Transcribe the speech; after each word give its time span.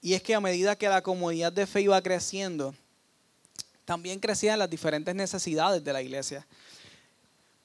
Y 0.00 0.14
es 0.14 0.22
que 0.22 0.34
a 0.34 0.40
medida 0.40 0.76
que 0.76 0.88
la 0.88 1.02
comunidad 1.02 1.52
de 1.52 1.66
fe 1.66 1.82
iba 1.82 2.00
creciendo, 2.00 2.74
también 3.84 4.20
crecían 4.20 4.58
las 4.58 4.70
diferentes 4.70 5.14
necesidades 5.14 5.82
de 5.82 5.92
la 5.92 6.02
iglesia. 6.02 6.46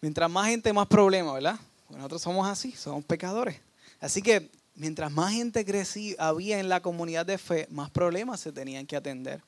Mientras 0.01 0.29
más 0.29 0.47
gente, 0.47 0.73
más 0.73 0.88
problemas, 0.88 1.33
¿verdad? 1.33 1.59
nosotros 1.89 2.21
somos 2.21 2.47
así, 2.47 2.71
somos 2.71 3.05
pecadores. 3.05 3.59
Así 3.99 4.21
que 4.21 4.49
mientras 4.75 5.12
más 5.12 5.33
gente 5.33 5.63
crecía, 5.65 6.15
había 6.17 6.60
en 6.60 6.69
la 6.69 6.81
comunidad 6.81 7.26
de 7.26 7.37
fe, 7.37 7.67
más 7.69 7.90
problemas 7.90 8.40
se 8.40 8.51
tenían 8.51 8.85
que 8.85 8.96
atender. 8.96 9.42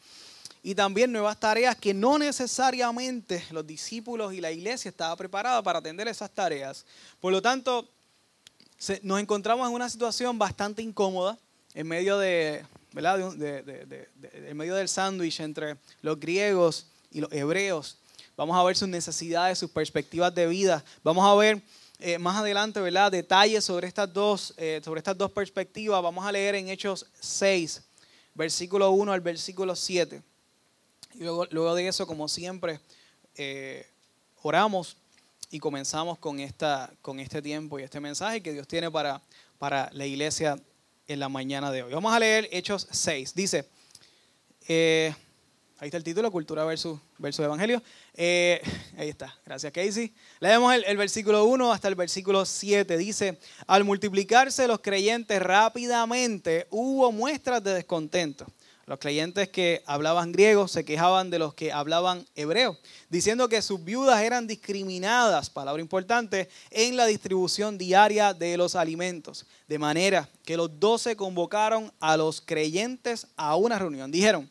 Y 0.61 0.73
también 0.73 1.11
nuevas 1.11 1.39
tareas 1.39 1.75
que 1.75 1.93
no 1.93 2.17
necesariamente 2.17 3.43
los 3.51 3.65
discípulos 3.65 4.33
y 4.33 4.41
la 4.41 4.51
iglesia 4.51 4.89
estaban 4.89 5.17
preparados 5.17 5.63
para 5.63 5.79
atender 5.79 6.07
esas 6.07 6.31
tareas. 6.31 6.85
Por 7.19 7.31
lo 7.31 7.41
tanto, 7.41 7.87
nos 9.03 9.19
encontramos 9.19 9.67
en 9.67 9.73
una 9.73 9.89
situación 9.89 10.37
bastante 10.37 10.81
incómoda 10.81 11.37
en 11.73 11.87
medio 11.87 12.17
de, 12.17 12.65
¿verdad? 12.93 13.19
medio 14.53 14.75
del 14.75 14.87
sándwich 14.87 15.39
entre 15.39 15.77
los 16.01 16.19
griegos 16.19 16.87
y 17.11 17.19
los 17.21 17.31
hebreos. 17.31 17.97
Vamos 18.37 18.57
a 18.57 18.63
ver 18.63 18.75
sus 18.75 18.89
necesidades, 18.89 19.57
sus 19.57 19.71
perspectivas 19.71 20.33
de 20.35 20.47
vida. 20.47 20.83
Vamos 21.03 21.25
a 21.25 21.35
ver 21.35 21.61
eh, 21.99 22.17
más 22.17 22.37
adelante. 22.37 22.81
Detalles 22.81 23.63
sobre 23.63 23.87
estas, 23.87 24.11
dos, 24.13 24.53
eh, 24.57 24.81
sobre 24.83 24.99
estas 24.99 25.17
dos 25.17 25.31
perspectivas. 25.31 26.01
Vamos 26.03 26.25
a 26.25 26.31
leer 26.31 26.55
en 26.55 26.69
Hechos 26.69 27.05
6, 27.19 27.81
versículo 28.33 28.91
1 28.91 29.13
al 29.13 29.21
versículo 29.21 29.75
7. 29.75 30.21
Y 31.13 31.19
luego, 31.19 31.45
luego 31.51 31.75
de 31.75 31.87
eso, 31.87 32.05
como 32.05 32.27
siempre, 32.27 32.81
eh, 33.35 33.87
oramos 34.41 34.97
y 35.55 35.59
comenzamos 35.59 36.17
con, 36.19 36.41
esta, 36.41 36.91
con 37.01 37.17
este 37.21 37.41
tiempo 37.41 37.79
y 37.79 37.83
este 37.83 38.01
mensaje 38.01 38.43
que 38.43 38.51
Dios 38.51 38.67
tiene 38.67 38.91
para, 38.91 39.21
para 39.57 39.89
la 39.93 40.05
iglesia 40.05 40.59
en 41.07 41.19
la 41.21 41.29
mañana 41.29 41.71
de 41.71 41.81
hoy. 41.81 41.93
Vamos 41.93 42.13
a 42.13 42.19
leer 42.19 42.49
Hechos 42.51 42.89
6. 42.91 43.33
Dice, 43.33 43.65
Ahí 44.67 45.87
está 45.87 45.95
el 45.95 46.03
título, 46.03 46.29
Cultura 46.29 46.65
versus, 46.65 46.99
versus 47.17 47.45
Evangelio. 47.45 47.81
Eh, 48.15 48.61
ahí 48.97 49.07
está, 49.07 49.33
gracias 49.45 49.71
Casey. 49.71 50.13
Leemos 50.41 50.73
el, 50.73 50.83
el, 50.83 50.97
versículo 50.97 51.45
1 51.45 51.71
hasta 51.71 51.87
el 51.87 51.95
versículo 51.95 52.45
7. 52.45 52.97
Dice, 52.97 53.39
al 53.65 53.85
multiplicarse 53.85 54.67
los 54.67 54.81
creyentes 54.81 55.41
rápidamente, 55.41 56.67
hubo 56.69 57.13
muestras 57.13 57.63
de 57.63 57.75
descontento. 57.75 58.45
Los 58.87 58.99
creyentes 58.99 59.49
que 59.49 59.81
hablaban 59.87 60.31
griego 60.31 60.67
se 60.67 60.85
quejaban 60.85 61.31
de 61.31 61.39
los 61.39 61.55
que 61.55 61.71
hablaban 61.71 62.27
hebreo, 62.35 62.77
diciendo 63.09 63.49
que 63.49 63.63
sus 63.63 63.83
viudas 63.83 64.21
eran 64.21 64.45
discriminadas, 64.45 65.49
palabra 65.49 65.81
importante, 65.81 66.49
en 66.69 66.95
la 66.95 67.07
distribución 67.07 67.79
diaria 67.79 68.35
de 68.35 68.57
los 68.57 68.75
alimentos. 68.75 69.47
De 69.67 69.79
manera 69.79 70.29
que 70.43 70.55
los 70.55 70.79
doce 70.79 71.15
convocaron 71.15 71.91
a 71.99 72.15
los 72.15 72.41
creyentes 72.41 73.25
a 73.35 73.55
una 73.55 73.79
reunión. 73.79 74.11
Dijeron, 74.11 74.47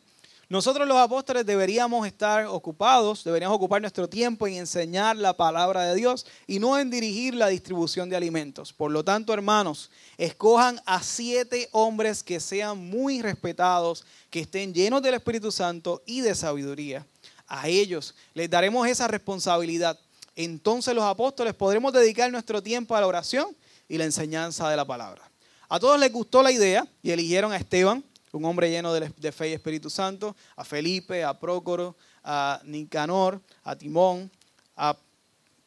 nosotros 0.47 0.87
los 0.87 0.97
apóstoles 0.97 1.45
deberíamos 1.45 2.05
estar 2.05 2.45
ocupados, 2.45 3.23
deberíamos 3.23 3.55
ocupar 3.55 3.81
nuestro 3.81 4.07
tiempo 4.07 4.45
en 4.45 4.55
enseñar 4.55 5.15
la 5.15 5.35
palabra 5.35 5.83
de 5.85 5.95
Dios 5.95 6.27
y 6.45 6.59
no 6.59 6.77
en 6.77 6.91
dirigir 6.91 7.33
la 7.33 7.47
distribución 7.47 8.09
de 8.09 8.15
alimentos. 8.15 8.71
Por 8.71 8.91
lo 8.91 9.03
tanto, 9.03 9.33
hermanos, 9.33 9.89
escojan 10.17 10.79
a 10.85 11.01
siete 11.01 11.67
hombres 11.71 12.21
que 12.21 12.39
sean 12.39 12.77
muy 12.77 13.23
respetados, 13.23 14.05
que 14.29 14.41
estén 14.41 14.71
llenos 14.71 15.01
del 15.01 15.15
Espíritu 15.15 15.51
Santo 15.51 16.03
y 16.05 16.21
de 16.21 16.35
sabiduría. 16.35 17.07
A 17.47 17.67
ellos 17.67 18.13
les 18.35 18.47
daremos 18.47 18.87
esa 18.87 19.07
responsabilidad. 19.07 19.99
Entonces 20.35 20.93
los 20.93 21.05
apóstoles 21.05 21.55
podremos 21.55 21.91
dedicar 21.91 22.31
nuestro 22.31 22.61
tiempo 22.61 22.95
a 22.95 23.01
la 23.01 23.07
oración 23.07 23.55
y 23.89 23.97
la 23.97 24.03
enseñanza 24.03 24.69
de 24.69 24.77
la 24.77 24.85
palabra. 24.85 25.27
A 25.69 25.79
todos 25.79 25.99
les 25.99 26.11
gustó 26.11 26.43
la 26.43 26.51
idea 26.51 26.87
y 27.01 27.09
eligieron 27.09 27.51
a 27.51 27.57
Esteban 27.57 28.03
un 28.37 28.45
hombre 28.45 28.69
lleno 28.69 28.93
de, 28.93 29.31
fe 29.31 29.49
y 29.49 29.53
Espíritu 29.53 29.89
Santo, 29.89 30.35
a 30.55 30.63
Felipe, 30.63 31.23
a 31.23 31.39
Prócoro, 31.39 31.95
a 32.23 32.61
Nicanor, 32.65 33.41
a 33.63 33.75
Timón, 33.75 34.29
a 34.75 34.97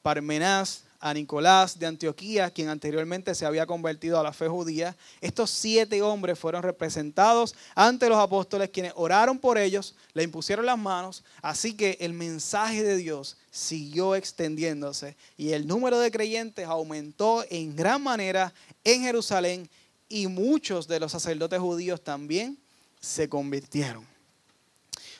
Parmenás, 0.02 0.84
a 1.00 1.14
Nicolás 1.14 1.78
de 1.78 1.86
Antioquía, 1.86 2.50
quien 2.50 2.68
anteriormente 2.68 3.34
se 3.34 3.46
había 3.46 3.66
convertido 3.66 4.18
a 4.18 4.22
la 4.22 4.32
fe 4.32 4.48
judía. 4.48 4.96
Estos 5.20 5.50
siete 5.50 6.02
hombres 6.02 6.38
fueron 6.38 6.62
representados 6.62 7.54
ante 7.74 8.08
los 8.08 8.18
apóstoles, 8.18 8.70
quienes 8.70 8.92
oraron 8.96 9.38
por 9.38 9.58
ellos, 9.58 9.94
le 10.12 10.24
impusieron 10.24 10.66
las 10.66 10.78
manos, 10.78 11.22
así 11.40 11.74
que 11.74 11.96
el 12.00 12.12
mensaje 12.12 12.82
de 12.82 12.96
Dios 12.96 13.36
siguió 13.50 14.14
extendiéndose 14.14 15.16
y 15.36 15.52
el 15.52 15.66
número 15.66 15.98
de 16.00 16.10
creyentes 16.10 16.66
aumentó 16.66 17.44
en 17.48 17.74
gran 17.76 18.02
manera 18.02 18.52
en 18.84 19.02
Jerusalén 19.02 19.68
y 20.08 20.26
muchos 20.26 20.88
de 20.88 21.00
los 21.00 21.12
sacerdotes 21.12 21.60
judíos 21.60 22.02
también 22.02 22.58
se 23.00 23.28
convirtieron. 23.28 24.06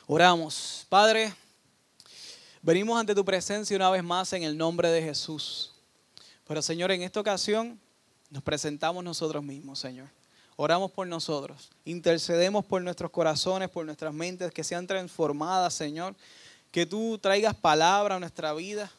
Oramos, 0.07 0.85
Padre, 0.89 1.33
venimos 2.61 2.99
ante 2.99 3.13
tu 3.13 3.23
presencia 3.23 3.75
una 3.75 3.89
vez 3.89 4.03
más 4.03 4.33
en 4.33 4.43
el 4.43 4.57
nombre 4.57 4.89
de 4.89 5.01
Jesús. 5.01 5.71
Pero 6.47 6.61
Señor, 6.61 6.91
en 6.91 7.03
esta 7.03 7.19
ocasión 7.19 7.79
nos 8.29 8.43
presentamos 8.43 9.03
nosotros 9.03 9.43
mismos, 9.43 9.79
Señor. 9.79 10.07
Oramos 10.55 10.91
por 10.91 11.07
nosotros, 11.07 11.69
intercedemos 11.85 12.65
por 12.65 12.81
nuestros 12.81 13.11
corazones, 13.11 13.69
por 13.69 13.85
nuestras 13.85 14.13
mentes 14.13 14.51
que 14.51 14.63
sean 14.63 14.87
transformadas, 14.87 15.73
Señor. 15.73 16.15
Que 16.71 16.85
tú 16.85 17.17
traigas 17.17 17.55
palabra 17.55 18.15
a 18.15 18.19
nuestra 18.19 18.53
vida, 18.53 18.91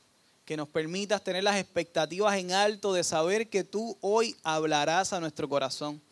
que 0.50 0.56
nos 0.56 0.68
permitas 0.68 1.22
tener 1.22 1.44
las 1.44 1.58
expectativas 1.58 2.36
en 2.36 2.50
alto 2.50 2.92
de 2.92 3.04
saber 3.04 3.48
que 3.48 3.62
tú 3.62 3.96
hoy 4.00 4.34
hablarás 4.42 5.12
a 5.12 5.20
nuestro 5.20 5.48
corazón. 5.48 6.02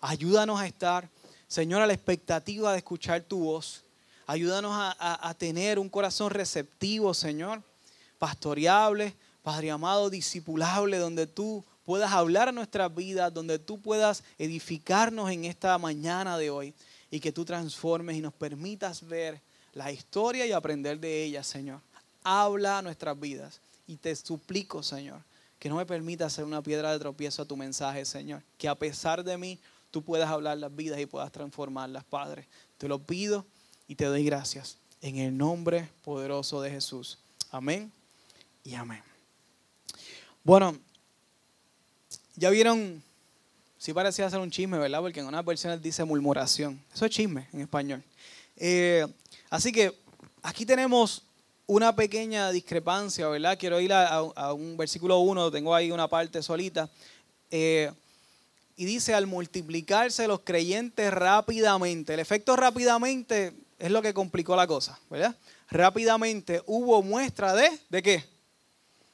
Ayúdanos 0.00 0.60
a 0.60 0.68
estar, 0.68 1.10
Señor, 1.48 1.82
a 1.82 1.86
la 1.88 1.94
expectativa 1.94 2.70
de 2.70 2.78
escuchar 2.78 3.22
tu 3.22 3.40
voz. 3.40 3.82
Ayúdanos 4.24 4.70
a, 4.72 5.34
tener 5.36 5.80
un 5.80 5.88
corazón 5.88 6.30
receptivo, 6.30 7.12
Señor, 7.12 7.60
pastoreable, 8.20 9.16
Padre 9.42 9.72
amado, 9.72 10.10
discipulable, 10.10 10.98
donde 10.98 11.26
tú 11.26 11.64
puedas 11.84 12.12
hablar 12.12 12.50
a 12.50 12.52
nuestras 12.52 12.94
vidas, 12.94 13.34
donde 13.34 13.58
tú 13.58 13.80
puedas 13.80 14.22
edificarnos 14.38 15.28
en 15.32 15.44
esta 15.44 15.76
mañana 15.76 16.38
de 16.38 16.50
hoy 16.50 16.72
y 17.10 17.18
que 17.18 17.32
tú 17.32 17.44
transformes 17.44 18.16
y 18.16 18.20
nos 18.20 18.32
permitas 18.32 19.04
ver 19.04 19.40
la 19.72 19.90
historia 19.90 20.46
y 20.46 20.52
aprender 20.52 21.00
de 21.00 21.24
ella, 21.24 21.42
Señor. 21.42 21.80
Habla 22.30 22.76
a 22.76 22.82
nuestras 22.82 23.18
vidas. 23.18 23.58
Y 23.86 23.96
te 23.96 24.14
suplico, 24.14 24.82
Señor, 24.82 25.22
que 25.58 25.70
no 25.70 25.76
me 25.76 25.86
permita 25.86 26.28
ser 26.28 26.44
una 26.44 26.60
piedra 26.60 26.92
de 26.92 26.98
tropiezo 26.98 27.40
a 27.40 27.46
tu 27.46 27.56
mensaje, 27.56 28.04
Señor. 28.04 28.42
Que 28.58 28.68
a 28.68 28.74
pesar 28.74 29.24
de 29.24 29.38
mí, 29.38 29.58
tú 29.90 30.02
puedas 30.02 30.28
hablar 30.28 30.58
las 30.58 30.76
vidas 30.76 31.00
y 31.00 31.06
puedas 31.06 31.32
transformarlas, 31.32 32.04
Padre. 32.04 32.46
Te 32.76 32.86
lo 32.86 32.98
pido 32.98 33.46
y 33.86 33.94
te 33.94 34.04
doy 34.04 34.26
gracias. 34.26 34.76
En 35.00 35.16
el 35.16 35.34
nombre 35.38 35.88
poderoso 36.04 36.60
de 36.60 36.70
Jesús. 36.70 37.18
Amén 37.50 37.90
y 38.62 38.74
amén. 38.74 39.02
Bueno, 40.44 40.76
ya 42.36 42.50
vieron, 42.50 43.02
sí 43.78 43.94
parecía 43.94 44.28
ser 44.28 44.40
un 44.40 44.50
chisme, 44.50 44.76
¿verdad? 44.76 45.00
Porque 45.00 45.20
en 45.20 45.26
unas 45.26 45.46
versiones 45.46 45.80
dice 45.80 46.04
murmuración. 46.04 46.78
Eso 46.92 47.06
es 47.06 47.10
chisme 47.10 47.48
en 47.54 47.62
español. 47.62 48.04
Eh, 48.54 49.06
así 49.48 49.72
que 49.72 49.98
aquí 50.42 50.66
tenemos 50.66 51.22
una 51.68 51.94
pequeña 51.94 52.50
discrepancia, 52.50 53.28
¿verdad? 53.28 53.58
Quiero 53.58 53.78
ir 53.78 53.92
a, 53.92 54.22
un 54.54 54.76
versículo 54.78 55.18
1, 55.18 55.50
tengo 55.50 55.74
ahí 55.74 55.90
una 55.92 56.08
parte 56.08 56.42
solita. 56.42 56.88
Eh, 57.50 57.92
y 58.74 58.86
dice, 58.86 59.12
al 59.12 59.26
multiplicarse 59.26 60.26
los 60.26 60.40
creyentes 60.40 61.12
rápidamente, 61.12 62.14
el 62.14 62.20
efecto 62.20 62.56
rápidamente 62.56 63.52
es 63.78 63.90
lo 63.90 64.00
que 64.00 64.14
complicó 64.14 64.56
la 64.56 64.66
cosa, 64.66 64.98
¿verdad? 65.10 65.36
Rápidamente 65.70 66.62
hubo 66.64 67.02
muestra 67.02 67.54
de, 67.54 67.70
¿de 67.90 68.02
qué? 68.02 68.24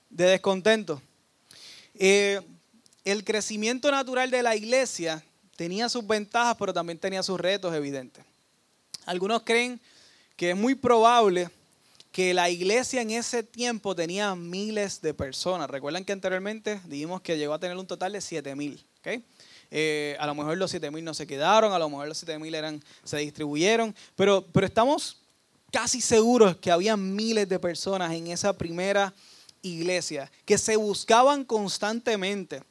De 0.09 0.27
descontento. 0.27 1.03
Eh, 1.97 2.41
el 3.05 3.25
crecimiento 3.25 3.91
natural 3.91 4.31
de 4.31 4.45
la 4.45 4.55
iglesia 4.55 5.25
tenía 5.57 5.89
sus 5.89 6.07
ventajas, 6.07 6.55
pero 6.57 6.73
también 6.73 7.01
tenía 7.01 7.25
sus 7.25 7.41
retos 7.41 7.75
evidentes. 7.75 8.25
Algunos 9.07 9.43
creen 9.43 9.81
que 10.37 10.51
es 10.51 10.57
muy 10.57 10.77
probable 10.77 11.51
que 12.15 12.33
la 12.33 12.49
iglesia 12.49 13.03
en 13.03 13.11
ese 13.11 13.43
tiempo 13.43 13.97
tenía 13.97 14.37
miles 14.37 15.01
de 15.01 15.13
personas. 15.13 15.69
Recuerdan 15.69 16.05
que 16.05 16.13
anteriormente 16.13 16.81
dijimos 16.85 17.21
que 17.23 17.37
llegó 17.37 17.55
a 17.55 17.59
tener 17.59 17.77
un 17.77 17.89
total 17.89 18.13
de 18.13 18.21
7 18.21 18.55
mil. 18.55 18.87
Eh, 19.73 20.17
a 20.21 20.27
lo 20.29 20.37
mejor 20.37 20.57
los 20.57 20.71
7 20.71 20.93
mil 20.93 21.05
no 21.05 21.13
se 21.13 21.27
quedaron, 21.27 21.73
a 21.73 21.79
lo 21.81 21.91
mejor 21.91 22.07
los 22.07 22.17
7 22.19 22.39
mil 22.39 22.55
se 23.03 23.17
distribuyeron, 23.17 23.93
pero, 24.15 24.47
pero 24.53 24.65
estamos 24.65 25.23
casi 25.73 26.01
seguros 26.01 26.57
que 26.59 26.71
había 26.71 26.97
miles 26.97 27.49
de 27.49 27.59
personas 27.59 28.13
en 28.13 28.29
esa 28.29 28.57
primera 28.57 29.13
iglesia 29.61 30.31
que 30.45 30.57
se 30.57 30.77
buscaban 30.77 31.45
constantemente, 31.45 32.63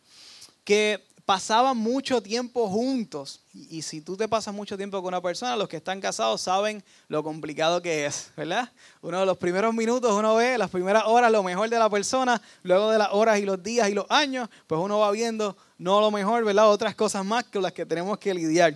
que 0.63 1.03
pasaban 1.25 1.77
mucho 1.77 2.21
tiempo 2.21 2.67
juntos. 2.69 3.39
Y, 3.53 3.81
si 3.81 4.01
tú 4.01 4.17
te 4.17 4.27
pasas 4.27 4.53
mucho 4.53 4.75
tiempo 4.77 5.01
con 5.01 5.09
una 5.09 5.21
persona, 5.21 5.55
los 5.55 5.69
que 5.69 5.77
están 5.77 6.01
casados 6.01 6.41
saben 6.41 6.83
lo 7.07 7.23
complicado 7.23 7.81
que 7.81 8.05
es, 8.05 8.31
¿verdad? 8.35 8.71
Uno 9.01 9.19
de 9.19 9.25
los 9.25 9.37
primeros 9.37 9.73
minutos 9.73 10.11
uno 10.13 10.35
ve 10.35 10.57
las 10.57 10.69
primeras 10.69 11.03
horas 11.05 11.31
lo 11.31 11.43
mejor 11.43 11.69
de 11.69 11.79
la 11.79 11.89
persona, 11.89 12.41
luego 12.63 12.91
de 12.91 12.97
las 12.97 13.09
horas 13.11 13.39
y 13.39 13.45
los 13.45 13.61
días 13.61 13.89
y 13.89 13.93
los 13.93 14.05
años, 14.09 14.49
pues 14.67 14.81
uno 14.81 14.99
va 14.99 15.11
viendo 15.11 15.55
no 15.77 16.01
lo 16.01 16.11
mejor, 16.11 16.43
¿verdad? 16.43 16.69
Otras 16.69 16.95
cosas 16.95 17.25
más 17.25 17.45
con 17.45 17.61
las 17.61 17.73
que 17.73 17.85
tenemos 17.85 18.17
que 18.17 18.33
lidiar. 18.33 18.75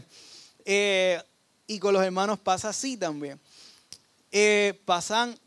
Eh, 0.66 1.22
y 1.66 1.80
con 1.80 1.94
los 1.94 2.04
hermanos 2.04 2.40
pasa 2.40 2.70
así 2.70 2.98
también. 2.98 3.40
Eh, 4.32 4.80
pasan, 4.86 5.38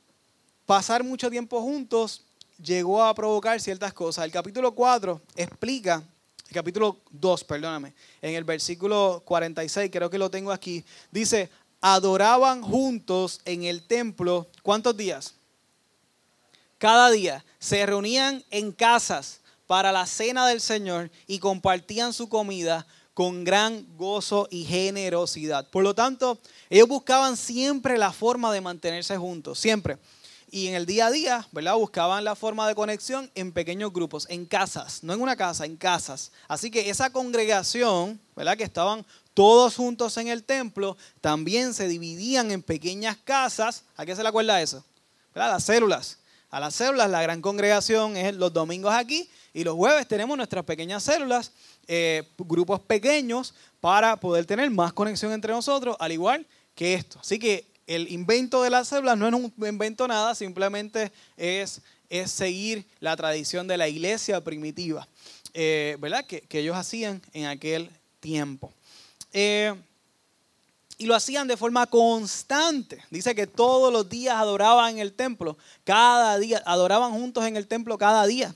pasar 0.66 1.02
mucho 1.04 1.30
tiempo 1.30 1.60
juntos 1.60 2.24
llegó 2.62 3.02
a 3.02 3.14
provocar 3.14 3.60
ciertas 3.60 3.92
cosas. 3.92 4.24
El 4.24 4.32
capítulo 4.32 4.72
4 4.72 5.20
explica, 5.36 6.02
el 6.50 6.54
capítulo 6.54 6.98
2, 7.12 7.44
perdóname, 7.44 7.94
en 8.20 8.34
el 8.34 8.42
versículo 8.42 9.22
46, 9.24 9.88
creo 9.92 10.10
que 10.10 10.18
lo 10.18 10.32
tengo 10.32 10.50
aquí, 10.50 10.84
dice, 11.12 11.48
adoraban 11.80 12.60
juntos 12.60 13.40
en 13.44 13.62
el 13.62 13.86
templo, 13.86 14.48
¿cuántos 14.64 14.96
días? 14.96 15.34
Cada 16.78 17.10
día. 17.10 17.44
Se 17.60 17.86
reunían 17.86 18.42
en 18.50 18.72
casas 18.72 19.40
para 19.68 19.92
la 19.92 20.06
cena 20.06 20.48
del 20.48 20.60
Señor 20.60 21.10
y 21.28 21.38
compartían 21.38 22.12
su 22.12 22.28
comida 22.28 22.84
con 23.14 23.44
gran 23.44 23.86
gozo 23.96 24.48
y 24.50 24.64
generosidad. 24.64 25.68
Por 25.70 25.84
lo 25.84 25.94
tanto, 25.94 26.40
ellos 26.68 26.88
buscaban 26.88 27.36
siempre 27.36 27.96
la 27.96 28.12
forma 28.12 28.52
de 28.52 28.60
mantenerse 28.60 29.16
juntos, 29.16 29.58
siempre. 29.60 29.98
Y 30.52 30.66
en 30.66 30.74
el 30.74 30.84
día 30.84 31.06
a 31.06 31.10
día, 31.12 31.48
¿verdad? 31.52 31.76
Buscaban 31.76 32.24
la 32.24 32.34
forma 32.34 32.66
de 32.66 32.74
conexión 32.74 33.30
en 33.36 33.52
pequeños 33.52 33.92
grupos, 33.92 34.26
en 34.28 34.46
casas, 34.46 35.04
no 35.04 35.12
en 35.12 35.22
una 35.22 35.36
casa, 35.36 35.64
en 35.64 35.76
casas. 35.76 36.32
Así 36.48 36.72
que 36.72 36.90
esa 36.90 37.10
congregación, 37.10 38.20
¿verdad? 38.34 38.56
Que 38.56 38.64
estaban 38.64 39.06
todos 39.32 39.76
juntos 39.76 40.16
en 40.16 40.26
el 40.26 40.42
templo, 40.42 40.96
también 41.20 41.72
se 41.72 41.86
dividían 41.86 42.50
en 42.50 42.62
pequeñas 42.62 43.16
casas. 43.22 43.84
¿A 43.96 44.04
qué 44.04 44.16
se 44.16 44.24
le 44.24 44.28
acuerda 44.28 44.60
eso? 44.60 44.84
¿Verdad? 45.32 45.52
Las 45.52 45.64
células. 45.64 46.18
A 46.50 46.58
las 46.58 46.74
células, 46.74 47.08
la 47.08 47.22
gran 47.22 47.40
congregación 47.40 48.16
es 48.16 48.34
los 48.34 48.52
domingos 48.52 48.92
aquí 48.92 49.30
y 49.54 49.62
los 49.62 49.76
jueves 49.76 50.08
tenemos 50.08 50.36
nuestras 50.36 50.64
pequeñas 50.64 51.04
células, 51.04 51.52
eh, 51.86 52.28
grupos 52.38 52.80
pequeños 52.80 53.54
para 53.80 54.16
poder 54.16 54.46
tener 54.46 54.68
más 54.70 54.92
conexión 54.92 55.32
entre 55.32 55.52
nosotros, 55.52 55.96
al 56.00 56.10
igual 56.10 56.44
que 56.74 56.94
esto. 56.94 57.20
Así 57.20 57.38
que 57.38 57.69
el 57.90 58.12
invento 58.12 58.62
de 58.62 58.70
las 58.70 58.86
células 58.86 59.18
no 59.18 59.26
es 59.26 59.34
un 59.34 59.52
invento 59.66 60.06
nada, 60.06 60.36
simplemente 60.36 61.10
es, 61.36 61.80
es 62.08 62.30
seguir 62.30 62.86
la 63.00 63.16
tradición 63.16 63.66
de 63.66 63.76
la 63.76 63.88
iglesia 63.88 64.40
primitiva, 64.44 65.08
eh, 65.54 65.96
¿verdad? 65.98 66.24
Que, 66.24 66.46
ellos 66.50 66.76
hacían 66.76 67.20
en 67.32 67.46
aquel 67.46 67.90
tiempo. 68.20 68.72
Eh, 69.32 69.74
y 70.98 71.06
lo 71.06 71.16
hacían 71.16 71.48
de 71.48 71.56
forma 71.56 71.84
constante. 71.88 73.02
Dice 73.10 73.34
que 73.34 73.48
todos 73.48 73.92
los 73.92 74.08
días 74.08 74.36
adoraban 74.36 74.92
en 74.92 74.98
el 75.00 75.12
templo, 75.12 75.58
cada 75.82 76.38
día, 76.38 76.62
adoraban 76.66 77.10
juntos 77.10 77.44
en 77.44 77.56
el 77.56 77.66
templo 77.66 77.98
cada 77.98 78.24
día. 78.24 78.54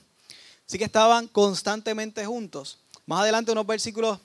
Así 0.65 0.79
que 0.79 0.85
estaban 0.85 1.27
constantemente 1.27 2.25
juntos. 2.25 2.79
Más 3.07 3.21
adelante, 3.21 3.53
unos 3.53 3.67
versículos, 3.67 4.19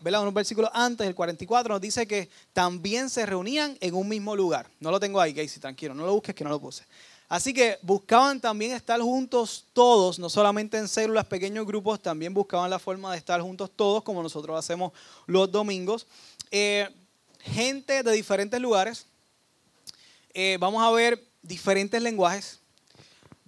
¿verdad? 0.00 0.22
unos 0.22 0.34
versículos 0.34 0.70
antes, 0.72 1.04
el 1.06 1.16
44, 1.16 1.74
nos 1.74 1.80
dice 1.80 2.06
que 2.06 2.28
también 2.52 3.10
se 3.10 3.26
reunían 3.26 3.76
en 3.80 3.94
un 3.94 4.08
mismo 4.08 4.36
lugar. 4.36 4.70
No 4.78 4.92
lo 4.92 5.00
tengo 5.00 5.20
ahí, 5.20 5.34
Casey, 5.34 5.60
tranquilo, 5.60 5.94
no 5.94 6.06
lo 6.06 6.14
busques 6.14 6.34
que 6.34 6.44
no 6.44 6.50
lo 6.50 6.60
puse. 6.60 6.84
Así 7.28 7.52
que 7.52 7.78
buscaban 7.82 8.40
también 8.40 8.72
estar 8.72 9.00
juntos 9.00 9.64
todos, 9.72 10.18
no 10.20 10.30
solamente 10.30 10.78
en 10.78 10.86
células, 10.86 11.26
pequeños 11.26 11.66
grupos, 11.66 12.00
también 12.00 12.32
buscaban 12.32 12.70
la 12.70 12.78
forma 12.78 13.10
de 13.12 13.18
estar 13.18 13.40
juntos 13.40 13.70
todos, 13.74 14.04
como 14.04 14.22
nosotros 14.22 14.56
hacemos 14.56 14.92
los 15.26 15.50
domingos. 15.50 16.06
Eh, 16.52 16.88
gente 17.40 18.02
de 18.04 18.12
diferentes 18.12 18.60
lugares. 18.60 19.06
Eh, 20.34 20.56
vamos 20.60 20.82
a 20.82 20.90
ver 20.90 21.24
diferentes 21.42 22.00
lenguajes. 22.00 22.59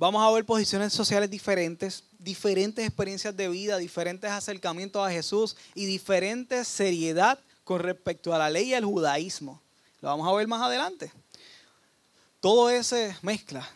Vamos 0.02 0.20
a 0.20 0.32
ver 0.32 0.44
posiciones 0.44 0.92
sociales 0.92 1.30
diferentes 1.30 2.02
diferentes 2.18 2.84
experiencias 2.84 3.36
de 3.36 3.48
vida, 3.48 3.76
diferentes 3.76 4.28
acercamientos 4.28 5.06
a 5.06 5.12
Jesús 5.12 5.56
y 5.76 5.86
diferente 5.86 6.64
seriedad 6.64 7.38
con 7.62 7.78
respecto 7.78 8.34
a 8.34 8.38
la 8.38 8.50
ley 8.50 8.70
y 8.70 8.74
al 8.74 8.84
judaísmo. 8.84 9.62
Lo 10.00 10.08
vamos 10.08 10.26
a 10.26 10.32
ver 10.32 10.48
más 10.48 10.60
adelante. 10.60 11.12
Todo 12.40 12.68
ese 12.68 13.16
mezcla 13.22 13.70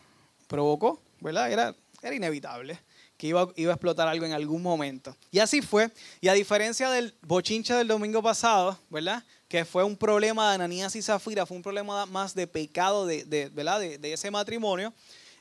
provocó, 0.49 1.01
¿verdad? 1.21 1.53
Era, 1.53 1.77
era 2.03 2.17
inevitable 2.17 2.77
que 3.17 3.29
iba, 3.29 3.49
iba, 3.55 3.71
a 3.71 3.77
explotar 3.77 4.09
algo 4.09 4.27
en 4.27 4.33
algún 4.33 4.63
momento. 4.63 5.17
Y 5.31 5.39
así 5.39 5.63
fue. 5.63 5.93
Y 6.21 6.27
a 6.27 6.33
diferencia 6.33 6.91
del 6.91 7.15
bochinche 7.23 7.73
del 7.75 7.87
domingo 7.87 8.21
pasado, 8.21 8.77
¿verdad? 8.91 9.23
Que 9.47 9.65
fue 9.65 9.85
un 9.85 9.97
problema 9.97 10.49
de 10.49 10.57
Ananías 10.57 10.97
y 10.97 11.03
Zafira, 11.03 11.47
fue 11.47 11.57
un 11.57 11.63
problema 11.63 12.05
más 12.07 12.35
de 12.35 12.49
pecado 12.49 13.07
de, 13.07 13.23
de 13.25 13.49
¿verdad? 13.51 13.79
De, 13.79 14.13
ese 14.13 14.29
matrimonio. 14.29 14.93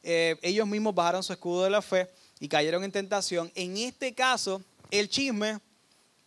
Eh, 0.07 0.37
ellos 0.43 0.67
mismos 0.67 0.93
bajaron 0.93 1.23
su 1.23 1.33
escudo 1.33 1.63
de 1.63 1.71
la 1.71 1.81
fe 1.81 2.07
y 2.39 2.47
cayeron 2.47 2.83
en 2.83 2.91
tentación. 2.91 3.51
En 3.55 3.75
este 3.77 4.13
caso, 4.13 4.61
el 4.91 5.09
chisme 5.09 5.59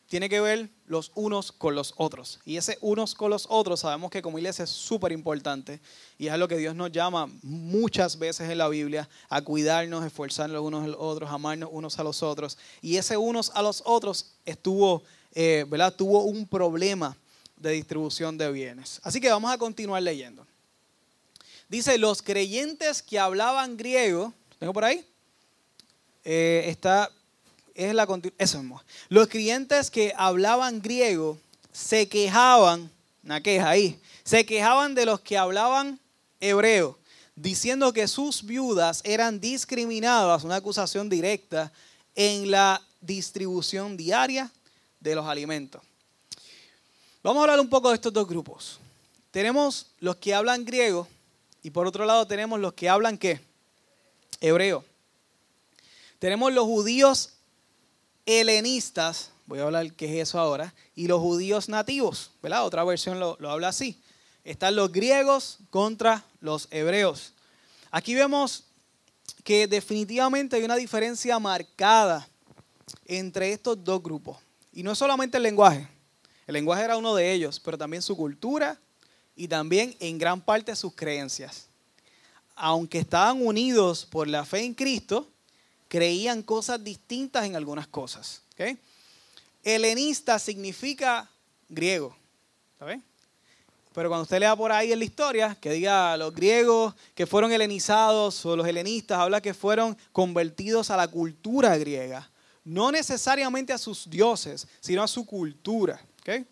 tiene 0.09 0.29
que 0.29 0.41
ver 0.41 0.69
los 0.87 1.13
unos 1.15 1.53
con 1.53 1.77
los 1.77 1.95
otros. 1.97 2.41
Y 2.45 2.57
ese 2.57 2.77
unos 2.81 3.15
con 3.15 3.31
los 3.31 3.47
otros 3.49 3.79
sabemos 3.79 4.11
que 4.11 4.21
como 4.21 4.37
iglesia 4.37 4.65
es 4.65 4.71
súper 4.71 5.13
importante 5.13 5.81
y 6.19 6.27
es 6.27 6.37
lo 6.37 6.49
que 6.49 6.57
Dios 6.57 6.75
nos 6.75 6.91
llama 6.91 7.31
muchas 7.43 8.19
veces 8.19 8.51
en 8.51 8.59
la 8.59 8.69
Biblia 8.69 9.09
a 9.29 9.43
cuidarnos, 9.43 10.05
esforzarnos 10.05 10.61
unos 10.61 10.83
a 10.83 10.89
los 10.89 10.97
otros, 10.99 11.31
amarnos 11.31 11.69
unos 11.71 12.01
a 12.01 12.03
los 12.03 12.25
otros. 12.25 12.59
Y 12.83 12.97
ese 12.97 13.17
unos 13.17 13.53
a 13.55 13.63
los 13.63 13.85
otros 13.87 14.33
estuvo, 14.45 15.05
eh, 15.37 15.65
¿verdad? 15.69 15.95
Tuvo 15.95 16.25
un 16.25 16.49
problema 16.49 17.17
de 17.57 17.71
distribución 17.71 18.37
de 18.37 18.51
bienes. 18.51 19.01
Así 19.05 19.21
que 19.21 19.31
vamos 19.31 19.53
a 19.53 19.59
continuar 19.59 20.03
leyendo. 20.03 20.48
Dice, 21.69 21.99
los 21.99 22.23
creyentes 22.23 23.03
que 23.03 23.19
hablaban 23.19 23.77
griego, 23.77 24.33
¿tengo 24.59 24.73
por 24.73 24.85
ahí? 24.85 25.05
Eh, 26.25 26.65
está, 26.67 27.11
es 27.75 27.95
la 27.95 28.07
eso 28.39 28.59
mismo. 28.59 28.83
Los 29.11 29.29
clientes 29.29 29.91
que 29.91 30.15
hablaban 30.17 30.81
griego 30.81 31.39
se 31.71 32.09
quejaban, 32.09 32.91
una 33.23 33.43
queja 33.43 33.69
ahí, 33.69 34.01
se 34.25 34.47
quejaban 34.47 34.95
de 34.95 35.05
los 35.05 35.21
que 35.21 35.37
hablaban 35.37 36.01
hebreo, 36.41 36.99
diciendo 37.37 37.93
que 37.93 38.09
sus 38.09 38.43
viudas 38.45 39.03
eran 39.05 39.39
discriminadas, 39.39 40.45
una 40.45 40.57
acusación 40.57 41.11
directa, 41.11 41.71
en 42.15 42.51
la 42.51 42.83
distribución 43.03 43.97
diaria 43.97 44.51
de 45.01 45.15
los 45.15 45.27
alimentos. 45.27 45.83
Vamos 47.23 47.41
a 47.41 47.45
hablar 47.45 47.61
un 47.61 47.69
poco 47.69 47.91
de 47.91 47.97
estos 47.97 48.13
dos 48.13 48.27
grupos. 48.27 48.81
Tenemos 49.31 49.87
los 50.01 50.17
que 50.17 50.35
hablan 50.35 50.65
griego 50.65 51.07
y 51.63 51.71
por 51.71 51.87
otro 51.87 52.05
lado 52.05 52.27
tenemos 52.27 52.61
los 52.61 52.73
que 52.75 52.89
hablan 52.89 53.19
qué? 53.19 53.41
Hebreo. 54.41 54.85
Tenemos 56.19 56.53
los 56.53 56.65
judíos 56.65 57.35
helenistas, 58.27 59.31
voy 59.47 59.61
a 59.61 59.65
hablar 59.65 59.93
qué 59.95 60.07
es 60.07 60.29
eso 60.29 60.39
ahora, 60.39 60.75
y 60.95 61.07
los 61.07 61.21
judíos 61.21 61.69
nativos, 61.69 62.33
¿verdad? 62.43 62.65
Otra 62.65 62.85
versión 62.85 63.19
lo, 63.19 63.37
habla 63.49 63.69
así. 63.69 64.01
Están 64.45 64.77
los 64.77 64.93
griegos 64.93 65.59
contra 65.71 66.25
los 66.41 66.69
hebreos. 66.71 67.35
Aquí 67.91 68.15
vemos 68.15 68.65
que 69.45 69.67
definitivamente 69.67 70.57
hay 70.57 70.65
una 70.65 70.77
diferencia 70.77 71.39
marcada 71.39 72.29
entre 73.07 73.53
estos 73.53 73.83
dos 73.83 74.03
grupos. 74.03 74.39
Y 74.73 74.83
no 74.83 74.95
solamente 74.95 75.37
el 75.37 75.43
lenguaje, 75.43 75.89
el 76.47 76.55
lenguaje 76.55 76.85
era 76.85 76.97
uno 76.97 77.15
de 77.15 77.33
ellos, 77.33 77.61
pero 77.61 77.79
también 77.79 78.03
su 78.03 78.17
cultura 78.17 78.79
y 79.39 79.47
también 79.47 79.97
en 80.01 80.19
gran 80.19 80.41
parte 80.41 80.75
sus 80.75 80.93
creencias. 80.93 81.69
Aunque 82.57 82.99
estaban 82.99 83.41
unidos 83.41 84.05
por 84.05 84.27
la 84.27 84.45
fe 84.45 84.65
en 84.65 84.75
Cristo, 84.75 85.29
creían 85.87 86.43
cosas 86.43 86.83
distintas 86.83 87.47
en 87.47 87.55
algunas 87.55 87.87
cosas. 87.87 88.43
¿okay? 88.53 88.77
Helenista 89.63 90.41
significa 90.41 91.31
griego. 91.69 92.17
Pero 93.95 94.09
cuando 94.09 94.25
usted 94.25 94.41
lea 94.41 94.57
por 94.57 94.73
ahí 94.73 94.93
en 94.93 94.99
la 94.99 95.05
historia, 95.05 95.57
que 95.61 95.71
diga 95.71 96.17
los 96.17 96.35
griegos 96.35 96.95
que 97.15 97.27
fueron 97.27 97.53
helenizados 97.53 98.45
o 98.45 98.57
los 98.57 98.67
helenistas, 98.67 99.19
habla 99.19 99.41
que 99.41 99.55
fueron 99.55 99.97
convertidos 100.13 100.91
a 100.91 100.97
la 100.97 101.07
cultura 101.07 101.77
griega. 101.79 102.29
No 102.65 102.91
necesariamente 102.91 103.73
a 103.73 103.79
sus 103.79 104.11
dioses, 104.11 104.67
sino 104.81 105.03
a 105.03 105.09
su 105.09 105.25
cultura. 105.25 106.05
¿okay? 106.21 106.45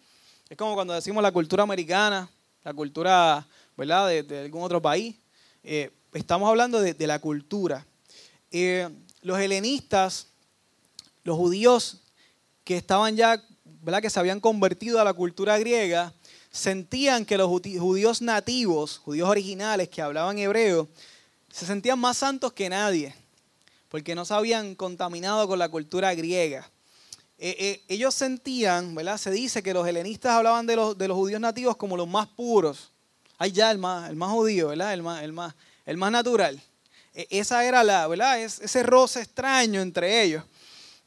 Es 0.49 0.57
como 0.57 0.75
cuando 0.75 0.95
decimos 0.95 1.21
la 1.21 1.33
cultura 1.33 1.65
americana, 1.65 2.31
la 2.67 2.75
cultura 2.75 3.47
¿verdad? 3.77 4.09
De, 4.09 4.41
algún 4.41 4.65
otro 4.65 4.83
país. 4.83 5.15
Eh, 5.63 5.93
estamos 6.13 6.49
hablando 6.49 6.81
de, 6.81 7.07
la 7.07 7.21
cultura. 7.21 7.87
Eh, 8.51 8.89
los 9.23 9.39
helenistas, 9.39 10.27
los 11.23 11.37
judíos 11.37 12.01
que 12.65 12.77
estaban 12.77 13.15
ya, 13.15 13.41
¿verdad? 13.83 14.03
que 14.03 14.11
se 14.11 14.19
habían 14.19 14.41
convertido 14.41 15.01
a 15.01 15.05
la 15.05 15.13
cultura 15.13 15.57
griega, 15.59 16.13
sentían 16.51 17.25
que 17.25 17.39
los 17.39 17.47
judíos 17.49 18.21
nativos, 18.21 18.99
judíos 18.99 19.29
originales 19.29 19.89
que 19.89 20.03
hablaban 20.03 20.37
hebreo, 20.37 20.89
se 21.49 21.67
sentían 21.67 22.01
más 22.01 22.17
santos 22.17 22.53
que 22.53 22.69
nadie, 22.69 23.15
porque 23.89 24.17
no 24.17 24.25
se 24.25 24.35
habían 24.35 24.75
contaminado 24.75 25.47
con 25.47 25.61
la 25.61 25.69
cultura 25.69 26.13
griega. 26.17 26.69
Eh, 27.39 27.57
eh, 27.59 27.85
ellos 27.89 28.15
sentían, 28.15 28.95
¿verdad? 28.95 29.19
Se 29.19 29.31
dice 29.31 29.63
que 29.63 29.75
los 29.75 29.87
helenistas 29.87 30.33
hablaban 30.33 30.67
de 30.67 30.77
los, 30.77 30.97
de 30.97 31.09
los 31.09 31.17
judíos 31.17 31.41
nativos 31.41 31.77
como 31.77 31.97
los 31.97 32.09
más 32.09 32.27
puros. 32.29 32.91
Ay, 33.39 33.53
ya, 33.53 33.71
el 33.71 33.79
más, 33.79 34.09
el 34.09 34.17
más 34.17 34.31
judío, 34.31 34.69
¿verdad? 34.69 34.95
El 34.95 35.03
más, 35.03 35.23
el 35.23 35.33
más, 35.33 35.55
el 35.85 35.97
más 35.97 36.11
natural. 36.11 36.61
E, 37.15 37.27
esa 37.31 37.65
era 37.65 37.85
la, 37.85 38.07
¿verdad? 38.07 38.41
ese 38.41 38.83
roce 38.83 39.21
extraño 39.21 39.81
entre 39.81 40.23
ellos. 40.23 40.45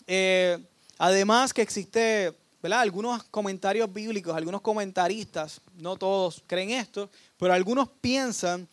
Eh, 0.06 0.60
Además 1.02 1.54
que 1.54 1.62
existe, 1.62 2.34
¿verdad? 2.62 2.82
Algunos 2.82 3.24
comentarios 3.24 3.92
bíblicos, 3.92 4.36
algunos 4.36 4.60
comentaristas, 4.60 5.62
no 5.78 5.96
todos 5.96 6.44
creen 6.46 6.72
esto, 6.72 7.10
pero 7.38 7.54
algunos 7.54 7.88
piensan 8.02 8.68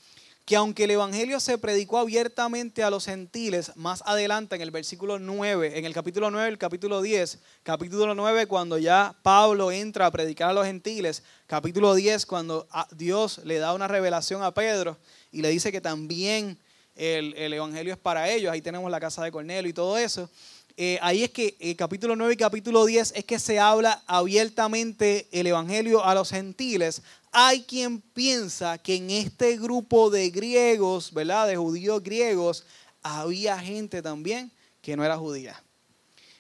que 0.47 0.55
aunque 0.55 0.85
el 0.85 0.93
Evangelio 0.93 1.41
se 1.41 1.59
predicó 1.59 1.99
abiertamente 1.99 2.85
a 2.85 2.89
los 2.89 3.07
gentiles, 3.07 3.73
más 3.75 4.05
adelante 4.07 4.55
en 4.55 4.63
el 4.63 4.71
versículo 4.71 5.19
9, 5.19 5.77
en 5.77 5.85
el 5.85 5.93
capítulo 5.93 6.31
9, 6.31 6.49
el 6.49 6.57
capítulo 6.57 7.03
10, 7.03 7.41
capítulo 7.65 8.15
9 8.15 8.47
cuando 8.47 8.79
ya 8.79 9.17
Pablo 9.25 9.73
entra 9.73 10.07
a 10.07 10.11
predicar 10.13 10.51
a 10.51 10.53
los 10.53 10.65
gentiles, 10.65 11.25
capítulo 11.49 11.97
10 11.97 12.27
cuando 12.27 12.69
Dios 12.93 13.41
le 13.43 13.59
da 13.59 13.75
una 13.75 13.89
revelación 13.89 14.45
a 14.45 14.55
Pedro 14.55 14.97
y 15.33 15.43
le 15.43 15.51
dice 15.51 15.73
que 15.73 15.81
también 15.81 16.57
el, 16.95 17.53
Evangelio 17.53 17.93
es 17.93 17.99
para 17.99 18.31
ellos, 18.31 18.53
ahí 18.53 18.63
tenemos 18.63 18.89
la 18.89 19.01
casa 19.01 19.25
de 19.25 19.33
Cornelio 19.33 19.69
y 19.69 19.75
todo 19.75 19.99
eso. 19.99 20.31
Eh, 20.79 20.99
ahí 21.01 21.25
es 21.25 21.31
que 21.31 21.57
el 21.59 21.75
capítulo 21.75 22.15
9 22.15 22.35
y 22.35 22.37
capítulo 22.37 22.85
10 22.85 23.15
es 23.17 23.25
que 23.25 23.41
se 23.41 23.59
habla 23.59 24.03
abiertamente 24.07 25.27
el 25.33 25.49
Evangelio 25.49 26.05
a 26.05 26.15
los 26.15 26.31
gentiles, 26.31 27.03
hay 27.39 27.65
quien 27.65 28.01
piensa 28.01 28.79
que 28.79 28.95
en 28.97 29.11
este 29.11 29.59
grupo 29.59 30.09
de 30.09 30.31
griegos, 30.31 31.13
¿verdad? 31.13 31.47
De 31.47 31.55
judíos 31.55 32.03
griegos, 32.03 32.65
había 33.03 33.59
gente 33.59 34.01
también 34.01 34.51
que 34.81 34.97
no 34.97 35.05
era 35.05 35.19
judía. 35.19 35.63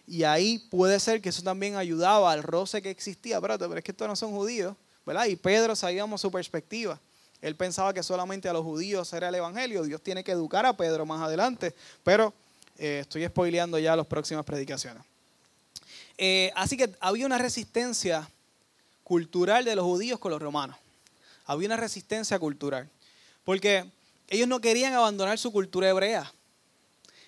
Y 0.06 0.22
ahí 0.22 0.58
puede 0.58 0.98
ser 0.98 1.20
que 1.20 1.28
eso 1.28 1.42
también 1.42 1.76
ayudaba 1.76 2.32
al 2.32 2.42
roce 2.42 2.80
que 2.80 2.88
existía. 2.88 3.42
Pero 3.42 3.76
es 3.76 3.84
que 3.84 3.90
estos 3.90 4.08
no 4.08 4.16
son 4.16 4.30
judíos, 4.30 4.74
¿verdad? 5.04 5.26
Y 5.26 5.36
Pedro 5.36 5.76
sabíamos 5.76 6.22
su 6.22 6.30
perspectiva. 6.30 6.98
Él 7.42 7.56
pensaba 7.56 7.92
que 7.92 8.02
solamente 8.02 8.48
a 8.48 8.54
los 8.54 8.62
judíos 8.62 9.12
era 9.12 9.28
el 9.28 9.34
evangelio. 9.34 9.82
Dios 9.82 10.00
tiene 10.00 10.24
que 10.24 10.32
educar 10.32 10.64
a 10.64 10.74
Pedro 10.78 11.04
más 11.04 11.20
adelante. 11.20 11.74
Pero 12.04 12.32
eh, 12.78 13.00
estoy 13.02 13.26
spoileando 13.26 13.78
ya 13.78 13.94
las 13.96 14.06
próximas 14.06 14.46
predicaciones. 14.46 15.02
Eh, 16.16 16.50
así 16.56 16.74
que 16.74 16.90
había 17.00 17.26
una 17.26 17.36
resistencia 17.36 18.26
cultural 19.04 19.66
de 19.66 19.76
los 19.76 19.84
judíos 19.84 20.18
con 20.18 20.32
los 20.32 20.40
romanos 20.40 20.78
había 21.46 21.68
una 21.68 21.76
resistencia 21.76 22.38
cultural. 22.38 22.90
Porque 23.44 23.90
ellos 24.28 24.48
no 24.48 24.60
querían 24.60 24.92
abandonar 24.92 25.38
su 25.38 25.52
cultura 25.52 25.88
hebrea. 25.88 26.32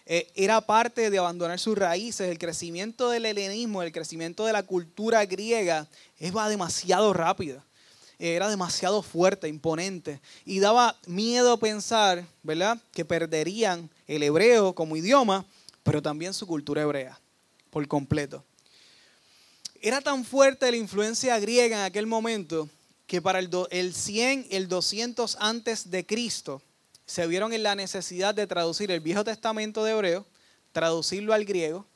Eh, 0.05 0.31
era 0.35 0.61
parte 0.61 1.11
de 1.11 1.19
abandonar 1.19 1.59
sus 1.59 1.79
raíces. 1.79 2.29
El 2.29 2.39
crecimiento 2.39 3.11
del 3.11 3.27
helenismo, 3.27 3.83
el 3.83 3.93
crecimiento 3.93 4.45
de 4.47 4.53
la 4.53 4.63
cultura 4.63 5.25
griega, 5.27 5.87
va 6.37 6.49
demasiado 6.49 7.13
rápido. 7.13 7.63
Eh, 8.19 8.35
era 8.35 8.49
demasiado 8.49 9.03
fuerte, 9.03 9.49
imponente. 9.49 10.21
Y 10.45 10.59
daba 10.59 10.99
miedo 11.07 11.59
pensar, 11.59 12.27
¿verdad?, 12.43 12.81
que 12.93 13.05
perderían 13.05 13.89
el 14.07 14.23
hebreo 14.23 14.75
como 14.75 14.97
idioma, 14.97 15.45
pero 15.85 16.03
también 16.03 16.35
su 16.35 16.47
cultura 16.47 16.83
hebrea, 16.83 17.21
por 17.71 17.87
completo. 17.87 18.45
Era 19.81 20.01
tan 20.01 20.25
fuerte 20.25 20.71
la 20.71 20.77
influencia 20.77 21.39
griega 21.39 21.79
en 21.79 21.85
aquel 21.85 22.07
momento 22.07 22.69
que 23.09 23.23
para 23.23 23.38
el, 23.41 23.50
el 23.71 23.95
100, 23.95 24.47
el 24.50 24.69
200 24.69 25.38
antes 25.41 25.91
de 25.91 26.07
Cristo, 26.07 26.62
se 27.07 27.27
vieron 27.27 27.55
en 27.55 27.62
la 27.62 27.75
necesidad 27.75 28.35
de 28.35 28.47
traducir 28.47 28.91
el 28.91 29.00
Viejo 29.00 29.25
Testamento 29.25 29.83
de 29.83 29.93
hebreo, 29.93 30.27
traducirlo 30.73 31.33
al 31.33 31.47
griego, 31.47 31.87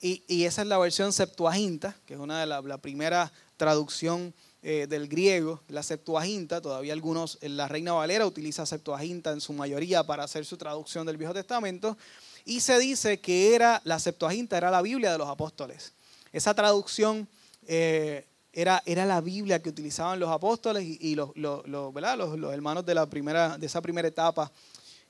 y, 0.00 0.44
esa 0.44 0.62
es 0.62 0.68
la 0.68 0.76
versión 0.76 1.12
Septuaginta, 1.12 1.96
que 2.04 2.14
es 2.14 2.20
una 2.20 2.40
de 2.40 2.46
las 2.46 2.64
la 2.64 2.78
primera 2.78 3.32
traducción 3.56 4.34
eh, 4.62 4.86
del 4.88 5.08
griego, 5.08 5.62
la 5.68 5.82
Septuaginta, 5.82 6.60
todavía 6.60 6.92
algunos, 6.92 7.38
la 7.40 7.66
Reina 7.66 7.92
Valera 7.92 8.26
utiliza 8.26 8.66
Septuaginta 8.66 9.32
en 9.32 9.40
su 9.40 9.52
mayoría 9.52 10.04
para 10.04 10.24
hacer 10.24 10.44
su 10.44 10.56
traducción 10.56 11.06
del 11.06 11.16
Viejo 11.16 11.32
Testamento, 11.32 11.96
y 12.44 12.60
se 12.60 12.78
dice 12.78 13.20
que 13.20 13.54
era, 13.54 13.80
la 13.84 13.98
Septuaginta 14.00 14.58
era 14.58 14.70
la 14.70 14.82
Biblia 14.82 15.12
de 15.12 15.18
los 15.18 15.28
apóstoles. 15.28 15.92
Esa 16.32 16.54
traducción 16.54 17.26
eh, 17.66 18.26
era, 18.56 19.04
la 19.04 19.20
Biblia 19.20 19.60
que 19.60 19.68
utilizaban 19.68 20.18
los 20.18 20.30
apóstoles 20.30 20.82
y, 20.82 21.14
los, 21.14 21.30
hermanos 21.36 22.86
de, 22.86 22.94
la 22.94 23.04
primera, 23.04 23.58
de 23.58 23.66
esa 23.66 23.82
primera 23.82 24.08
etapa. 24.08 24.50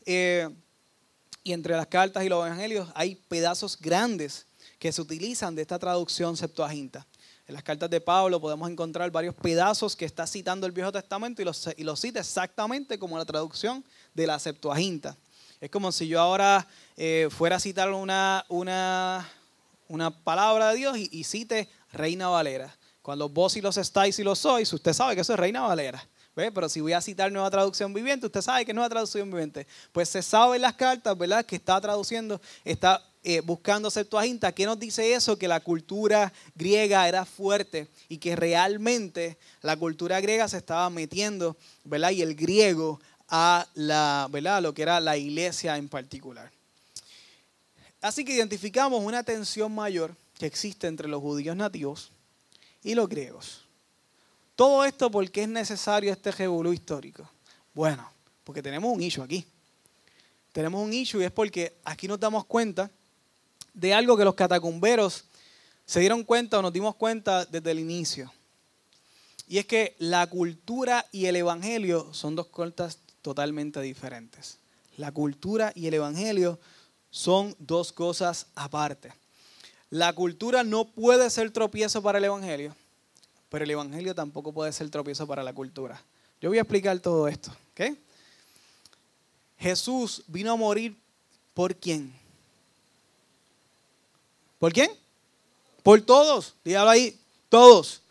Eh, 0.05 0.49
y 1.45 1.53
entre 1.53 1.77
las 1.77 1.87
cartas 1.87 2.25
y 2.25 2.29
los 2.29 2.45
evangelios 2.45 2.89
hay 2.93 3.15
pedazos 3.15 3.79
grandes 3.79 4.47
que 4.81 4.91
se 4.91 5.01
utilizan 5.01 5.55
de 5.55 5.63
esta 5.63 5.79
traducción 5.79 6.37
Septuaginta. 6.37 7.07
En 7.47 7.55
las 7.55 7.63
cartas 7.63 7.89
de 7.89 8.01
Pablo 8.01 8.41
podemos 8.41 8.69
encontrar 8.69 9.13
varios 9.13 9.37
pedazos 9.37 9.95
que 9.95 10.07
está 10.07 10.27
citando 10.27 10.67
el 10.67 10.73
Viejo 10.73 10.91
Testamento 10.91 11.41
y 11.41 11.45
los, 11.45 11.71
y 11.77 11.85
los 11.85 12.01
cita 12.01 12.19
exactamente 12.19 12.99
como 12.99 13.17
la 13.17 13.25
traducción 13.25 13.85
de 14.13 14.27
la 14.27 14.41
Septuaginta. 14.41 15.17
Es 15.61 15.71
como 15.71 15.93
si 15.93 16.09
yo 16.09 16.21
ahora 16.21 16.67
eh, 16.97 17.29
fuera 17.31 17.57
a 17.57 17.61
citar 17.61 17.93
una, 17.93 18.45
una, 18.49 19.31
una 19.87 20.11
palabra 20.11 20.71
de 20.71 20.79
Dios 20.79 20.99
y 20.99 21.23
cite 21.23 21.69
Reina 21.93 22.27
Valera. 22.27 22.77
Cuando 23.07 23.29
vos 23.29 23.57
y 23.57 23.61
los 23.61 23.77
estáis 23.77 24.19
y 24.19 24.25
los 24.25 24.41
sois, 24.41 24.73
usted 24.73 24.93
sabe 24.93 25.15
que 25.15 25.21
eso 25.21 25.33
es 25.33 25.39
Reina 25.39 25.61
Valera. 25.61 26.05
¿Ve? 26.35 26.51
Pero 26.51 26.69
si 26.69 26.81
voy 26.81 26.93
a 26.93 27.01
citar 27.01 27.31
nueva 27.31 27.49
traducción 27.49 27.95
viviente, 27.95 28.27
usted 28.27 28.43
sabe 28.43 28.65
que 28.67 28.75
nueva 28.75 28.89
traducción 28.89 29.31
viviente. 29.31 29.65
Pues 29.93 30.09
se 30.09 30.23
sabe 30.23 30.57
en 30.57 30.63
las 30.63 30.75
cartas, 30.75 31.17
¿verdad? 31.17 31.47
Que 31.47 31.55
está 31.55 31.81
traduciendo, 31.81 32.41
está 32.65 33.01
eh, 33.23 33.43
buscando 33.43 33.93
Septuaginta. 33.93 34.51
¿Qué 34.51 34.67
nos 34.67 34.81
dice 34.81 35.15
eso? 35.15 35.39
Que 35.39 35.47
la 35.47 35.61
cultura 35.61 36.33
griega 36.57 37.07
era 37.07 37.25
fuerte 37.25 37.87
y 38.09 38.19
que 38.19 38.35
realmente 38.35 39.39
la 39.63 39.77
cultura 39.77 40.21
griega 40.21 40.49
se 40.49 40.57
estaba 40.57 40.91
metiendo, 40.91 41.57
¿verdad? 41.85 42.11
Y 42.11 42.23
el 42.23 42.35
griego 42.35 43.01
a 43.29 43.69
la, 43.75 44.27
¿verdad? 44.33 44.61
lo 44.63 44.75
que 44.75 44.83
era 44.83 44.99
la 44.99 45.17
iglesia 45.17 45.77
en 45.77 45.89
particular. 45.89 46.51
Así 48.01 48.25
que 48.25 48.35
identificamos 48.35 49.01
una 49.01 49.23
tensión 49.23 49.73
mayor 49.73 50.13
que 50.37 50.47
existe 50.47 50.89
entre 50.89 51.07
los 51.07 51.23
judíos 51.23 51.55
nativos 51.55 52.11
y 52.87 52.95
los 52.95 53.09
griegos. 53.09 53.63
Todo 54.55 54.85
esto 54.85 55.11
porque 55.11 55.43
es 55.43 55.49
necesario 55.49 56.13
este 56.13 56.31
revolú 56.31 56.73
histórico. 56.73 57.29
Bueno, 57.75 58.09
porque 58.45 58.63
tenemos 58.63 58.95
un 58.95 59.03
issue 59.03 59.25
aquí. 59.25 59.45
Tenemos 60.53 60.81
un 60.81 60.93
issue 60.93 61.21
y 61.21 61.25
es 61.25 61.33
porque 61.33 61.77
aquí 61.85 62.07
nos 62.07 62.21
damos 62.21 62.45
cuenta 62.45 62.89
de 63.75 63.93
algo 63.93 64.17
que 64.17 64.25
los 64.25 64.37
catacumberos 64.37 65.25
se 65.85 65.99
dieron 65.99 66.23
cuenta 66.23 66.61
o 66.61 66.63
nos 66.63 66.73
dimos 66.73 66.95
cuenta 66.95 67.45
desde 67.45 67.73
el 67.73 67.81
inicio. 67.81 68.33
Y 69.49 69.59
es 69.59 69.67
que 69.67 69.97
la 69.99 70.25
cultura 70.29 71.07
y 71.11 71.27
el 71.27 71.35
evangelio 71.35 72.15
son 72.15 72.37
dos 72.37 72.47
cosas 72.47 73.01
totalmente 73.21 73.81
diferentes. 73.81 74.59
La 74.97 75.11
cultura 75.11 75.73
y 75.75 75.89
el 75.89 75.95
evangelio 75.95 76.61
son 77.11 77.57
dos 77.59 77.93
cosas 77.93 78.47
aparte. 78.55 79.13
La 79.91 80.13
cultura 80.13 80.65
no 80.65 80.85
puede 80.85 81.31
ser 81.31 81.51
tropiezo 81.51 82.03
para 82.03 82.19
el 82.19 82.25
Evangelio, 82.25 82.75
pero 83.49 83.65
el 83.65 83.71
Evangelio 83.71 84.15
tampoco 84.15 84.53
puede 84.53 84.73
ser 84.73 84.91
tropiezo 84.91 85.27
para 85.27 85.45
la 85.45 85.53
cultura. 85.53 86.03
Yo 86.41 86.49
voy 86.49 86.59
a 86.59 86.63
explicar 86.63 86.99
todo 86.99 87.29
esto. 87.29 87.55
Jesús 89.59 90.23
vino 90.27 90.53
a 90.53 90.57
morir 90.57 90.97
por 91.55 91.75
quién? 91.75 92.13
¿Por 94.59 94.73
quién? 94.73 94.91
Por 95.83 96.03
todos. 96.03 96.55
Dígalo 96.65 96.91
ahí, 96.91 97.19
todos. 97.49 98.03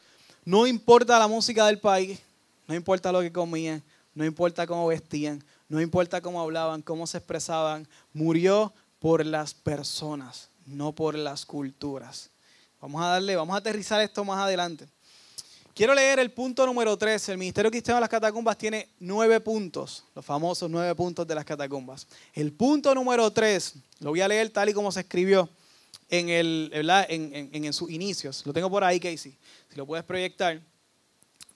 No 0.46 0.65
importa 0.65 1.20
la 1.20 1.27
música 1.27 1.65
del 1.65 1.79
país, 1.79 2.20
no 2.67 2.75
importa 2.75 3.12
lo 3.12 3.22
que 3.22 3.32
comían, 3.32 3.84
no 4.13 4.24
importa 4.24 4.65
cómo 4.65 4.88
vestían, 4.88 5.44
no 5.67 5.82
importa 5.82 6.22
cómo 6.22 6.41
hablaban, 6.41 6.82
cómo 6.82 7.05
se 7.05 7.17
expresaban. 7.17 7.88
Murió 8.13 8.72
por 9.00 9.25
las 9.25 9.53
personas 9.53 10.50
no 10.65 10.93
por 10.93 11.15
las 11.15 11.45
culturas. 11.45 12.29
Vamos 12.81 13.01
a 13.03 13.07
darle, 13.07 13.36
vamos 13.36 13.55
a 13.55 13.60
aterrizar 13.60 14.01
esto 14.01 14.24
más 14.24 14.39
adelante. 14.39 14.88
Quiero 15.75 15.93
leer 15.93 16.19
el 16.19 16.31
punto 16.31 16.65
número 16.65 16.95
3. 16.98 17.29
El 17.29 17.38
Ministerio 17.38 17.69
Cristiano 17.69 17.98
de 17.98 18.01
las 18.01 18.10
Catacumbas 18.10 18.57
tiene 18.57 18.88
nueve 19.00 19.41
puntos, 19.41 20.05
los 20.15 20.24
famosos 20.24 20.69
nueve 20.69 20.95
puntos 20.95 21.27
de 21.27 21.36
las 21.36 21.43
catacumbas. 21.43 22.07
El 22.34 22.53
punto 22.53 22.95
número 22.95 23.29
3, 23.29 23.74
lo 24.00 24.12
voy 24.12 24.22
a 24.22 24.27
leer 24.27 24.50
tal 24.51 24.69
y 24.69 24.74
como 24.74 24.89
se 24.91 25.01
escribió 25.01 25.50
en, 26.10 26.29
el, 26.29 26.72
en, 27.10 27.50
en, 27.51 27.74
sus 27.74 27.89
inicios. 27.89 28.45
Lo 28.45 28.53
tengo 28.53 28.69
por 28.69 28.86
ahí, 28.86 29.01
Casey. 29.01 29.36
Si 29.69 29.75
lo 29.75 29.86
puedes 29.86 30.05
proyectar. 30.05 30.62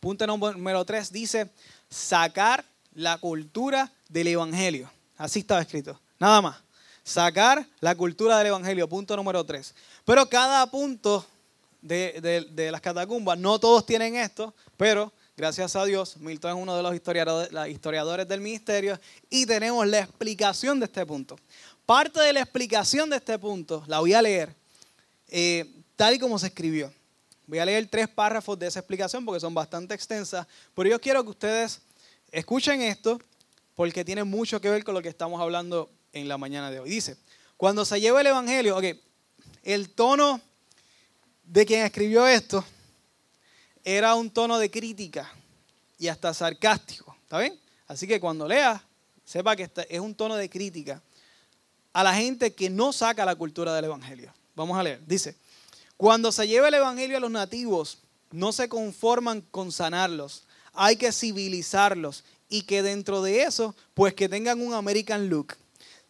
Punto 0.02 0.28
número 0.28 0.84
3 0.84 1.12
dice, 1.14 1.50
sacar 1.90 2.66
la 2.96 3.18
cultura 3.20 3.92
del 4.10 4.28
Evangelio. 4.28 4.92
Así 5.18 5.40
estaba 5.40 5.62
escrito. 5.62 6.00
Nada 6.20 6.42
más. 6.42 6.69
Sacar 7.10 7.66
la 7.80 7.96
cultura 7.96 8.38
del 8.38 8.48
Evangelio, 8.48 8.88
punto 8.88 9.16
número 9.16 9.44
tres. 9.44 9.74
Pero 10.06 10.30
cada 10.30 10.70
punto 10.70 11.26
de, 11.82 12.70
las 12.72 12.82
catacumbas, 12.82 13.36
no 13.40 13.58
todos 13.58 13.84
tienen 13.84 14.16
esto, 14.16 14.54
pero 14.78 15.12
gracias 15.36 15.76
a 15.76 15.86
Dios, 15.86 16.18
Milton 16.18 16.52
es 16.52 16.62
uno 16.62 16.78
de 16.78 16.84
los 16.84 16.94
historiadores, 16.94 18.28
del 18.28 18.42
ministerio 18.42 19.00
y 19.28 19.48
tenemos 19.48 19.88
la 19.88 20.02
explicación 20.02 20.80
de 20.80 20.86
este 20.86 21.04
punto. 21.04 21.36
Parte 21.84 22.20
de 22.20 22.32
la 22.32 22.42
explicación 22.42 23.10
de 23.10 23.16
este 23.16 23.40
punto 23.40 23.84
la 23.88 24.02
voy 24.02 24.14
a 24.14 24.22
leer 24.22 24.56
eh, 25.30 25.66
tal 25.96 26.14
y 26.14 26.20
como 26.20 26.38
se 26.38 26.46
escribió. 26.46 26.94
Voy 27.48 27.58
a 27.58 27.66
leer 27.66 27.88
tres 27.90 28.08
párrafos 28.08 28.60
de 28.60 28.68
esa 28.68 28.82
explicación 28.82 29.26
porque 29.26 29.40
son 29.40 29.56
bastante 29.56 29.96
extensas, 29.96 30.46
pero 30.76 30.88
yo 30.88 31.02
quiero 31.02 31.24
que 31.24 31.32
ustedes 31.32 31.82
escuchen 32.32 32.84
esto 32.84 33.20
porque 33.74 34.06
tiene 34.06 34.24
mucho 34.24 34.62
que 34.62 34.70
ver 34.70 34.84
con 34.84 34.94
lo 34.94 35.02
que 35.02 35.10
estamos 35.10 35.42
hablando 35.42 35.90
en 36.14 36.28
la 36.28 36.38
mañana 36.38 36.72
de 36.72 36.80
hoy. 36.80 36.90
Dice, 36.90 37.18
cuando 37.58 37.86
se 37.86 38.00
lleva 38.00 38.22
el 38.22 38.28
Evangelio, 38.28 38.78
ok, 38.78 38.86
el 39.64 39.90
tono 39.90 40.42
de 41.44 41.66
quien 41.66 41.84
escribió 41.84 42.28
esto 42.28 42.64
era 43.84 44.16
un 44.16 44.30
tono 44.30 44.58
de 44.58 44.70
crítica 44.70 45.32
y 45.98 46.08
hasta 46.08 46.34
sarcástico. 46.34 47.16
¿Está 47.24 47.40
bien? 47.40 47.60
Así 47.88 48.08
que 48.08 48.20
cuando 48.20 48.48
leas, 48.48 48.82
sepa 49.26 49.56
que 49.56 49.70
es 49.90 50.00
un 50.00 50.16
tono 50.16 50.36
de 50.36 50.50
crítica 50.50 51.02
a 51.94 52.04
la 52.04 52.14
gente 52.14 52.54
que 52.54 52.70
no 52.70 52.94
saca 52.94 53.26
la 53.26 53.36
cultura 53.36 53.74
del 53.74 53.86
Evangelio. 53.86 54.34
Vamos 54.56 54.78
a 54.78 54.84
leer. 54.84 55.02
Dice, 55.06 55.36
cuando 55.98 56.32
se 56.32 56.48
lleva 56.48 56.68
el 56.68 56.76
Evangelio 56.76 57.18
a 57.18 57.20
los 57.20 57.32
nativos, 57.32 58.00
no 58.32 58.52
se 58.52 58.70
conforman 58.70 59.42
con 59.42 59.72
sanarlos, 59.72 60.44
hay 60.74 60.96
que 60.96 61.12
civilizarlos 61.12 62.24
y 62.48 62.62
que 62.64 62.82
dentro 62.82 63.22
de 63.22 63.44
eso, 63.44 63.76
pues 63.94 64.14
que 64.14 64.30
tengan 64.30 64.62
un 64.62 64.74
American 64.74 65.30
look. 65.30 65.56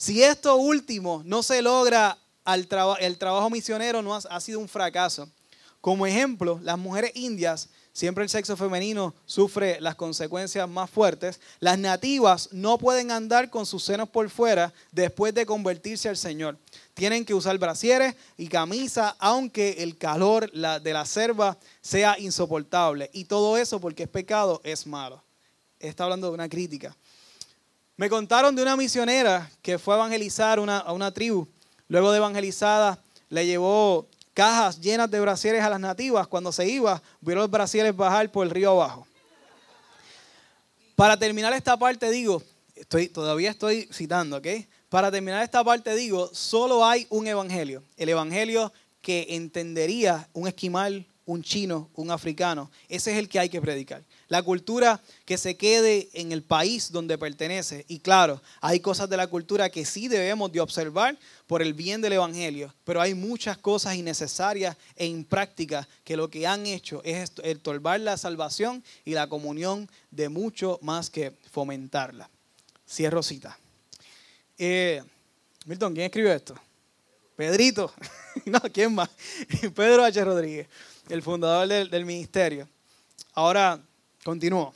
Si 0.01 0.24
esto 0.24 0.56
último 0.56 1.22
no 1.25 1.44
se 1.44 1.62
logra, 1.62 2.18
el 2.46 3.18
trabajo 3.18 3.50
misionero 3.50 4.01
no 4.01 4.15
ha 4.15 4.39
sido 4.39 4.62
un 4.62 4.70
fracaso. 4.70 5.29
Como 5.82 6.08
ejemplo, 6.08 6.58
las 6.63 6.77
mujeres 6.79 7.12
indias 7.15 7.68
siempre 7.91 8.24
el 8.24 8.29
sexo 8.29 8.56
femenino 8.56 9.13
sufre 9.25 9.82
las 9.82 9.96
consecuencias 9.96 10.70
más 10.70 10.89
fuertes. 10.89 11.41
Las 11.60 11.77
nativas 11.77 12.48
no 12.53 12.77
pueden 12.77 13.12
andar 13.12 13.50
con 13.50 13.65
sus 13.65 13.84
senos 13.84 14.08
por 14.08 14.29
fuera 14.29 14.74
después 14.94 15.34
de 15.34 15.46
convertirse 15.46 16.08
al 16.08 16.15
Señor. 16.15 16.58
Tienen 16.94 17.25
que 17.25 17.34
usar 17.34 17.58
brasieres 17.58 18.15
y 18.38 18.48
camisa, 18.48 19.18
aunque 19.20 19.84
el 19.84 19.98
calor 19.98 20.50
de 20.50 20.94
la 20.94 21.06
selva 21.06 21.58
sea 21.82 22.18
insoportable. 22.18 23.10
Y 23.12 23.25
todo 23.25 23.58
eso 23.58 23.82
porque 23.82 24.03
es 24.03 24.10
pecado, 24.10 24.62
es 24.63 24.88
malo. 24.88 25.22
Está 25.77 26.06
hablando 26.06 26.27
de 26.27 26.36
una 26.36 26.48
crítica. 26.48 26.96
Me 28.00 28.10
contaron 28.10 28.56
de 28.56 28.62
una 28.62 28.77
misionera 28.77 29.51
que 29.62 29.77
fue 29.77 29.94
a 29.94 29.98
evangelizar 29.98 30.58
a 30.58 30.94
una 30.94 31.13
tribu. 31.13 31.46
Luego 31.89 32.12
de 32.12 32.18
evangelizada, 32.20 32.98
le 33.27 33.46
llevó 33.46 34.08
cajas 34.34 34.79
llenas 34.79 35.12
de 35.12 35.20
brasieres 35.20 35.62
a 35.62 35.70
las 35.70 35.82
nativas. 35.82 36.25
Cuando 36.25 36.53
se 36.53 36.65
iba, 36.65 37.03
vieron 37.20 37.41
los 37.41 37.51
brasieres 37.51 37.94
bajar 37.94 38.32
por 38.32 38.48
el 38.48 38.51
río 38.51 38.72
abajo. 38.72 39.06
Para 40.96 41.20
terminar 41.20 41.51
esta 41.51 41.75
parte 41.75 42.10
digo, 42.10 42.41
estoy, 42.74 43.10
todavía 43.10 43.50
estoy 43.50 43.89
citando, 43.91 44.38
¿ok? 44.38 44.48
Para 44.88 45.12
terminar 45.12 45.44
esta 45.44 45.62
parte 45.62 45.94
digo, 45.94 46.29
solo 46.32 46.86
hay 46.86 47.06
un 47.10 47.27
evangelio. 47.27 47.84
El 47.98 48.08
evangelio 48.08 48.72
que 49.01 49.25
entendería 49.32 50.29
un 50.32 50.48
esquimal, 50.48 51.06
un 51.25 51.44
chino, 51.44 51.89
un 51.96 52.12
africano. 52.12 52.72
Ese 52.88 53.12
es 53.12 53.18
el 53.18 53.27
que 53.27 53.39
hay 53.39 53.50
que 53.50 53.60
predicar. 53.60 54.03
La 54.29 54.41
cultura 54.41 55.01
que 55.25 55.38
se 55.38 55.57
quede 55.57 56.09
en 56.13 56.31
el 56.31 56.43
país 56.43 56.91
donde 56.91 57.17
pertenece. 57.17 57.83
Y 57.88 58.00
claro, 58.00 58.41
hay 58.62 58.79
cosas 58.79 59.09
de 59.09 59.17
la 59.17 59.27
cultura 59.27 59.69
que 59.69 59.86
sí 59.86 60.07
debemos 60.07 60.51
de 60.51 60.62
observar 60.62 61.17
por 61.48 61.62
el 61.62 61.74
bien 61.74 62.01
del 62.01 62.13
Evangelio, 62.13 62.74
pero 62.83 63.01
hay 63.01 63.13
muchas 63.13 63.57
cosas 63.57 63.95
innecesarias 63.95 64.77
e 64.95 65.05
imprácticas 65.05 65.88
que 66.03 66.15
lo 66.15 66.29
que 66.29 66.48
han 66.48 66.65
hecho 66.65 67.01
es 67.03 67.31
estorbar 67.43 68.00
la 68.00 68.17
salvación 68.17 68.83
y 69.03 69.13
la 69.13 69.27
comunión 69.27 69.89
de 70.12 70.29
mucho 70.29 70.79
más 70.81 71.09
que 71.09 71.33
fomentarla. 71.51 72.29
Cierro 72.88 73.21
cita. 73.21 73.57
Eh, 74.57 75.03
Milton, 75.65 75.93
¿quién 75.93 76.05
escribió 76.05 76.31
esto? 76.31 76.55
Pedrito. 77.36 77.91
no, 78.45 78.59
¿quién 78.74 78.93
más? 78.93 79.09
Pedro 79.75 80.03
H. 80.03 80.24
Rodríguez 80.24 80.67
el 81.09 81.24
fundador 81.24 81.67
del, 81.67 82.05
ministerio. 82.05 82.69
Ahora, 83.33 83.81
continúo. 84.29 84.75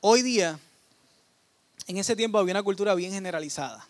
Hoy 0.00 0.22
día, 0.22 0.56
en 1.88 1.96
ese 1.96 2.14
tiempo 2.14 2.38
había 2.38 2.52
una 2.52 2.62
cultura 2.62 2.94
bien 2.94 3.10
generalizada. 3.10 3.88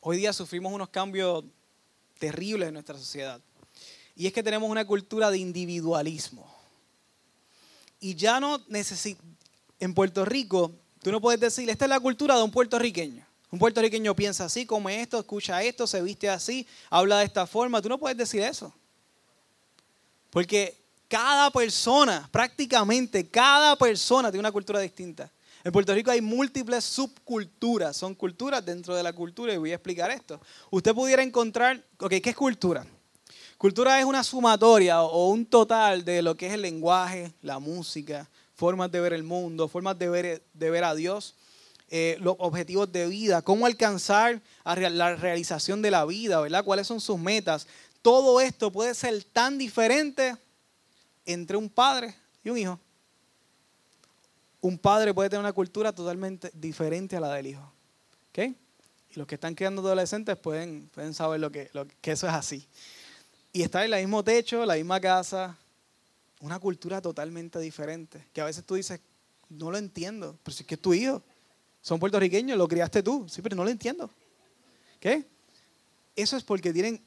Hoy 0.00 0.18
día 0.18 0.34
sufrimos 0.34 0.70
unos 0.70 0.90
cambios 0.90 1.44
terribles 2.18 2.68
en 2.68 2.74
nuestra 2.74 2.98
sociedad. 2.98 3.40
Y 4.14 4.26
es 4.26 4.34
que 4.34 4.42
tenemos 4.42 4.68
una 4.68 4.84
cultura 4.84 5.30
de 5.30 5.38
individualismo. 5.38 6.46
Y 8.00 8.16
ya 8.16 8.38
no 8.38 8.60
necesitamos, 8.68 9.32
en 9.80 9.94
Puerto 9.94 10.26
Rico, 10.26 10.72
tú 11.02 11.10
no 11.10 11.22
puedes 11.22 11.40
decir, 11.40 11.70
esta 11.70 11.86
es 11.86 11.88
la 11.88 12.00
cultura 12.00 12.36
de 12.36 12.42
un 12.42 12.50
puertorriqueño. 12.50 13.26
Un 13.50 13.58
puertorriqueño 13.58 14.14
piensa 14.14 14.44
así, 14.44 14.66
come 14.66 15.00
esto, 15.00 15.18
escucha 15.18 15.62
esto, 15.62 15.86
se 15.86 16.02
viste 16.02 16.28
así, 16.28 16.66
habla 16.90 17.20
de 17.20 17.24
esta 17.24 17.46
forma. 17.46 17.80
Tú 17.80 17.88
no 17.88 17.98
puedes 17.98 18.18
decir 18.18 18.42
eso. 18.42 18.74
Porque 20.28 20.81
cada 21.12 21.50
persona, 21.50 22.26
prácticamente 22.32 23.28
cada 23.28 23.76
persona 23.76 24.30
tiene 24.30 24.40
una 24.40 24.50
cultura 24.50 24.80
distinta. 24.80 25.30
En 25.62 25.70
Puerto 25.70 25.92
Rico 25.92 26.10
hay 26.10 26.22
múltiples 26.22 26.82
subculturas, 26.84 27.98
son 27.98 28.14
culturas 28.14 28.64
dentro 28.64 28.96
de 28.96 29.02
la 29.02 29.12
cultura 29.12 29.52
y 29.52 29.58
voy 29.58 29.72
a 29.72 29.74
explicar 29.74 30.10
esto. 30.10 30.40
Usted 30.70 30.94
pudiera 30.94 31.22
encontrar, 31.22 31.84
ok, 31.98 32.14
¿qué 32.22 32.30
es 32.30 32.34
cultura? 32.34 32.86
Cultura 33.58 34.00
es 34.00 34.06
una 34.06 34.24
sumatoria 34.24 35.02
o 35.02 35.28
un 35.28 35.44
total 35.44 36.02
de 36.02 36.22
lo 36.22 36.34
que 36.34 36.46
es 36.46 36.54
el 36.54 36.62
lenguaje, 36.62 37.30
la 37.42 37.58
música, 37.58 38.30
formas 38.54 38.90
de 38.90 39.00
ver 39.00 39.12
el 39.12 39.22
mundo, 39.22 39.68
formas 39.68 39.98
de 39.98 40.08
ver, 40.08 40.42
de 40.54 40.70
ver 40.70 40.82
a 40.82 40.94
Dios, 40.94 41.34
eh, 41.90 42.16
los 42.20 42.36
objetivos 42.38 42.90
de 42.90 43.06
vida, 43.06 43.42
cómo 43.42 43.66
alcanzar 43.66 44.40
la 44.64 45.14
realización 45.16 45.82
de 45.82 45.90
la 45.90 46.06
vida, 46.06 46.40
¿verdad? 46.40 46.64
¿Cuáles 46.64 46.86
son 46.86 47.02
sus 47.02 47.18
metas? 47.18 47.66
todo 48.02 48.40
esto 48.40 48.72
puede 48.72 48.94
ser 48.94 49.22
tan 49.22 49.56
diferente 49.56 50.36
entre 51.26 51.56
un 51.56 51.68
padre 51.68 52.14
y 52.44 52.50
un 52.50 52.58
hijo. 52.58 52.80
Un 54.60 54.78
padre 54.78 55.12
puede 55.12 55.28
tener 55.28 55.40
una 55.40 55.52
cultura 55.52 55.92
totalmente 55.92 56.50
diferente 56.54 57.16
a 57.16 57.20
la 57.20 57.34
del 57.34 57.48
hijo. 57.48 57.72
¿Ok? 58.30 58.38
Y 59.10 59.18
los 59.18 59.26
que 59.26 59.34
están 59.34 59.54
criando 59.54 59.82
adolescentes 59.82 60.36
pueden, 60.36 60.88
pueden 60.94 61.12
saber 61.14 61.40
lo 61.40 61.50
que, 61.50 61.70
eso 62.02 62.26
es 62.26 62.32
así. 62.32 62.66
Y 63.52 63.62
estar 63.62 63.84
en 63.84 63.92
el 63.92 64.00
mismo 64.00 64.24
techo, 64.24 64.64
la 64.64 64.74
misma 64.74 65.00
casa, 65.00 65.58
una 66.40 66.58
cultura 66.58 67.02
totalmente 67.02 67.58
diferente. 67.58 68.26
Que 68.32 68.40
a 68.40 68.44
veces 68.44 68.64
tú 68.64 68.76
dices, 68.76 69.00
no 69.50 69.70
lo 69.70 69.78
entiendo, 69.78 70.38
pero 70.42 70.54
si 70.54 70.62
es 70.62 70.66
que 70.66 70.76
es 70.76 70.80
tu 70.80 70.94
hijo. 70.94 71.22
Son 71.82 71.98
puertorriqueños, 71.98 72.56
lo 72.56 72.66
criaste 72.68 73.02
tú. 73.02 73.26
Sí, 73.28 73.42
pero 73.42 73.56
no 73.56 73.64
lo 73.64 73.70
entiendo. 73.70 74.08
¿Qué? 74.98 75.26
Eso 76.14 76.36
es 76.36 76.44
porque 76.44 76.72
tienen 76.72 77.02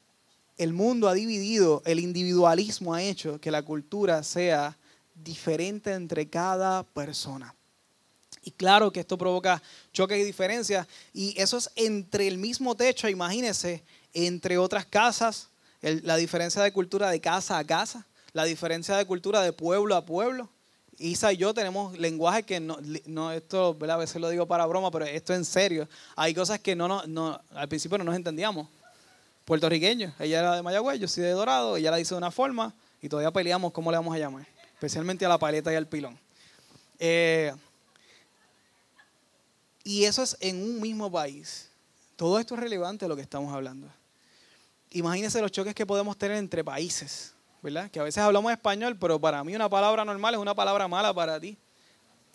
el 0.56 0.72
mundo 0.72 1.08
ha 1.08 1.14
dividido, 1.14 1.82
el 1.84 2.00
individualismo 2.00 2.94
ha 2.94 3.02
hecho 3.02 3.40
que 3.40 3.50
la 3.50 3.62
cultura 3.62 4.22
sea 4.22 4.76
diferente 5.14 5.92
entre 5.92 6.28
cada 6.28 6.82
persona. 6.82 7.54
Y 8.42 8.52
claro 8.52 8.92
que 8.92 9.00
esto 9.00 9.18
provoca 9.18 9.62
choques 9.92 10.18
y 10.18 10.24
diferencias, 10.24 10.86
y 11.12 11.34
eso 11.40 11.58
es 11.58 11.70
entre 11.74 12.28
el 12.28 12.38
mismo 12.38 12.74
techo, 12.74 13.08
imagínense, 13.08 13.82
entre 14.14 14.56
otras 14.56 14.86
casas, 14.86 15.48
la 15.80 16.16
diferencia 16.16 16.62
de 16.62 16.72
cultura 16.72 17.10
de 17.10 17.20
casa 17.20 17.58
a 17.58 17.64
casa, 17.64 18.06
la 18.32 18.44
diferencia 18.44 18.96
de 18.96 19.04
cultura 19.04 19.42
de 19.42 19.52
pueblo 19.52 19.94
a 19.94 20.06
pueblo. 20.06 20.48
Isa 20.98 21.32
y 21.32 21.36
yo 21.36 21.52
tenemos 21.52 21.98
lenguaje 21.98 22.44
que 22.44 22.58
no, 22.58 22.78
no 23.04 23.30
esto 23.32 23.76
a 23.78 23.96
veces 23.96 24.20
lo 24.20 24.30
digo 24.30 24.46
para 24.46 24.64
broma, 24.64 24.90
pero 24.90 25.04
esto 25.04 25.34
en 25.34 25.44
serio. 25.44 25.86
Hay 26.14 26.32
cosas 26.32 26.58
que 26.60 26.74
no, 26.74 26.88
no, 26.88 27.06
no 27.06 27.38
al 27.50 27.68
principio 27.68 27.98
no 27.98 28.04
nos 28.04 28.16
entendíamos 28.16 28.68
puertorriqueño. 29.46 30.12
Ella 30.18 30.40
era 30.40 30.56
de 30.56 30.62
Mayagüez, 30.62 31.00
yo 31.00 31.08
soy 31.08 31.22
de 31.22 31.30
Dorado, 31.30 31.78
ella 31.78 31.92
la 31.92 31.96
dice 31.96 32.14
de 32.14 32.18
una 32.18 32.30
forma 32.30 32.74
y 33.00 33.08
todavía 33.08 33.30
peleamos 33.30 33.72
cómo 33.72 33.90
le 33.90 33.96
vamos 33.96 34.14
a 34.14 34.18
llamar, 34.18 34.46
especialmente 34.74 35.24
a 35.24 35.28
la 35.30 35.38
paleta 35.38 35.72
y 35.72 35.76
al 35.76 35.86
pilón. 35.86 36.18
Eh, 36.98 37.54
y 39.84 40.04
eso 40.04 40.22
es 40.22 40.36
en 40.40 40.60
un 40.60 40.80
mismo 40.80 41.10
país. 41.10 41.70
Todo 42.16 42.38
esto 42.38 42.54
es 42.54 42.60
relevante 42.60 43.04
a 43.04 43.08
lo 43.08 43.14
que 43.14 43.22
estamos 43.22 43.54
hablando. 43.54 43.88
Imagínense 44.90 45.40
los 45.40 45.52
choques 45.52 45.74
que 45.74 45.86
podemos 45.86 46.16
tener 46.18 46.38
entre 46.38 46.64
países, 46.64 47.32
¿verdad? 47.62 47.90
Que 47.90 48.00
a 48.00 48.02
veces 48.02 48.22
hablamos 48.22 48.50
español, 48.50 48.96
pero 48.98 49.20
para 49.20 49.44
mí 49.44 49.54
una 49.54 49.68
palabra 49.68 50.04
normal 50.04 50.34
es 50.34 50.40
una 50.40 50.54
palabra 50.54 50.88
mala 50.88 51.14
para 51.14 51.38
ti. 51.38 51.56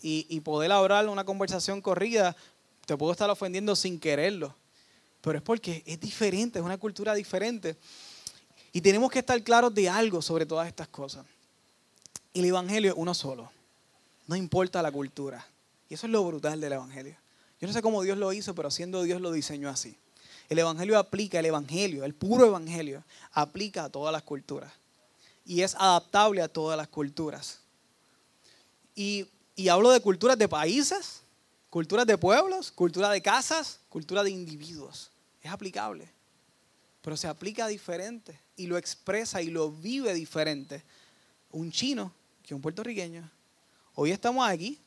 Y, 0.04 0.26
y 0.30 0.40
poder 0.40 0.72
hablar 0.72 1.08
una 1.10 1.26
conversación 1.26 1.82
corrida, 1.82 2.36
te 2.86 2.98
puedo 2.98 3.12
estar 3.12 3.30
ofendiendo 3.30 3.76
sin 3.76 4.00
quererlo 4.00 4.56
pero 5.22 5.38
es 5.38 5.44
porque 5.44 5.84
es 5.86 6.00
diferente, 6.00 6.60
es 6.60 6.66
una 6.66 6.78
cultura 6.78 7.14
diferente. 7.14 7.78
Y 8.74 8.82
tenemos 8.82 9.12
que 9.12 9.20
estar 9.20 9.42
claros 9.44 9.74
de 9.74 9.88
algo 9.88 10.22
sobre 10.22 10.46
todas 10.46 10.68
estas 10.68 10.88
cosas. 10.88 11.26
El 12.34 12.46
Evangelio 12.46 12.92
es 12.92 12.98
uno 12.98 13.14
solo. 13.14 13.52
No 14.28 14.36
importa 14.36 14.82
la 14.82 14.92
cultura. 14.92 15.46
Y 15.90 15.94
eso 15.94 16.08
es 16.08 16.12
lo 16.12 16.24
brutal 16.26 16.60
del 16.60 16.74
Evangelio. 16.74 17.16
Yo 17.60 17.68
no 17.68 17.74
sé 17.74 17.82
cómo 17.82 18.02
Dios 18.02 18.18
lo 18.18 18.34
hizo, 18.34 18.56
pero 18.56 18.72
siendo 18.72 19.04
Dios 19.04 19.22
lo 19.22 19.32
diseñó 19.32 19.70
así. 19.70 19.98
El 20.50 20.58
Evangelio 20.58 20.98
aplica, 20.98 21.40
el 21.40 21.46
Evangelio, 21.46 22.04
el 22.04 22.16
puro 22.16 22.46
Evangelio, 22.46 23.04
aplica 23.34 23.86
a 23.86 23.90
todas 23.90 24.12
las 24.12 24.24
culturas. 24.24 24.72
Y 25.46 25.62
es 25.62 25.76
adaptable 25.76 26.42
a 26.42 26.48
todas 26.48 26.78
las 26.78 26.88
culturas. 26.88 27.60
Y, 28.96 29.28
y 29.56 29.68
hablo 29.68 29.92
de 29.92 30.00
culturas 30.00 30.38
de 30.38 30.48
países, 30.48 31.22
culturas 31.70 32.08
de 32.08 32.18
pueblos, 32.18 32.72
cultura 32.72 33.10
de 33.10 33.22
casas, 33.22 33.80
cultura 33.90 34.24
de 34.24 34.32
individuos 34.32 35.11
es 35.42 35.52
aplicable, 35.52 36.10
pero 37.02 37.18
se 37.18 37.28
aplica 37.28 37.68
diferente 37.68 38.40
y 38.56 38.68
lo 38.68 38.78
expresa 38.78 39.42
y 39.42 39.50
lo 39.50 39.72
vive 39.72 40.14
diferente 40.14 40.84
un 41.52 41.72
chino 41.72 42.14
que 42.44 42.54
un 42.54 42.62
puertorriqueño. 42.62 43.30
Hoy 43.96 44.12
estamos 44.12 44.48
aquí, 44.48 44.80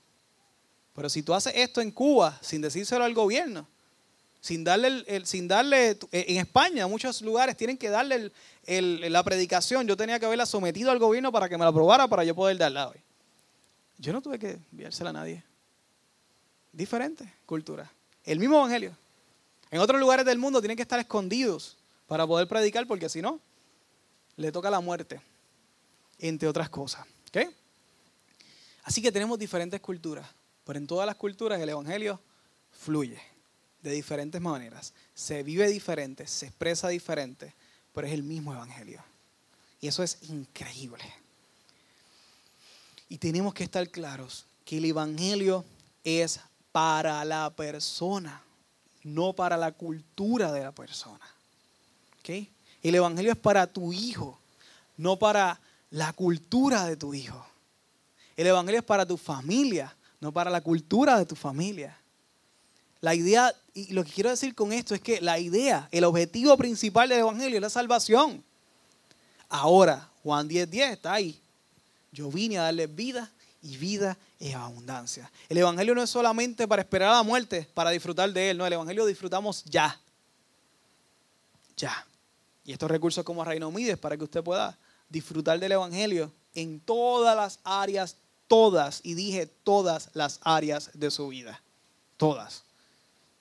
pero 0.95 1.09
si 1.09 1.23
tú 1.23 1.35
haces 1.35 1.53
esto 1.57 1.81
en 1.81 1.91
Cuba 1.91 2.39
sin 2.41 2.61
decírselo 2.61 3.05
al 3.05 3.15
gobierno, 3.15 3.67
sin 4.41 4.63
darle, 4.63 5.05
el, 5.07 5.27
sin 5.27 5.49
darle 5.49 5.99
en 6.13 6.37
España, 6.37 6.87
muchos 6.87 7.23
lugares 7.23 7.57
tienen 7.57 7.79
que 7.79 7.89
darle 7.89 8.31
la 8.67 9.23
predicación. 9.23 9.87
Yo 9.87 9.97
tenía 9.97 10.21
que 10.21 10.27
haberla 10.27 10.45
sometido 10.45 10.91
al 10.91 10.99
gobierno 10.99 11.33
para 11.33 11.49
que 11.49 11.57
me 11.57 11.65
la 11.65 11.71
aprobara 11.71 12.07
para 12.09 12.25
yo 12.25 12.35
poder 12.35 12.59
darla 12.59 12.89
hoy. 12.89 12.99
Yo 13.97 14.13
no 14.13 14.21
tuve 14.21 14.39
que 14.39 14.59
enviársela 14.71 15.11
a 15.11 15.15
nadie. 15.15 15.43
Diferente 16.73 17.33
cultura. 17.47 17.91
El 18.23 18.39
mismo 18.39 18.57
evangelio. 18.57 18.97
En 19.75 19.81
otros 19.81 19.99
lugares 19.99 20.25
del 20.25 20.39
mundo 20.39 20.61
tienen 20.61 20.77
que 20.77 20.85
estar 20.85 21.01
escondidos 21.01 21.77
para 22.07 22.25
poder 22.29 22.47
predicar 22.47 22.87
porque 22.87 23.09
si 23.09 23.21
no, 23.21 23.41
le 24.37 24.53
toca 24.53 24.71
la 24.71 24.79
muerte, 24.79 25.21
entre 26.21 26.47
otras 26.47 26.69
cosas. 26.69 27.05
Así 28.85 29.03
que 29.03 29.11
tenemos 29.11 29.37
diferentes 29.37 29.81
culturas, 29.81 30.29
pero 30.63 30.79
en 30.79 30.87
todas 30.87 31.07
las 31.07 31.17
culturas 31.17 31.61
el 31.61 31.69
evangelio 31.69 32.21
fluye 32.71 33.21
de 33.83 33.91
diferentes 33.91 34.41
maneras. 34.41 34.93
Se 35.13 35.43
vive 35.43 35.67
diferente, 35.67 36.29
se 36.29 36.47
expresa 36.47 36.87
diferente, 36.87 37.53
pero 37.93 38.07
es 38.07 38.13
el 38.13 38.23
mismo 38.23 38.53
evangelio. 38.53 39.03
Y 39.81 39.89
eso 39.89 40.05
es 40.05 40.19
increíble. 40.29 41.03
Y 43.09 43.19
tenemos 43.19 43.53
que 43.53 43.65
estar 43.65 43.89
claros 43.89 44.47
que 44.65 44.79
el 44.79 44.85
evangelio 44.85 45.65
es 46.05 46.39
para 46.71 47.25
la 47.25 47.51
persona, 47.51 48.41
no 49.05 49.35
para 49.35 49.57
la 49.57 49.73
cultura 49.73 50.51
de 50.51 50.63
la 50.63 50.73
persona. 50.73 51.25
El 52.27 52.95
evangelio 52.95 53.33
es 53.33 53.39
para 53.39 53.67
tu 53.67 53.93
hijo, 53.93 54.41
no 54.97 55.19
para 55.19 55.61
la 55.91 56.13
cultura 56.13 56.87
de 56.87 56.97
tu 56.97 57.15
hijo. 57.15 57.47
El 58.37 58.47
evangelio 58.47 58.81
es 58.81 58.85
para 58.85 59.07
tu 59.07 59.17
familia, 59.17 59.95
no 60.21 60.33
para 60.33 60.51
la 60.51 60.61
cultura 60.61 61.19
de 61.19 61.27
tu 61.27 61.37
familia. 61.37 61.97
La 63.01 63.15
idea, 63.15 63.55
y 63.75 63.93
lo 63.93 64.03
que 64.03 64.11
quiero 64.11 64.31
decir 64.31 64.55
con 64.55 64.73
esto 64.73 64.95
es 64.95 65.01
que 65.01 65.21
la 65.21 65.39
idea, 65.39 65.89
el 65.93 66.05
objetivo 66.05 66.57
principal 66.57 67.11
del 67.11 67.21
Evangelio 67.21 67.59
es 67.59 67.63
la 67.63 67.69
salvación. 67.69 68.43
Ahora, 69.51 70.09
Juan 70.23 70.49
10.10 70.49 70.67
10 70.69 70.93
está 70.93 71.13
ahí. 71.13 71.39
Yo 72.11 72.31
vine 72.31 72.59
a 72.59 72.63
darles 72.63 72.95
vida 72.95 73.31
y 73.65 73.79
vida 73.79 74.19
en 74.39 74.55
abundancia. 74.57 75.33
El 75.49 75.57
Evangelio 75.57 75.95
no 75.95 76.03
es 76.03 76.11
solamente 76.11 76.69
para 76.69 76.83
esperar 76.83 77.09
a 77.09 77.17
la 77.17 77.23
muerte, 77.23 77.67
para 77.73 77.91
disfrutar 77.91 78.31
de 78.31 78.51
él. 78.51 78.59
No, 78.59 78.67
el 78.67 78.73
Evangelio 78.75 79.07
disfrutamos 79.07 79.65
ya. 79.65 79.99
Ya. 81.77 82.07
Y 82.65 82.73
estos 82.73 82.91
recursos 82.91 83.25
como 83.25 83.43
Reino 83.43 83.71
Mides 83.71 83.97
para 83.99 84.19
que 84.19 84.25
usted 84.25 84.45
pueda 84.45 84.79
disfrutar 85.09 85.59
del 85.59 85.73
Evangelio 85.73 86.31
en 86.55 86.79
todas 86.79 87.35
las 87.35 87.59
áreas, 87.65 88.17
todas, 88.47 89.01
y 89.03 89.15
dije 89.15 89.47
todas 89.47 90.11
las 90.13 90.41
áreas 90.43 90.91
de 90.93 91.11
su 91.11 91.29
vida. 91.29 91.63
Todas. 92.19 92.65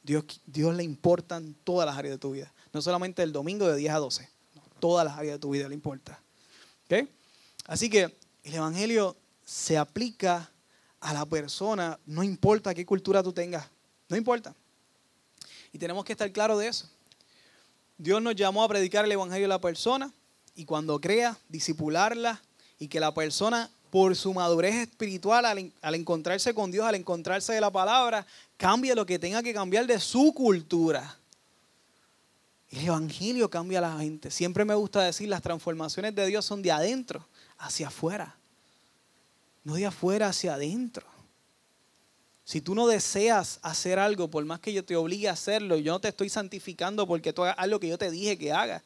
Dios, 0.03 0.23
Dios 0.45 0.73
le 0.73 0.83
importan 0.83 1.53
todas 1.65 1.85
las 1.85 1.97
áreas 1.97 2.15
de 2.15 2.19
tu 2.19 2.31
vida. 2.31 2.51
No 2.71 2.81
solamente 2.81 3.23
el 3.23 3.33
domingo 3.33 3.67
de 3.67 3.75
10 3.75 3.93
a 3.93 3.97
12. 3.97 4.29
todas 4.79 5.05
las 5.05 5.17
áreas 5.17 5.35
de 5.35 5.39
tu 5.39 5.49
vida 5.49 5.67
le 5.67 5.75
importa. 5.75 6.19
Así 7.65 7.89
que 7.89 8.15
el 8.43 8.53
Evangelio 8.53 9.15
se 9.53 9.77
aplica 9.77 10.49
a 10.99 11.13
la 11.13 11.27
persona, 11.27 11.99
no 12.07 12.23
importa 12.23 12.73
qué 12.73 12.87
cultura 12.87 13.21
tú 13.21 13.31
tengas. 13.31 13.63
No 14.09 14.17
importa. 14.17 14.55
Y 15.71 15.77
tenemos 15.77 16.03
que 16.03 16.13
estar 16.13 16.31
claros 16.31 16.57
de 16.57 16.69
eso. 16.69 16.89
Dios 17.95 18.19
nos 18.19 18.35
llamó 18.35 18.63
a 18.63 18.67
predicar 18.67 19.05
el 19.05 19.11
Evangelio 19.11 19.45
a 19.45 19.49
la 19.49 19.61
persona 19.61 20.11
y 20.55 20.65
cuando 20.65 20.99
crea, 20.99 21.37
disipularla 21.49 22.41
y 22.79 22.87
que 22.87 22.99
la 22.99 23.13
persona 23.13 23.69
por 23.91 24.15
su 24.15 24.33
madurez 24.33 24.73
espiritual, 24.73 25.45
al, 25.45 25.95
encontrarse 25.95 26.55
con 26.55 26.71
Dios, 26.71 26.87
al 26.87 26.95
encontrarse 26.95 27.53
de 27.53 27.61
la 27.61 27.69
palabra, 27.69 28.25
cambie 28.57 28.95
lo 28.95 29.05
que 29.05 29.19
tenga 29.19 29.43
que 29.43 29.53
cambiar 29.53 29.85
de 29.85 29.99
su 29.99 30.33
cultura. 30.33 31.15
El 32.71 32.87
Evangelio 32.87 33.51
cambia 33.51 33.77
a 33.77 33.81
la 33.81 33.99
gente. 33.99 34.31
Siempre 34.31 34.65
me 34.65 34.73
gusta 34.73 35.03
decir, 35.03 35.29
las 35.29 35.43
transformaciones 35.43 36.15
de 36.15 36.25
Dios 36.25 36.43
son 36.43 36.63
de 36.63 36.71
adentro 36.71 37.27
hacia 37.59 37.89
afuera, 37.89 38.35
no 39.63 39.75
de 39.75 39.85
afuera 39.85 40.29
hacia 40.29 40.55
adentro. 40.55 41.05
Si 42.45 42.59
tú 42.59 42.75
no 42.75 42.87
deseas 42.87 43.59
hacer 43.61 43.99
algo, 43.99 44.29
por 44.29 44.43
más 44.43 44.59
que 44.59 44.73
yo 44.73 44.83
te 44.83 44.95
obligue 44.95 45.29
a 45.29 45.33
hacerlo, 45.33 45.77
yo 45.77 45.93
no 45.93 46.01
te 46.01 46.09
estoy 46.09 46.29
santificando 46.29 47.07
porque 47.07 47.31
tú 47.31 47.43
hagas 47.43 47.55
algo 47.57 47.79
que 47.79 47.87
yo 47.87 47.97
te 47.97 48.11
dije 48.11 48.37
que 48.37 48.51
hagas. 48.51 48.81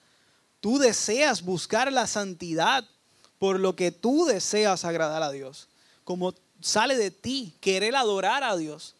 Tú 0.59 0.77
deseas 0.77 1.41
buscar 1.41 1.91
la 1.91 2.05
santidad 2.05 2.85
por 3.39 3.59
lo 3.59 3.75
que 3.75 3.91
tú 3.91 4.25
deseas 4.25 4.85
agradar 4.85 5.23
a 5.23 5.31
Dios. 5.31 5.67
Como 6.03 6.35
sale 6.61 6.97
de 6.97 7.11
ti 7.11 7.53
querer 7.59 7.95
adorar 7.95 8.43
a 8.43 8.55
Dios. 8.55 8.95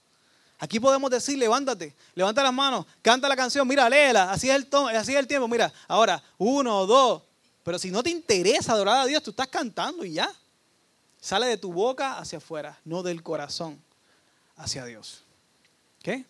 Aquí 0.60 0.80
podemos 0.80 1.12
decir, 1.12 1.38
levántate, 1.38 1.94
levanta 2.16 2.42
las 2.42 2.54
manos, 2.54 2.88
canta 3.04 3.30
la 3.30 3.36
canción, 3.36 3.68
mira, 3.68 3.88
léela, 3.88 4.32
así 4.32 4.50
es 4.50 4.56
el, 4.56 4.68
así 4.96 5.14
es 5.14 5.20
el 5.20 5.28
tiempo, 5.28 5.48
mira, 5.48 5.72
ahora, 5.88 6.22
uno, 6.40 6.88
dos. 6.88 7.22
Pero 7.64 7.78
si 7.78 7.92
no 7.92 8.02
te 8.02 8.10
interesa 8.10 8.74
adorar 8.74 9.02
a 9.02 9.06
Dios, 9.06 9.22
tú 9.22 9.30
estás 9.30 9.48
cantando 9.48 10.04
y 10.04 10.14
ya. 10.14 10.34
Sale 11.20 11.48
de 11.48 11.58
tu 11.58 11.74
boca 11.74 12.20
hacia 12.20 12.38
afuera, 12.38 12.80
no 12.86 13.04
del 13.04 13.24
corazón 13.24 13.82
hacia 14.56 14.86
Dios. 14.86 15.24
¿Qué? 16.02 16.26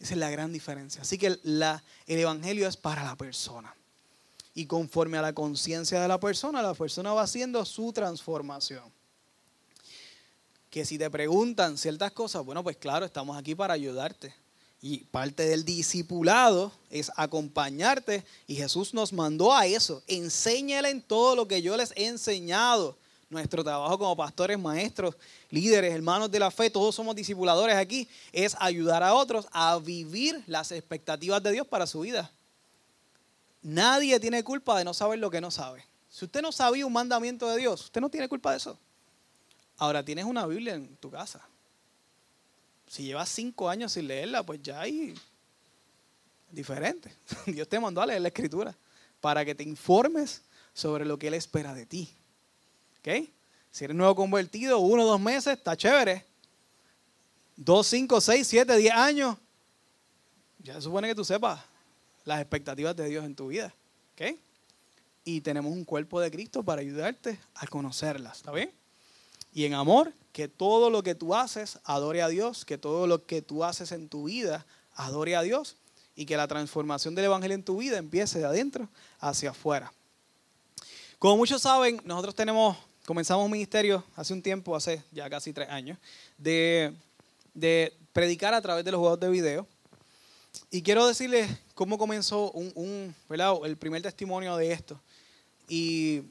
Esa 0.00 0.14
es 0.14 0.18
la 0.18 0.30
gran 0.30 0.52
diferencia. 0.52 1.02
Así 1.02 1.18
que 1.18 1.26
el 1.26 1.80
Evangelio 2.06 2.66
es 2.66 2.76
para 2.76 3.04
la 3.04 3.16
persona 3.16 3.74
y 4.54 4.66
conforme 4.66 5.18
a 5.18 5.22
la 5.22 5.32
conciencia 5.32 6.00
de 6.00 6.08
la 6.08 6.20
persona, 6.20 6.62
la 6.62 6.74
persona 6.74 7.12
va 7.12 7.22
haciendo 7.22 7.64
su 7.64 7.92
transformación. 7.92 8.84
Que 10.70 10.84
si 10.84 10.96
te 10.96 11.10
preguntan 11.10 11.76
ciertas 11.76 12.12
cosas, 12.12 12.44
bueno, 12.44 12.62
pues 12.62 12.76
claro, 12.76 13.04
estamos 13.04 13.36
aquí 13.36 13.54
para 13.54 13.74
ayudarte. 13.74 14.34
Y 14.80 14.98
parte 14.98 15.44
del 15.46 15.64
discipulado 15.64 16.70
es 16.90 17.10
acompañarte 17.16 18.24
y 18.46 18.56
Jesús 18.56 18.92
nos 18.92 19.12
mandó 19.12 19.52
a 19.52 19.66
eso. 19.66 20.02
Enséñale 20.06 20.90
en 20.90 21.00
todo 21.00 21.34
lo 21.34 21.48
que 21.48 21.62
yo 21.62 21.76
les 21.76 21.92
he 21.96 22.06
enseñado. 22.06 22.96
Nuestro 23.34 23.64
trabajo 23.64 23.98
como 23.98 24.16
pastores, 24.16 24.56
maestros, 24.56 25.16
líderes, 25.50 25.92
hermanos 25.92 26.30
de 26.30 26.38
la 26.38 26.52
fe, 26.52 26.70
todos 26.70 26.94
somos 26.94 27.16
discipuladores 27.16 27.74
aquí, 27.74 28.08
es 28.30 28.56
ayudar 28.60 29.02
a 29.02 29.12
otros 29.12 29.48
a 29.50 29.76
vivir 29.78 30.44
las 30.46 30.70
expectativas 30.70 31.42
de 31.42 31.50
Dios 31.50 31.66
para 31.66 31.84
su 31.88 32.02
vida. 32.02 32.30
Nadie 33.60 34.20
tiene 34.20 34.44
culpa 34.44 34.78
de 34.78 34.84
no 34.84 34.94
saber 34.94 35.18
lo 35.18 35.32
que 35.32 35.40
no 35.40 35.50
sabe. 35.50 35.84
Si 36.08 36.24
usted 36.24 36.42
no 36.42 36.52
sabía 36.52 36.86
un 36.86 36.92
mandamiento 36.92 37.50
de 37.50 37.56
Dios, 37.58 37.86
usted 37.86 38.00
no 38.00 38.08
tiene 38.08 38.28
culpa 38.28 38.52
de 38.52 38.58
eso. 38.58 38.78
Ahora 39.78 40.04
tienes 40.04 40.26
una 40.26 40.46
Biblia 40.46 40.74
en 40.74 40.94
tu 40.98 41.10
casa. 41.10 41.44
Si 42.86 43.02
llevas 43.02 43.28
cinco 43.30 43.68
años 43.68 43.90
sin 43.90 44.06
leerla, 44.06 44.44
pues 44.44 44.62
ya 44.62 44.80
hay 44.80 45.12
diferente. 46.52 47.12
Dios 47.46 47.68
te 47.68 47.80
mandó 47.80 48.00
a 48.00 48.06
leer 48.06 48.20
la 48.20 48.28
escritura 48.28 48.76
para 49.20 49.44
que 49.44 49.56
te 49.56 49.64
informes 49.64 50.42
sobre 50.72 51.04
lo 51.04 51.18
que 51.18 51.26
Él 51.26 51.34
espera 51.34 51.74
de 51.74 51.84
ti. 51.84 52.14
¿Ok? 53.04 53.28
Si 53.70 53.84
eres 53.84 53.94
nuevo 53.96 54.14
convertido, 54.14 54.78
uno 54.78 55.02
o 55.02 55.06
dos 55.06 55.20
meses, 55.20 55.58
está 55.58 55.76
chévere. 55.76 56.24
Dos, 57.54 57.86
cinco, 57.86 58.20
seis, 58.20 58.46
siete, 58.46 58.74
diez 58.76 58.94
años. 58.94 59.36
Ya 60.60 60.74
se 60.74 60.82
supone 60.82 61.08
que 61.08 61.14
tú 61.14 61.24
sepas 61.24 61.60
las 62.24 62.40
expectativas 62.40 62.96
de 62.96 63.06
Dios 63.06 63.24
en 63.26 63.34
tu 63.34 63.48
vida. 63.48 63.74
¿Ok? 64.14 64.38
Y 65.24 65.42
tenemos 65.42 65.72
un 65.72 65.84
cuerpo 65.84 66.20
de 66.20 66.30
Cristo 66.30 66.62
para 66.62 66.80
ayudarte 66.80 67.38
a 67.54 67.66
conocerlas. 67.66 68.38
¿Está 68.38 68.52
bien? 68.52 68.72
Y 69.52 69.66
en 69.66 69.74
amor, 69.74 70.12
que 70.32 70.48
todo 70.48 70.88
lo 70.88 71.02
que 71.02 71.14
tú 71.14 71.34
haces 71.34 71.78
adore 71.84 72.22
a 72.22 72.28
Dios, 72.28 72.64
que 72.64 72.78
todo 72.78 73.06
lo 73.06 73.24
que 73.26 73.42
tú 73.42 73.64
haces 73.64 73.92
en 73.92 74.08
tu 74.08 74.24
vida 74.24 74.66
adore 74.94 75.36
a 75.36 75.42
Dios 75.42 75.76
y 76.16 76.26
que 76.26 76.36
la 76.36 76.48
transformación 76.48 77.14
del 77.14 77.26
Evangelio 77.26 77.54
en 77.54 77.64
tu 77.64 77.76
vida 77.76 77.98
empiece 77.98 78.38
de 78.38 78.46
adentro 78.46 78.88
hacia 79.20 79.50
afuera. 79.50 79.92
Como 81.18 81.36
muchos 81.36 81.62
saben, 81.62 82.00
nosotros 82.04 82.34
tenemos, 82.34 82.76
comenzamos 83.04 83.44
un 83.44 83.50
ministerio 83.50 84.02
hace 84.16 84.32
un 84.32 84.42
tiempo, 84.42 84.74
hace 84.74 85.02
ya 85.12 85.28
casi 85.28 85.52
tres 85.52 85.68
años, 85.68 85.98
de, 86.38 86.92
de 87.52 87.92
predicar 88.12 88.54
a 88.54 88.62
través 88.62 88.84
de 88.84 88.92
los 88.92 89.00
juegos 89.00 89.20
de 89.20 89.28
video. 89.28 89.66
Y 90.70 90.82
quiero 90.82 91.06
decirles 91.06 91.50
cómo 91.74 91.98
comenzó 91.98 92.50
un, 92.52 93.14
el 93.64 93.76
primer 93.76 94.02
testimonio 94.02 94.56
de 94.56 94.72
esto. 94.72 95.00
Y 95.68 96.22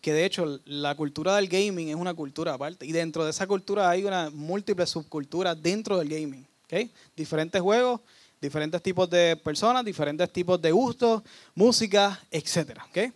que 0.00 0.12
de 0.12 0.24
hecho 0.24 0.60
la 0.66 0.94
cultura 0.94 1.36
del 1.36 1.48
gaming 1.48 1.88
es 1.88 1.96
una 1.96 2.14
cultura 2.14 2.54
aparte. 2.54 2.84
Y 2.84 2.92
dentro 2.92 3.24
de 3.24 3.30
esa 3.30 3.46
cultura 3.46 3.88
hay 3.88 4.04
una 4.04 4.30
múltiple 4.30 4.86
subcultura 4.86 5.54
dentro 5.54 5.98
del 5.98 6.08
gaming. 6.08 6.46
¿okay? 6.66 6.90
Diferentes 7.16 7.60
juegos, 7.60 8.00
diferentes 8.40 8.82
tipos 8.82 9.08
de 9.08 9.36
personas, 9.36 9.84
diferentes 9.84 10.30
tipos 10.30 10.60
de 10.60 10.72
gustos, 10.72 11.22
música, 11.54 12.20
etc. 12.30 12.78
¿okay? 12.90 13.12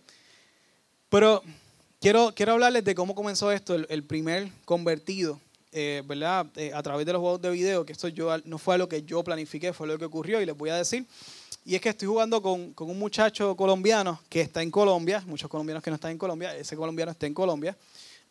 Pero 1.09 1.43
quiero, 1.99 2.33
quiero 2.35 2.53
hablarles 2.53 2.83
de 2.83 2.95
cómo 2.95 3.15
comenzó 3.15 3.51
esto, 3.51 3.75
el 3.75 4.03
primer 4.03 4.49
convertido 4.65 5.39
eh, 5.71 6.01
¿verdad? 6.05 6.47
Eh, 6.55 6.71
a 6.73 6.81
través 6.81 7.05
de 7.05 7.13
los 7.13 7.19
juegos 7.19 7.41
de 7.41 7.51
video, 7.51 7.85
que 7.85 7.93
esto 7.93 8.07
yo, 8.07 8.35
no 8.45 8.57
fue 8.57 8.77
lo 8.79 8.89
que 8.89 9.03
yo 9.03 9.23
planifiqué, 9.23 9.71
fue 9.71 9.85
lo 9.85 9.99
que 9.99 10.05
ocurrió 10.05 10.41
y 10.41 10.45
les 10.45 10.57
voy 10.57 10.71
a 10.71 10.75
decir. 10.75 11.05
Y 11.63 11.75
es 11.75 11.81
que 11.81 11.89
estoy 11.89 12.07
jugando 12.07 12.41
con, 12.41 12.73
con, 12.73 12.89
un 12.89 12.97
muchacho 12.97 13.55
colombiano 13.55 14.19
que 14.29 14.41
está 14.41 14.63
en 14.63 14.71
Colombia, 14.71 15.23
muchos 15.27 15.47
colombianos 15.47 15.83
que 15.83 15.91
no 15.91 15.95
están 15.95 16.11
en 16.11 16.17
Colombia, 16.17 16.55
ese 16.55 16.75
colombiano 16.75 17.11
está 17.11 17.27
en 17.27 17.35
Colombia, 17.35 17.77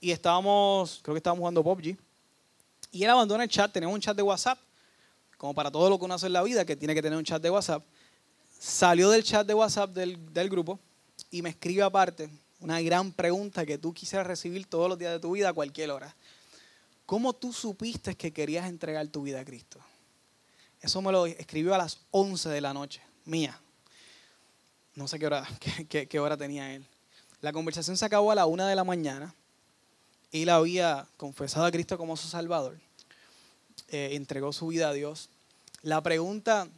y 0.01 0.11
estábamos, 0.11 0.99
creo 1.03 1.15
que 1.15 1.19
estábamos 1.19 1.43
jugando 1.43 1.63
PUBG, 1.63 1.97
y 2.91 3.05
él 3.05 3.11
abandona 3.11 3.45
el 3.45 3.51
chat, 3.51 3.71
tenemos 3.71 3.95
un 3.95 4.01
chat 4.01 4.17
de 4.17 4.23
WhatsApp 4.23 4.59
como 5.37 5.55
para 5.55 5.71
todo 5.71 5.89
lo 5.89 5.99
que 5.99 6.05
uno 6.07 6.15
hace 6.15 6.27
en 6.27 6.33
la 6.33 6.43
vida, 6.43 6.65
que 6.65 6.75
tiene 6.75 6.95
que 6.95 7.03
tener 7.03 7.17
un 7.17 7.25
chat 7.25 7.41
de 7.41 7.51
WhatsApp, 7.51 7.85
salió 8.59 9.11
del 9.11 9.23
chat 9.23 9.47
de 9.47 9.55
WhatsApp 9.55 9.91
del, 9.91 10.33
del 10.35 10.49
grupo 10.49 10.81
y 11.31 11.43
me 11.43 11.51
escribe 11.51 11.83
aparte 11.83 12.29
una 12.61 12.81
gran 12.81 13.13
pregunta 13.13 13.65
que 13.65 13.79
tú 13.79 13.93
quisieras 13.93 14.27
recibir 14.27 14.67
todos 14.67 14.89
los 14.89 14.99
días 14.99 15.13
de 15.13 15.21
tu 15.21 15.33
vida 15.33 15.51
a 15.51 15.53
cualquier 15.53 15.91
hora. 15.91 16.15
¿Cómo 17.07 17.33
tú 17.33 17.53
supiste 17.53 18.17
que 18.17 18.33
querías 18.33 18.69
entregar 18.69 19.07
tu 19.09 19.23
vida 19.23 19.41
a 19.41 19.45
Cristo? 19.45 19.81
Eso 20.81 21.01
me 21.03 21.13
lo 21.13 21.27
escribió 21.27 21.75
a 21.75 21.79
las 21.79 22.01
11 22.11 22.49
de 22.49 22.61
la 22.61 22.75
noche, 22.75 23.01
mía. 23.25 23.59
No 24.95 25.09
sé 25.09 25.19
qué 25.19 25.27
hora, 25.27 25.47
qué, 25.89 26.21
hora 26.21 26.37
tenía 26.37 26.75
él. 26.75 26.85
La 27.41 27.53
conversación 27.53 27.97
se 27.97 28.05
acabó 28.05 28.31
a 28.31 28.35
la 28.35 28.47
1 28.47 28.67
de 28.67 28.75
la 28.75 28.85
mañana. 28.85 29.35
Él 30.33 30.49
había 30.51 31.07
confesado 31.17 31.65
a 31.65 31.71
Cristo 31.71 31.97
como 31.97 32.17
su 32.17 32.29
Salvador. 32.29 32.79
Eh, 33.89 34.11
entregó 34.13 34.53
su 34.53 34.67
vida 34.67 34.89
a 34.89 34.93
Dios. 34.93 35.31
La 35.83 36.03
pregunta 36.03 36.69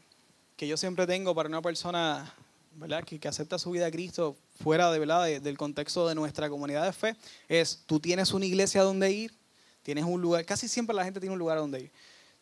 que 0.57 0.69
yo 0.69 0.77
siempre 0.77 1.07
tengo 1.07 1.35
para 1.35 1.49
una 1.49 1.63
persona 1.63 2.33
¿verdad? 2.73 3.05
Que, 3.05 3.21
acepta 3.29 3.59
su 3.59 3.71
vida 3.71 3.87
a 3.87 3.91
Cristo 3.91 4.37
fuera 4.63 4.91
de, 4.91 4.99
¿verdad? 4.99 5.41
del 5.41 5.59
contexto 5.59 6.09
de 6.09 6.15
nuestra 6.15 6.49
comunidad 6.49 6.85
de 6.85 6.93
fe 6.93 7.17
es, 7.49 7.83
tú 7.87 8.01
tienes 8.01 8.33
una 8.33 8.47
iglesia 8.47 8.83
donde 8.83 9.11
ir, 9.11 9.35
tienes 9.83 10.05
un 10.05 10.21
lugar, 10.21 10.45
casi 10.45 10.69
siempre 10.69 10.95
la 10.95 11.05
gente 11.05 11.21
tiene 11.21 11.33
un 11.33 11.39
lugar 11.39 11.59
donde 11.59 11.81
ir, 11.81 11.93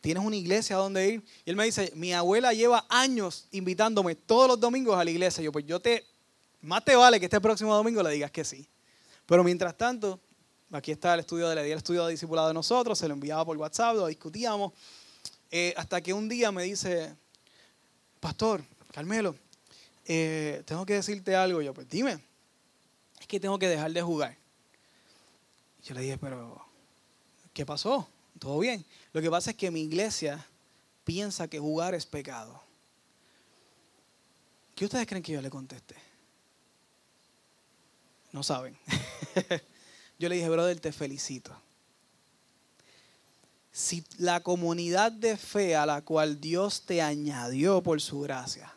tienes 0.00 0.22
una 0.22 0.36
iglesia 0.36 0.76
donde 0.76 1.08
ir. 1.08 1.24
Y 1.44 1.50
él 1.50 1.56
me 1.56 1.64
dice, 1.64 1.92
mi 1.94 2.12
abuela 2.12 2.52
lleva 2.52 2.86
años 2.88 3.46
invitándome 3.50 4.14
todos 4.14 4.48
los 4.48 4.60
domingos 4.60 4.98
a 4.98 5.04
la 5.04 5.10
iglesia. 5.10 5.42
Yo, 5.42 5.52
pues 5.52 5.66
yo 5.66 5.80
te, 5.80 6.04
más 6.60 6.84
te 6.84 6.96
vale 6.96 7.18
que 7.18 7.26
este 7.26 7.40
próximo 7.40 7.74
domingo 7.74 8.02
le 8.02 8.10
digas 8.10 8.30
que 8.30 8.44
sí. 8.44 8.68
Pero 9.26 9.44
mientras 9.44 9.76
tanto, 9.76 10.20
aquí 10.70 10.90
está 10.90 11.14
el 11.14 11.20
estudio 11.20 11.48
de 11.48 11.54
la 11.54 11.62
el 11.62 11.78
estudio 11.78 12.04
de 12.06 12.12
discipulado 12.12 12.48
de 12.48 12.54
nosotros, 12.54 12.98
se 12.98 13.08
lo 13.08 13.14
enviaba 13.14 13.44
por 13.44 13.56
WhatsApp, 13.56 13.96
lo 13.96 14.06
discutíamos, 14.06 14.72
eh, 15.50 15.74
hasta 15.76 16.00
que 16.00 16.12
un 16.12 16.28
día 16.28 16.52
me 16.52 16.62
dice, 16.62 17.14
pastor, 18.20 18.62
Carmelo, 18.92 19.34
eh, 20.08 20.62
tengo 20.64 20.86
que 20.86 20.94
decirte 20.94 21.36
algo. 21.36 21.60
Yo, 21.60 21.74
pues 21.74 21.88
dime, 21.88 22.18
es 23.20 23.26
que 23.26 23.38
tengo 23.38 23.58
que 23.58 23.68
dejar 23.68 23.92
de 23.92 24.02
jugar. 24.02 24.36
Yo 25.84 25.94
le 25.94 26.00
dije, 26.00 26.18
pero, 26.18 26.64
¿qué 27.52 27.66
pasó? 27.66 28.08
¿Todo 28.38 28.58
bien? 28.58 28.84
Lo 29.12 29.20
que 29.20 29.30
pasa 29.30 29.50
es 29.50 29.56
que 29.56 29.70
mi 29.70 29.82
iglesia 29.82 30.44
piensa 31.04 31.46
que 31.48 31.58
jugar 31.58 31.94
es 31.94 32.06
pecado. 32.06 32.62
¿Qué 34.74 34.86
ustedes 34.86 35.06
creen 35.06 35.22
que 35.22 35.32
yo 35.32 35.42
le 35.42 35.50
contesté? 35.50 35.96
No 38.32 38.42
saben. 38.42 38.78
yo 40.18 40.28
le 40.28 40.36
dije, 40.36 40.48
brother, 40.48 40.80
te 40.80 40.92
felicito. 40.92 41.54
Si 43.72 44.04
la 44.16 44.42
comunidad 44.42 45.12
de 45.12 45.36
fe 45.36 45.76
a 45.76 45.84
la 45.84 46.02
cual 46.02 46.40
Dios 46.40 46.82
te 46.82 47.02
añadió 47.02 47.82
por 47.82 48.00
su 48.00 48.20
gracia 48.20 48.72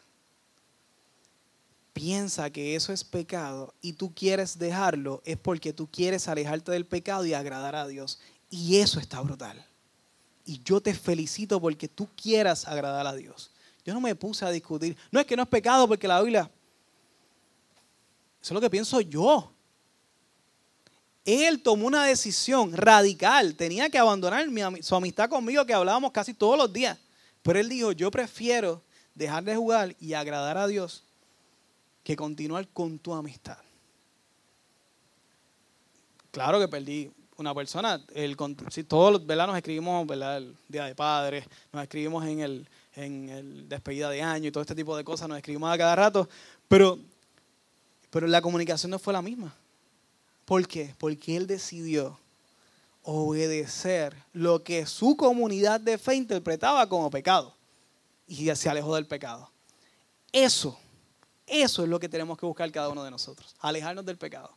piensa 1.94 2.50
que 2.50 2.76
eso 2.76 2.94
es 2.94 3.04
pecado 3.04 3.74
y 3.82 3.94
tú 3.94 4.14
quieres 4.14 4.58
dejarlo, 4.58 5.22
es 5.26 5.38
porque 5.38 5.74
tú 5.74 5.88
quieres 5.88 6.28
alejarte 6.28 6.72
del 6.72 6.86
pecado 6.86 7.26
y 7.26 7.34
agradar 7.34 7.76
a 7.76 7.88
Dios. 7.88 8.20
Y 8.50 8.78
eso 8.78 9.00
está 9.00 9.22
brutal. 9.22 9.66
Y 10.46 10.62
yo 10.64 10.82
te 10.82 10.94
felicito 10.94 11.60
porque 11.62 11.88
tú 11.88 12.10
quieras 12.16 12.68
agradar 12.68 13.08
a 13.08 13.14
Dios. 13.14 13.52
Yo 13.86 13.94
no 13.94 14.02
me 14.02 14.16
puse 14.16 14.46
a 14.46 14.50
discutir. 14.50 14.98
No 15.12 15.20
es 15.20 15.26
que 15.26 15.36
no 15.36 15.44
es 15.44 15.50
pecado 15.50 15.88
porque 15.88 16.08
la 16.08 16.22
Biblia... 16.22 16.50
Eso 18.42 18.54
es 18.54 18.56
lo 18.56 18.62
que 18.62 18.72
pienso 18.72 19.00
yo. 19.02 19.54
Él 21.24 21.62
tomó 21.62 21.86
una 21.86 22.06
decisión 22.06 22.76
radical. 22.76 23.56
Tenía 23.56 23.88
que 23.90 24.00
abandonar 24.00 24.48
su 24.82 24.96
amistad 24.96 25.30
conmigo 25.30 25.64
que 25.64 25.76
hablábamos 25.76 26.12
casi 26.12 26.34
todos 26.34 26.58
los 26.58 26.74
días. 26.74 26.98
Pero 27.44 27.60
él 27.60 27.70
dijo, 27.70 27.92
yo 27.92 28.10
prefiero 28.10 28.82
dejar 29.14 29.44
de 29.44 29.56
jugar 29.56 29.96
y 30.00 30.14
agradar 30.14 30.58
a 30.58 30.66
Dios 30.66 31.04
que 32.04 32.16
continuar 32.16 32.68
con 32.70 33.00
tu 33.00 33.14
amistad. 33.14 33.58
Claro 36.32 36.60
que 36.60 36.68
perdí 36.68 37.12
una 37.38 37.54
persona, 37.54 38.02
el, 38.14 38.38
si 38.70 38.84
todos 38.84 39.12
los 39.12 39.26
nos 39.26 39.58
escribimos 39.58 40.10
el 40.10 40.56
Día 40.70 40.86
de 40.86 40.96
Padres, 40.96 41.46
nos 41.74 41.84
escribimos 41.84 42.26
en 42.26 42.40
el, 42.40 42.68
en 42.96 43.30
el 43.30 43.70
despedida 43.70 44.10
de 44.10 44.22
año 44.22 44.48
y 44.48 44.52
todo 44.52 44.62
este 44.62 44.76
tipo 44.76 44.96
de 44.96 45.04
cosas, 45.04 45.28
nos 45.28 45.38
escribimos 45.38 45.74
a 45.74 45.78
cada 45.78 45.96
rato, 45.96 46.30
pero, 46.68 47.00
pero 48.10 48.28
la 48.28 48.42
comunicación 48.42 48.92
no 48.92 49.00
fue 49.00 49.14
la 49.14 49.22
misma. 49.22 49.54
¿Por 50.46 50.68
qué? 50.68 50.94
Porque 50.98 51.36
él 51.36 51.48
decidió 51.48 52.20
obedecer 53.04 54.16
lo 54.34 54.64
que 54.64 54.86
su 54.86 55.18
comunidad 55.18 55.80
de 55.80 55.98
fe 55.98 56.16
interpretaba 56.16 56.88
como 56.88 57.10
pecado 57.10 57.56
y 58.28 58.54
se 58.56 58.70
alejó 58.70 58.96
del 58.96 59.08
pecado. 59.08 59.50
Eso 60.32 60.78
eso 61.52 61.84
es 61.84 61.90
lo 61.90 62.00
que 62.00 62.08
tenemos 62.08 62.38
que 62.38 62.46
buscar 62.46 62.72
cada 62.72 62.88
uno 62.88 63.04
de 63.04 63.12
nosotros, 63.12 63.54
alejarnos 63.60 64.06
del 64.06 64.18
pecado. 64.18 64.56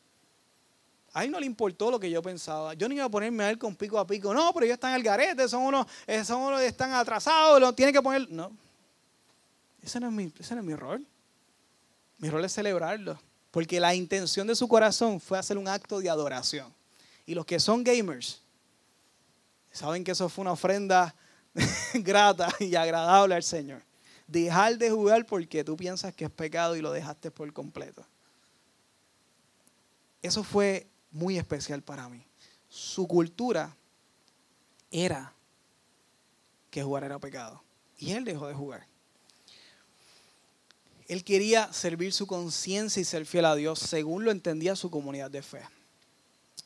A 1.12 1.24
él 1.24 1.30
no 1.30 1.40
le 1.40 1.46
importó 1.46 1.90
lo 1.90 1.98
que 1.98 2.10
yo 2.10 2.22
pensaba. 2.22 2.74
Yo 2.74 2.88
no 2.88 2.94
iba 2.94 3.04
a 3.04 3.08
ponerme 3.08 3.44
a 3.44 3.50
él 3.50 3.58
con 3.58 3.74
pico 3.74 3.98
a 3.98 4.06
pico. 4.06 4.34
No, 4.34 4.52
pero 4.52 4.66
ellos 4.66 4.74
están 4.74 4.94
al 4.94 5.02
garete, 5.02 5.48
son 5.48 5.62
unos, 5.62 5.86
eh, 6.06 6.24
son 6.24 6.40
unos 6.40 6.60
están 6.60 6.92
atrasados, 6.92 7.60
lo 7.60 7.72
tiene 7.72 7.92
que 7.92 8.02
poner. 8.02 8.28
No. 8.30 8.50
Ese 9.80 10.00
no, 10.00 10.08
es 10.08 10.12
mi, 10.12 10.32
ese 10.38 10.54
no 10.54 10.60
es 10.60 10.66
mi 10.66 10.74
rol. 10.74 11.06
Mi 12.18 12.30
rol 12.30 12.44
es 12.44 12.52
celebrarlo. 12.52 13.16
Porque 13.52 13.78
la 13.78 13.94
intención 13.94 14.46
de 14.48 14.56
su 14.56 14.66
corazón 14.66 15.20
fue 15.20 15.38
hacer 15.38 15.56
un 15.56 15.68
acto 15.68 16.00
de 16.00 16.10
adoración. 16.10 16.72
Y 17.26 17.34
los 17.34 17.46
que 17.46 17.60
son 17.60 17.84
gamers 17.84 18.40
saben 19.70 20.02
que 20.02 20.12
eso 20.12 20.28
fue 20.28 20.42
una 20.42 20.52
ofrenda 20.52 21.14
grata 21.94 22.48
y 22.58 22.74
agradable 22.74 23.36
al 23.36 23.44
Señor 23.44 23.82
dejar 24.26 24.78
de 24.78 24.90
jugar 24.90 25.26
porque 25.26 25.64
tú 25.64 25.76
piensas 25.76 26.14
que 26.14 26.24
es 26.24 26.30
pecado 26.30 26.76
y 26.76 26.80
lo 26.80 26.92
dejaste 26.92 27.30
por 27.30 27.52
completo. 27.52 28.04
Eso 30.22 30.42
fue 30.42 30.86
muy 31.10 31.36
especial 31.36 31.82
para 31.82 32.08
mí. 32.08 32.24
Su 32.68 33.06
cultura 33.06 33.76
era 34.90 35.32
que 36.70 36.82
jugar 36.82 37.04
era 37.04 37.18
pecado. 37.18 37.62
Y 37.98 38.12
él 38.12 38.24
dejó 38.24 38.48
de 38.48 38.54
jugar. 38.54 38.86
Él 41.06 41.22
quería 41.22 41.72
servir 41.72 42.12
su 42.12 42.26
conciencia 42.26 43.00
y 43.00 43.04
ser 43.04 43.26
fiel 43.26 43.44
a 43.44 43.54
Dios 43.54 43.78
según 43.78 44.24
lo 44.24 44.30
entendía 44.30 44.74
su 44.74 44.90
comunidad 44.90 45.30
de 45.30 45.42
fe. 45.42 45.60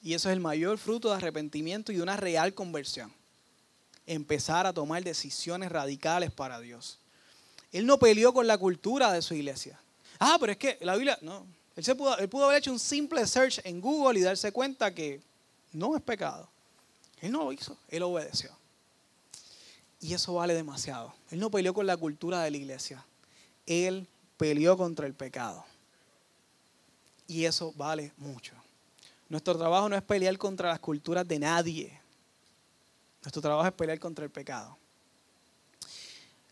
Y 0.01 0.15
eso 0.15 0.29
es 0.29 0.35
el 0.35 0.41
mayor 0.41 0.79
fruto 0.79 1.09
de 1.11 1.17
arrepentimiento 1.17 1.91
y 1.91 1.97
de 1.97 2.03
una 2.03 2.17
real 2.17 2.55
conversión. 2.55 3.13
Empezar 4.07 4.67
a 4.67 4.73
tomar 4.73 5.03
decisiones 5.03 5.73
radicales 5.73 6.31
para 6.31 6.61
Dios. 6.61 7.01
Él 7.73 7.87
no 7.87 7.99
peleó 7.99 8.33
con 8.33 8.47
la 8.47 8.59
cultura 8.59 9.13
de 9.13 9.23
su 9.23 9.35
iglesia. 9.35 9.79
Ah, 10.19 10.37
pero 10.41 10.53
es 10.53 10.59
que 10.59 10.79
la 10.81 10.95
Biblia, 10.95 11.19
no. 11.23 11.47
Él, 11.77 11.85
se 11.85 11.95
pudo, 11.95 12.17
él 12.19 12.29
pudo 12.29 12.47
haber 12.47 12.59
hecho 12.59 12.73
un 12.73 12.79
simple 12.79 13.25
search 13.27 13.61
en 13.65 13.81
Google 13.81 14.19
y 14.19 14.23
darse 14.23 14.51
cuenta 14.53 14.93
que 14.93 15.21
no 15.73 15.95
es 15.97 16.03
pecado. 16.03 16.49
Él 17.21 17.33
no 17.33 17.45
lo 17.45 17.53
hizo, 17.53 17.77
él 17.89 18.03
obedeció. 18.03 18.51
Y 20.01 20.15
eso 20.15 20.35
vale 20.35 20.55
demasiado. 20.55 21.13
Él 21.31 21.41
no 21.41 21.51
peleó 21.51 21.75
con 21.75 21.87
la 21.87 21.97
cultura 21.97 22.43
de 22.43 22.51
la 22.51 22.57
iglesia. 22.57 23.05
Él 23.67 24.07
peleó 24.37 24.77
contra 24.77 25.07
el 25.07 25.15
pecado. 25.15 25.65
Y 27.27 27.45
eso 27.45 27.73
vale 27.77 28.13
mucho. 28.17 28.55
Nuestro 29.29 29.59
trabajo 29.59 29.89
no 29.89 29.97
es 29.97 30.03
pelear 30.03 30.39
contra 30.39 30.71
las 30.71 30.79
culturas 30.79 31.27
de 31.29 31.39
nadie. 31.39 32.01
Nuestro 33.23 33.43
trabajo 33.43 33.67
es 33.67 33.75
pelear 33.75 33.99
contra 33.99 34.25
el 34.25 34.31
pecado 34.31 34.79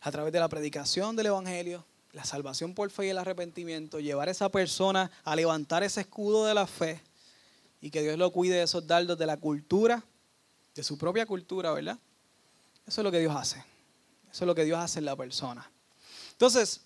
a 0.07 0.11
través 0.12 0.33
de 0.33 0.38
la 0.38 0.49
predicación 0.49 1.16
del 1.16 1.27
Evangelio, 1.27 1.85
la 2.12 2.25
salvación 2.25 2.75
por 2.75 2.92
fe 2.92 3.07
y 3.07 3.09
el 3.09 3.19
arrepentimiento, 3.19 3.99
llevar 3.99 4.29
a 4.29 4.31
esa 4.31 4.49
persona 4.49 5.11
a 5.25 5.35
levantar 5.35 5.83
ese 5.83 6.03
escudo 6.03 6.47
de 6.47 6.55
la 6.55 6.69
fe 6.69 7.03
y 7.81 7.90
que 7.90 8.03
Dios 8.03 8.16
lo 8.16 8.31
cuide 8.31 8.55
de 8.55 8.62
esos 8.62 8.87
dardos 8.87 9.19
de 9.19 9.27
la 9.27 9.37
cultura, 9.37 10.05
de 10.77 10.85
su 10.85 10.97
propia 10.97 11.27
cultura, 11.27 11.73
¿verdad? 11.73 11.99
Eso 12.87 13.01
es 13.01 13.05
lo 13.05 13.11
que 13.11 13.19
Dios 13.19 13.35
hace. 13.35 13.59
Eso 14.31 14.45
es 14.45 14.47
lo 14.47 14.55
que 14.55 14.64
Dios 14.64 14.79
hace 14.79 15.01
en 15.01 15.07
la 15.07 15.16
persona. 15.16 15.69
Entonces, 16.31 16.83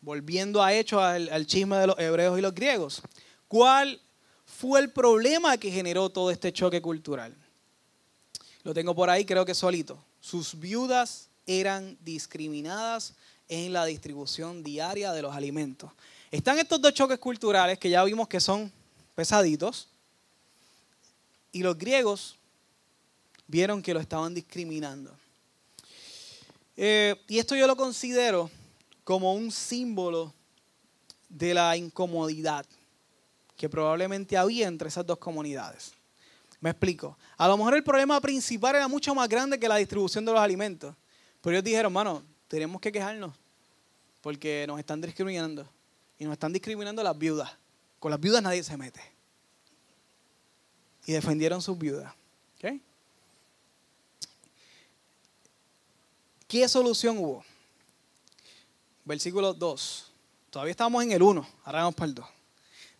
volviendo 0.00 0.60
a 0.60 0.72
hecho 0.72 1.00
al, 1.00 1.28
al 1.28 1.46
chisme 1.46 1.76
de 1.76 1.86
los 1.86 1.98
hebreos 2.00 2.36
y 2.36 2.42
los 2.42 2.56
griegos, 2.56 3.02
¿cuál 3.46 4.00
fue 4.46 4.80
el 4.80 4.90
problema 4.90 5.58
que 5.58 5.70
generó 5.70 6.10
todo 6.10 6.28
este 6.32 6.52
choque 6.52 6.82
cultural? 6.82 7.36
Lo 8.64 8.74
tengo 8.74 8.96
por 8.96 9.10
ahí, 9.10 9.24
creo 9.24 9.44
que 9.44 9.54
solito. 9.54 10.04
Sus 10.18 10.58
viudas 10.58 11.30
eran 11.46 11.96
discriminadas 12.02 13.14
en 13.48 13.72
la 13.72 13.84
distribución 13.84 14.62
diaria 14.62 15.12
de 15.12 15.22
los 15.22 15.34
alimentos. 15.34 15.90
Están 16.30 16.58
estos 16.58 16.80
dos 16.80 16.92
choques 16.94 17.18
culturales 17.18 17.78
que 17.78 17.90
ya 17.90 18.02
vimos 18.04 18.28
que 18.28 18.40
son 18.40 18.72
pesaditos. 19.14 19.88
Y 21.52 21.62
los 21.62 21.78
griegos 21.78 22.36
vieron 23.46 23.82
que 23.82 23.94
lo 23.94 24.00
estaban 24.00 24.34
discriminando. 24.34 25.14
Eh, 26.76 27.14
y 27.28 27.38
esto 27.38 27.54
yo 27.54 27.66
lo 27.66 27.76
considero 27.76 28.50
como 29.04 29.34
un 29.34 29.52
símbolo 29.52 30.34
de 31.28 31.54
la 31.54 31.76
incomodidad 31.76 32.66
que 33.56 33.68
probablemente 33.68 34.36
había 34.36 34.66
entre 34.66 34.88
esas 34.88 35.06
dos 35.06 35.18
comunidades. 35.18 35.92
Me 36.60 36.70
explico. 36.70 37.16
A 37.36 37.46
lo 37.46 37.56
mejor 37.56 37.74
el 37.74 37.84
problema 37.84 38.20
principal 38.20 38.74
era 38.74 38.88
mucho 38.88 39.14
más 39.14 39.28
grande 39.28 39.60
que 39.60 39.68
la 39.68 39.76
distribución 39.76 40.24
de 40.24 40.32
los 40.32 40.40
alimentos. 40.40 40.94
Pero 41.44 41.56
ellos 41.56 41.64
dijeron, 41.64 41.92
hermano, 41.92 42.22
tenemos 42.48 42.80
que 42.80 42.90
quejarnos 42.90 43.34
porque 44.22 44.64
nos 44.66 44.78
están 44.78 45.02
discriminando. 45.02 45.68
Y 46.18 46.24
nos 46.24 46.32
están 46.32 46.54
discriminando 46.54 47.02
las 47.02 47.16
viudas. 47.18 47.52
Con 48.00 48.10
las 48.10 48.18
viudas 48.18 48.42
nadie 48.42 48.64
se 48.64 48.74
mete. 48.78 49.02
Y 51.04 51.12
defendieron 51.12 51.60
sus 51.60 51.78
viudas. 51.78 52.12
¿Qué 56.48 56.68
solución 56.68 57.18
hubo? 57.18 57.44
Versículo 59.04 59.52
2. 59.52 60.12
Todavía 60.50 60.70
estamos 60.70 61.02
en 61.02 61.12
el 61.12 61.20
1, 61.20 61.46
ahora 61.64 61.80
vamos 61.80 61.94
para 61.96 62.06
el 62.06 62.14
2. 62.14 62.26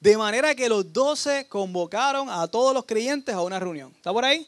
De 0.00 0.18
manera 0.18 0.54
que 0.54 0.68
los 0.68 0.92
12 0.92 1.48
convocaron 1.48 2.28
a 2.28 2.46
todos 2.48 2.74
los 2.74 2.84
creyentes 2.84 3.34
a 3.34 3.40
una 3.40 3.60
reunión. 3.60 3.92
¿Está 3.96 4.12
por 4.12 4.24
ahí? 4.24 4.46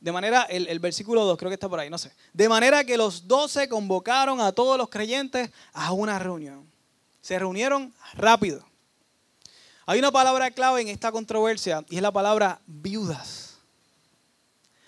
De 0.00 0.12
manera, 0.12 0.42
el, 0.42 0.78
versículo 0.78 1.24
2 1.24 1.38
creo 1.38 1.50
que 1.50 1.54
está 1.54 1.68
por 1.68 1.80
ahí, 1.80 1.88
no 1.88 1.98
sé. 1.98 2.12
De 2.32 2.48
manera 2.48 2.84
que 2.84 2.96
los 2.96 3.26
12 3.26 3.68
convocaron 3.68 4.40
a 4.40 4.52
todos 4.52 4.76
los 4.76 4.88
creyentes 4.88 5.50
a 5.72 5.92
una 5.92 6.18
reunión. 6.18 6.70
Se 7.22 7.38
reunieron 7.38 7.92
rápido. 8.14 8.64
Hay 9.86 9.98
una 9.98 10.12
palabra 10.12 10.50
clave 10.50 10.82
en 10.82 10.88
esta 10.88 11.10
controversia 11.10 11.84
y 11.88 11.96
es 11.96 12.02
la 12.02 12.12
palabra 12.12 12.60
viudas. 12.66 13.56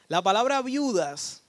La 0.08 0.22
palabra 0.22 0.60
viudas, 0.62 1.42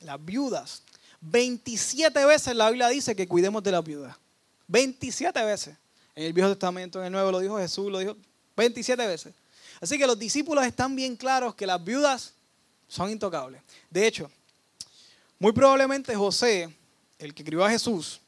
las 0.00 0.24
viudas, 0.24 0.82
27 1.20 2.24
veces 2.24 2.54
la 2.54 2.68
Biblia 2.68 2.88
dice 2.88 3.16
que 3.16 3.26
cuidemos 3.26 3.62
de 3.62 3.72
las 3.72 3.84
viudas. 3.84 4.16
27 4.68 5.42
veces. 5.44 5.76
En 6.14 6.24
el 6.24 6.32
Viejo 6.32 6.50
Testamento, 6.50 7.00
en 7.00 7.06
el 7.06 7.12
Nuevo 7.12 7.32
lo 7.32 7.40
dijo 7.40 7.58
Jesús, 7.58 7.90
lo 7.90 7.98
dijo 7.98 8.16
27 8.56 9.06
veces. 9.06 9.34
Así 9.80 9.98
que 9.98 10.06
los 10.06 10.18
discípulos 10.18 10.64
están 10.64 10.94
bien 10.94 11.16
claros 11.16 11.54
que 11.54 11.66
las 11.66 11.82
viudas 11.82 12.34
son 12.88 13.10
intocables. 13.10 13.60
De 13.90 14.06
hecho, 14.06 14.30
muy 15.38 15.52
probablemente 15.52 16.14
José, 16.14 16.74
el 17.18 17.34
que 17.34 17.44
crió 17.44 17.64
a 17.64 17.70
Jesús, 17.70 18.20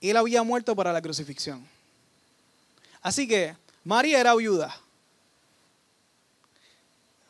él 0.00 0.16
había 0.16 0.42
muerto 0.42 0.74
para 0.76 0.92
la 0.92 1.02
crucifixión. 1.02 1.66
Así 3.02 3.26
que 3.26 3.56
María 3.84 4.20
era 4.20 4.34
viuda. 4.34 4.74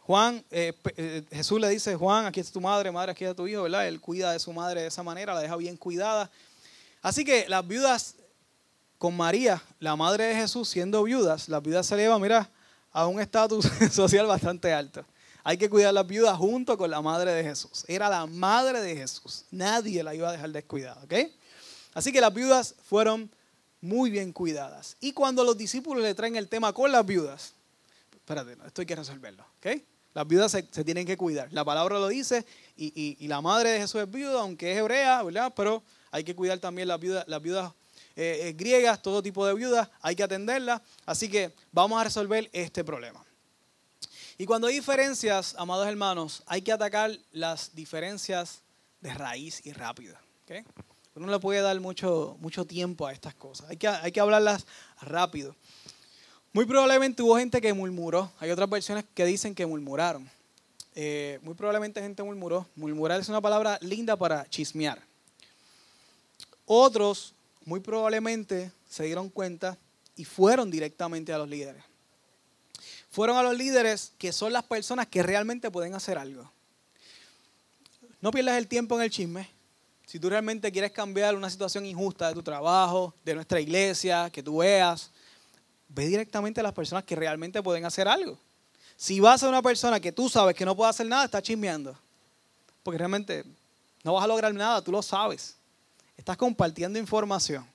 Juan, 0.07 0.45
eh, 0.51 0.73
eh, 0.97 1.25
Jesús 1.33 1.61
le 1.61 1.69
dice, 1.69 1.97
Juan, 1.97 2.27
aquí 2.27 2.39
está 2.39 2.53
tu 2.53 2.61
madre, 2.61 2.93
madre, 2.93 3.12
aquí 3.12 3.25
está 3.25 3.35
tu 3.35 3.47
hijo, 3.49 3.65
¿verdad? 3.65 3.89
Él 3.89 4.01
cuida 4.01 4.33
de 4.33 4.39
su 4.39 4.53
madre 4.53 4.83
de 4.83 4.87
esa 4.87 5.03
manera, 5.03 5.35
la 5.35 5.41
deja 5.41 5.57
bien 5.57 5.77
cuidada. 5.77 6.31
Así 7.03 7.25
que 7.25 7.49
las 7.49 7.67
viudas 7.67 8.15
con 8.99 9.17
María, 9.17 9.61
la 9.81 9.97
madre 9.97 10.25
de 10.25 10.35
Jesús, 10.37 10.69
siendo 10.69 11.03
viudas, 11.03 11.49
las 11.49 11.62
viudas 11.62 11.87
se 11.87 11.95
elevan, 11.95 12.23
mira, 12.23 12.49
a 12.93 13.07
un 13.07 13.21
estatus 13.21 13.67
social 13.93 14.27
bastante 14.27 14.73
alto. 14.73 15.05
Hay 15.49 15.59
que 15.59 15.71
cuidar 15.71 15.91
a 15.91 15.93
las 15.93 16.07
viudas 16.09 16.37
junto 16.37 16.77
con 16.77 16.91
la 16.91 17.01
madre 17.01 17.31
de 17.31 17.45
Jesús. 17.45 17.85
Era 17.87 18.09
la 18.09 18.27
madre 18.27 18.81
de 18.81 18.97
Jesús. 18.97 19.45
Nadie 19.53 20.03
la 20.03 20.13
iba 20.13 20.29
a 20.29 20.33
dejar 20.33 20.51
descuidada, 20.51 21.01
¿ok? 21.05 21.15
Así 21.95 22.11
que 22.11 22.21
las 22.21 22.35
viudas 22.35 22.75
fueron 22.83 23.31
muy 23.81 24.11
bien 24.11 24.33
cuidadas. 24.33 24.97
Y 24.99 25.13
cuando 25.13 25.45
los 25.45 25.57
discípulos 25.57 26.03
le 26.03 26.17
traen 26.17 26.35
el 26.35 26.49
tema 26.49 26.73
con 26.73 26.91
las 26.91 27.07
viudas, 27.07 27.53
espérate, 28.13 28.57
esto 28.67 28.81
hay 28.81 28.87
que 28.87 28.97
resolverlo, 28.97 29.47
¿ok? 29.59 29.81
Las 30.15 30.27
viudas 30.27 30.51
se, 30.51 30.65
tienen 30.65 31.07
que 31.07 31.17
cuidar. 31.17 31.53
La 31.53 31.65
palabra 31.65 32.01
lo 32.01 32.09
dice 32.09 32.45
y, 32.77 33.29
la 33.29 33.41
madre 33.41 33.71
de 33.71 33.79
Jesús 33.79 34.01
es 34.01 34.11
viuda, 34.11 34.41
aunque 34.41 34.73
es 34.73 34.79
hebrea, 34.79 35.23
¿verdad? 35.23 35.53
Pero 35.55 35.81
hay 36.11 36.25
que 36.25 36.35
cuidar 36.35 36.59
también 36.59 36.89
las 36.89 36.99
viudas, 36.99 37.25
las 37.29 37.41
viudas 37.41 37.73
eh, 38.17 38.49
eh, 38.49 38.53
griegas, 38.53 39.01
todo 39.01 39.23
tipo 39.23 39.47
de 39.47 39.55
viudas, 39.55 39.89
hay 40.01 40.17
que 40.17 40.25
atenderlas. 40.25 40.83
Así 41.05 41.29
que 41.29 41.55
vamos 41.71 42.01
a 42.01 42.03
resolver 42.03 42.51
este 42.53 42.83
problema. 42.83 43.26
Y 44.38 44.44
cuando 44.44 44.66
hay 44.66 44.75
diferencias, 44.75 45.55
amados 45.59 45.87
hermanos, 45.88 46.42
hay 46.46 46.61
que 46.61 46.72
atacar 46.72 47.11
las 47.33 47.75
diferencias 47.75 48.61
de 49.01 49.14
raíz 49.14 49.64
y 49.64 49.72
rápido. 49.72 50.16
Uno 51.14 51.27
no 51.27 51.33
le 51.33 51.38
puede 51.38 51.62
dar 51.62 51.81
mucho, 51.81 52.37
mucho 52.40 52.66
tiempo 52.66 53.07
a 53.07 53.12
estas 53.12 53.35
cosas. 53.35 53.70
Hay 53.70 53.79
que, 53.79 53.88
hay 53.88 54.12
que 54.12 54.20
hablarlas 54.20 54.66
rápido. 55.01 55.57
Muy 56.53 56.66
probablemente 56.66 57.22
hubo 57.22 57.38
gente 57.38 57.61
que 57.62 57.72
murmuró. 57.72 58.31
Hay 58.38 58.51
otras 58.51 58.68
versiones 58.68 59.05
que 59.14 59.25
dicen 59.25 59.55
que 59.55 59.64
murmuraron. 59.64 60.29
Eh, 60.94 61.38
muy 61.42 61.55
probablemente 61.55 62.03
gente 62.03 62.22
murmuró. 62.22 62.66
Murmurar 62.77 63.18
es 63.20 63.31
una 63.31 63.40
palabra 63.40 63.79
linda 63.81 64.16
para 64.16 64.49
chismear. 64.51 65.03
Otros 66.66 67.35
muy 67.64 67.81
probablemente 67.81 68.70
se 68.88 69.05
dieron 69.05 69.31
cuenta 69.31 69.79
y 70.14 70.25
fueron 70.25 70.70
directamente 70.70 71.33
a 71.33 71.38
los 71.38 71.49
líderes. 71.49 71.83
Fueron 73.16 73.38
a 73.38 73.42
los 73.42 73.57
líderes 73.57 74.12
que 74.18 74.31
son 74.31 74.52
las 74.52 74.62
personas 74.64 75.07
que 75.07 75.22
realmente 75.22 75.70
pueden 75.70 75.94
hacer 75.94 76.18
algo. 76.18 76.52
No 78.20 78.31
pierdas 78.31 78.59
el 78.59 78.68
tiempo 78.68 78.94
en 78.96 79.05
el 79.05 79.11
chisme. 79.11 79.48
Si 80.05 80.20
tú 80.20 80.29
realmente 80.29 80.70
quieres 80.70 80.92
cambiar 80.92 81.35
una 81.35 81.48
situación 81.48 81.87
injusta 81.87 82.29
de 82.29 82.35
tu 82.35 82.42
trabajo, 82.42 83.14
de 83.24 83.35
nuestra 83.35 83.59
iglesia, 83.59 84.29
que 84.29 84.42
tú 84.42 84.59
veas, 84.59 85.11
ve 85.88 86.09
directamente 86.09 86.61
a 86.61 86.62
las 86.62 86.74
personas 86.74 87.05
que 87.05 87.16
realmente 87.16 87.62
pueden 87.62 87.87
hacer 87.87 88.07
algo. 88.07 88.38
Si 88.98 89.18
vas 89.18 89.42
a 89.42 89.48
una 89.48 89.62
persona 89.62 89.98
que 89.98 90.12
tú 90.12 90.29
sabes 90.29 90.55
que 90.55 90.66
no 90.66 90.76
puede 90.76 90.90
hacer 90.90 91.07
nada, 91.07 91.24
está 91.24 91.40
chismeando. 91.40 91.98
Porque 92.83 92.98
realmente 92.98 93.46
no 94.05 94.12
vas 94.12 94.24
a 94.24 94.26
lograr 94.26 94.52
nada, 94.52 94.83
tú 94.83 94.92
lo 94.92 95.00
sabes. 95.00 95.57
Estás 96.18 96.37
compartiendo 96.37 96.98
información. 96.98 97.66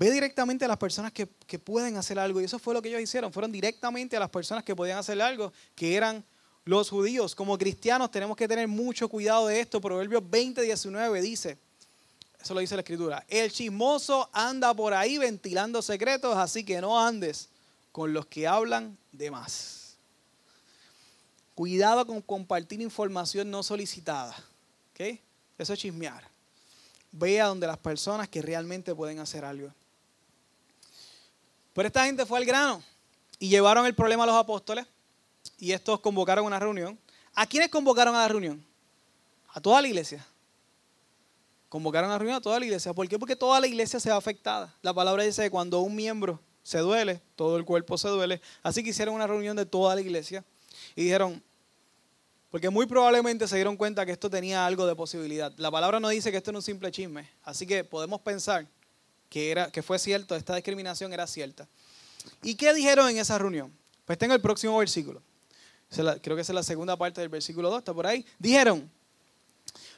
Ve 0.00 0.10
directamente 0.10 0.64
a 0.64 0.68
las 0.68 0.78
personas 0.78 1.12
que, 1.12 1.26
pueden 1.58 1.98
hacer 1.98 2.18
algo. 2.18 2.40
Y 2.40 2.44
eso 2.44 2.58
fue 2.58 2.72
lo 2.72 2.80
que 2.80 2.88
ellos 2.88 3.02
hicieron. 3.02 3.30
Fueron 3.30 3.52
directamente 3.52 4.16
a 4.16 4.20
las 4.20 4.30
personas 4.30 4.64
que 4.64 4.74
podían 4.74 4.96
hacer 4.96 5.20
algo, 5.20 5.52
que 5.74 5.94
eran 5.94 6.24
los 6.64 6.88
judíos. 6.88 7.34
Como 7.34 7.58
cristianos 7.58 8.10
tenemos 8.10 8.34
que 8.34 8.48
tener 8.48 8.66
mucho 8.66 9.10
cuidado 9.10 9.48
de 9.48 9.60
esto. 9.60 9.78
Proverbios 9.78 10.22
20, 10.30 10.62
19 10.62 11.20
dice, 11.20 11.58
eso 12.40 12.54
lo 12.54 12.60
dice 12.60 12.76
la 12.76 12.80
escritura, 12.80 13.26
el 13.28 13.52
chismoso 13.52 14.30
anda 14.32 14.72
por 14.72 14.94
ahí 14.94 15.18
ventilando 15.18 15.82
secretos, 15.82 16.34
así 16.34 16.64
que 16.64 16.80
no 16.80 16.98
andes 16.98 17.50
con 17.92 18.14
los 18.14 18.24
que 18.24 18.46
hablan 18.46 18.96
de 19.12 19.30
más. 19.30 19.98
Cuidado 21.54 22.06
con 22.06 22.22
compartir 22.22 22.80
información 22.80 23.50
no 23.50 23.62
solicitada. 23.62 24.34
Eso 25.58 25.74
es 25.74 25.78
chismear. 25.78 26.26
Ve 27.12 27.38
a 27.38 27.48
donde 27.48 27.66
las 27.66 27.76
personas 27.76 28.28
que 28.28 28.40
realmente 28.40 28.94
pueden 28.94 29.18
hacer 29.18 29.44
algo. 29.44 29.70
Pero 31.72 31.86
esta 31.86 32.04
gente 32.04 32.26
fue 32.26 32.38
al 32.38 32.44
grano 32.44 32.82
y 33.38 33.48
llevaron 33.48 33.86
el 33.86 33.94
problema 33.94 34.24
a 34.24 34.26
los 34.26 34.36
apóstoles 34.36 34.86
y 35.58 35.72
estos 35.72 36.00
convocaron 36.00 36.44
una 36.44 36.58
reunión. 36.58 36.98
¿A 37.34 37.46
quiénes 37.46 37.68
convocaron 37.68 38.14
a 38.14 38.18
la 38.18 38.28
reunión? 38.28 38.64
A 39.48 39.60
toda 39.60 39.80
la 39.80 39.88
iglesia. 39.88 40.26
Convocaron 41.68 42.10
a 42.10 42.14
la 42.14 42.18
reunión 42.18 42.36
a 42.38 42.40
toda 42.40 42.58
la 42.58 42.64
iglesia. 42.64 42.92
¿Por 42.92 43.08
qué? 43.08 43.18
Porque 43.18 43.36
toda 43.36 43.60
la 43.60 43.66
iglesia 43.66 44.00
se 44.00 44.10
va 44.10 44.16
afectada. 44.16 44.74
La 44.82 44.92
palabra 44.92 45.22
dice 45.22 45.42
que 45.42 45.50
cuando 45.50 45.80
un 45.80 45.94
miembro 45.94 46.40
se 46.62 46.78
duele, 46.78 47.22
todo 47.36 47.56
el 47.56 47.64
cuerpo 47.64 47.96
se 47.96 48.08
duele. 48.08 48.40
Así 48.62 48.82
que 48.82 48.90
hicieron 48.90 49.14
una 49.14 49.26
reunión 49.26 49.56
de 49.56 49.66
toda 49.66 49.94
la 49.94 50.00
iglesia 50.00 50.44
y 50.96 51.04
dijeron, 51.04 51.42
porque 52.50 52.68
muy 52.68 52.86
probablemente 52.86 53.46
se 53.46 53.54
dieron 53.54 53.76
cuenta 53.76 54.04
que 54.04 54.12
esto 54.12 54.28
tenía 54.28 54.66
algo 54.66 54.86
de 54.86 54.96
posibilidad. 54.96 55.52
La 55.56 55.70
palabra 55.70 56.00
no 56.00 56.08
dice 56.08 56.32
que 56.32 56.36
esto 56.36 56.50
es 56.50 56.56
un 56.56 56.62
simple 56.62 56.90
chisme. 56.90 57.30
Así 57.44 57.66
que 57.66 57.84
podemos 57.84 58.20
pensar 58.20 58.66
que, 59.30 59.50
era, 59.50 59.70
que 59.70 59.82
fue 59.82 59.98
cierto, 59.98 60.36
esta 60.36 60.54
discriminación 60.54 61.12
era 61.14 61.26
cierta. 61.26 61.66
¿Y 62.42 62.56
qué 62.56 62.74
dijeron 62.74 63.08
en 63.08 63.16
esa 63.16 63.38
reunión? 63.38 63.72
Pues 64.04 64.18
tengo 64.18 64.34
el 64.34 64.40
próximo 64.40 64.76
versículo. 64.76 65.22
Creo 66.20 66.36
que 66.36 66.42
es 66.42 66.48
la 66.50 66.62
segunda 66.62 66.96
parte 66.96 67.20
del 67.20 67.30
versículo 67.30 67.70
2, 67.70 67.78
está 67.78 67.94
por 67.94 68.06
ahí. 68.06 68.24
Dijeron, 68.38 68.90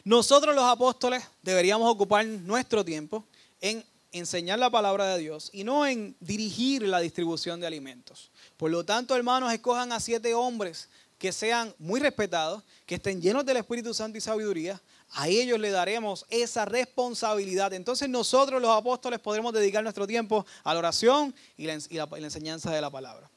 nosotros 0.05 0.55
los 0.55 0.65
apóstoles 0.65 1.25
deberíamos 1.43 1.91
ocupar 1.91 2.25
nuestro 2.25 2.85
tiempo 2.85 3.27
en 3.61 3.85
enseñar 4.13 4.59
la 4.59 4.71
palabra 4.71 5.07
de 5.07 5.19
Dios 5.19 5.51
y 5.53 5.65
no 5.65 5.87
en 5.87 6.15
dirigir 6.21 6.83
la 6.83 7.01
distribución 7.01 7.61
de 7.61 7.67
alimentos. 7.67 8.31
Por 8.57 8.71
lo 8.71 8.85
tanto, 8.85 9.17
hermanos, 9.17 9.53
escojan 9.53 9.93
a 9.93 10.01
siete 10.01 10.35
hombres 10.35 10.89
que 11.19 11.33
sean 11.33 11.75
muy 11.79 12.01
respetados, 12.01 12.63
que 12.85 12.97
estén 12.97 13.23
llenos 13.23 13.47
del 13.47 13.59
Espíritu 13.59 13.95
Santo 13.95 14.19
y 14.19 14.21
sabiduría, 14.21 14.81
a 15.15 15.29
ellos 15.29 15.59
le 15.61 15.71
daremos 15.71 16.25
esa 16.31 16.65
responsabilidad. 16.65 17.73
Entonces 17.73 18.09
nosotros 18.09 18.61
los 18.63 18.71
apóstoles 18.71 19.21
podremos 19.21 19.53
dedicar 19.53 19.83
nuestro 19.83 20.07
tiempo 20.07 20.47
a 20.65 20.73
la 20.73 20.79
oración 20.79 21.35
y 21.57 21.67
la, 21.67 21.75
enseñanza 22.17 22.71
de 22.71 22.81
la 22.81 22.91
palabra. 22.91 23.31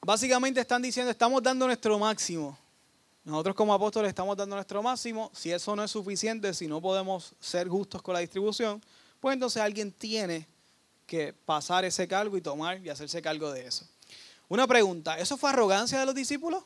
Básicamente 0.00 0.60
están 0.60 0.82
diciendo, 0.82 1.10
estamos 1.10 1.42
dando 1.42 1.66
nuestro 1.66 1.98
máximo. 1.98 2.58
Nosotros 3.24 3.54
como 3.54 3.72
apóstoles 3.72 4.08
estamos 4.08 4.36
dando 4.36 4.56
nuestro 4.56 4.82
máximo. 4.82 5.30
Si 5.32 5.52
eso 5.52 5.76
no 5.76 5.84
es 5.84 5.90
suficiente, 5.92 6.52
si 6.54 6.66
no 6.66 6.80
podemos 6.80 7.34
ser 7.38 7.68
justos 7.68 8.02
con 8.02 8.14
la 8.14 8.20
distribución, 8.20 8.82
pues 9.20 9.34
entonces 9.34 9.62
alguien 9.62 9.92
tiene 9.92 10.48
que 11.06 11.32
pasar 11.32 11.84
ese 11.84 12.08
cargo 12.08 12.36
y 12.36 12.40
tomar 12.40 12.84
y 12.84 12.88
hacerse 12.88 13.22
cargo 13.22 13.52
de 13.52 13.66
eso. 13.66 13.86
Una 14.48 14.66
pregunta, 14.66 15.16
¿eso 15.18 15.36
fue 15.36 15.50
arrogancia 15.50 16.00
de 16.00 16.06
los 16.06 16.14
discípulos? 16.14 16.64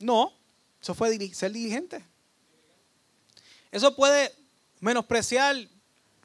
No, 0.00 0.32
eso 0.80 0.94
fue 0.94 1.16
ser 1.34 1.52
diligente. 1.52 2.04
Eso 3.70 3.94
puede 3.94 4.32
menospreciar 4.80 5.56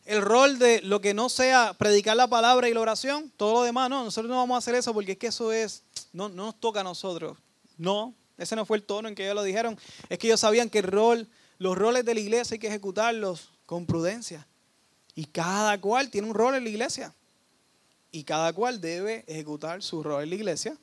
el 0.06 0.22
rol 0.22 0.60
de 0.60 0.82
lo 0.82 1.02
que 1.02 1.14
no 1.14 1.30
sea 1.30 1.74
predicar 1.78 2.18
la 2.18 2.28
palabra 2.28 2.68
y 2.68 2.74
la 2.74 2.82
oración, 2.82 3.32
todo 3.38 3.54
lo 3.54 3.64
demás, 3.64 3.90
no, 3.90 4.04
nosotros 4.04 4.30
no 4.30 4.38
vamos 4.38 4.56
a 4.56 4.58
hacer 4.60 4.76
eso 4.76 4.94
porque 4.94 5.14
es 5.14 5.18
que 5.18 5.28
eso 5.28 5.52
es, 5.52 5.84
no, 6.12 6.30
no 6.30 6.46
nos 6.46 6.60
toca 6.60 6.82
a 6.82 6.84
nosotros. 6.84 7.38
No, 7.78 8.14
ese 8.38 8.56
no 8.56 8.66
fue 8.66 8.78
el 8.78 8.84
tono 8.84 9.08
en 9.08 9.16
que 9.16 9.24
ellos 9.24 9.36
lo 9.36 9.44
dijeron. 9.44 9.78
Es 10.10 10.18
que 10.18 10.28
ellos 10.28 10.40
sabían 10.40 10.70
que 10.70 10.80
el 10.80 10.86
rol, 10.86 11.28
los 11.60 11.78
roles 11.78 12.06
de 12.06 12.14
la 12.14 12.20
iglesia 12.20 12.56
hay 12.56 12.60
que 12.60 12.68
ejecutarlos 12.68 13.50
con 13.66 13.86
prudencia. 13.86 14.48
Y 15.16 15.26
cada 15.26 15.80
cual 15.80 16.10
tiene 16.10 16.28
un 16.28 16.34
rol 16.34 16.56
en 16.56 16.64
la 16.64 16.70
iglesia. 16.70 17.14
Y 18.12 18.24
cada 18.24 18.52
cual 18.54 18.82
debe 18.82 19.24
ejecutar 19.28 19.82
su 19.84 20.04
rol 20.04 20.24
en 20.24 20.30
la 20.30 20.36
iglesia 20.36 20.78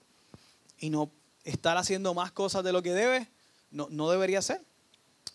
y 0.78 0.90
no 0.90 1.10
estar 1.44 1.76
haciendo 1.76 2.14
más 2.14 2.32
cosas 2.32 2.62
de 2.64 2.72
lo 2.72 2.82
que 2.82 2.92
debe, 2.92 3.28
no, 3.70 3.88
no 3.90 4.10
debería 4.10 4.42
ser. 4.42 4.60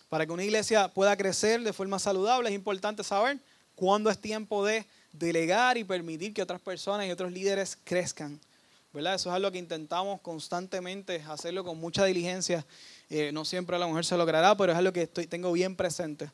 Para 0.08 0.26
que 0.26 0.32
una 0.32 0.44
iglesia 0.44 0.88
pueda 0.88 1.16
crecer 1.16 1.62
de 1.62 1.72
forma 1.72 1.98
saludable 1.98 2.48
es 2.48 2.54
importante 2.54 3.02
saber 3.02 3.38
cuándo 3.74 4.10
es 4.10 4.18
tiempo 4.18 4.64
de 4.64 4.86
delegar 5.12 5.76
y 5.76 5.84
permitir 5.84 6.32
que 6.34 6.42
otras 6.42 6.60
personas 6.60 7.06
y 7.06 7.10
otros 7.10 7.32
líderes 7.32 7.78
crezcan. 7.84 8.38
¿verdad? 8.92 9.14
Eso 9.16 9.28
es 9.28 9.34
algo 9.34 9.50
que 9.50 9.58
intentamos 9.58 10.20
constantemente 10.20 11.20
hacerlo 11.28 11.64
con 11.64 11.78
mucha 11.78 12.04
diligencia. 12.04 12.64
Eh, 13.10 13.32
no 13.32 13.44
siempre 13.44 13.74
a 13.74 13.78
la 13.80 13.88
mujer 13.88 14.04
se 14.04 14.16
logrará, 14.16 14.56
pero 14.56 14.72
es 14.72 14.78
algo 14.78 14.92
que 14.92 15.02
estoy, 15.02 15.26
tengo 15.26 15.50
bien 15.52 15.74
presente. 15.74 16.30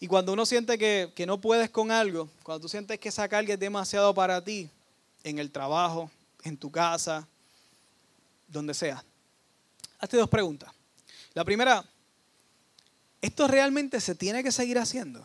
Y 0.00 0.08
cuando 0.08 0.32
uno 0.32 0.44
siente 0.44 0.78
que, 0.78 1.12
que 1.14 1.26
no 1.26 1.40
puedes 1.40 1.70
con 1.70 1.92
algo, 1.92 2.28
cuando 2.42 2.62
tú 2.62 2.68
sientes 2.68 2.98
que 2.98 3.08
esa 3.08 3.28
carga 3.28 3.54
es 3.54 3.60
demasiado 3.60 4.12
para 4.12 4.42
ti, 4.42 4.68
en 5.22 5.38
el 5.38 5.50
trabajo, 5.50 6.10
en 6.44 6.56
tu 6.56 6.70
casa, 6.70 7.26
donde 8.48 8.74
sea, 8.74 9.02
hazte 9.98 10.16
dos 10.16 10.28
preguntas. 10.28 10.70
La 11.36 11.44
primera, 11.44 11.84
¿esto 13.20 13.46
realmente 13.46 14.00
se 14.00 14.14
tiene 14.14 14.42
que 14.42 14.50
seguir 14.50 14.78
haciendo? 14.78 15.22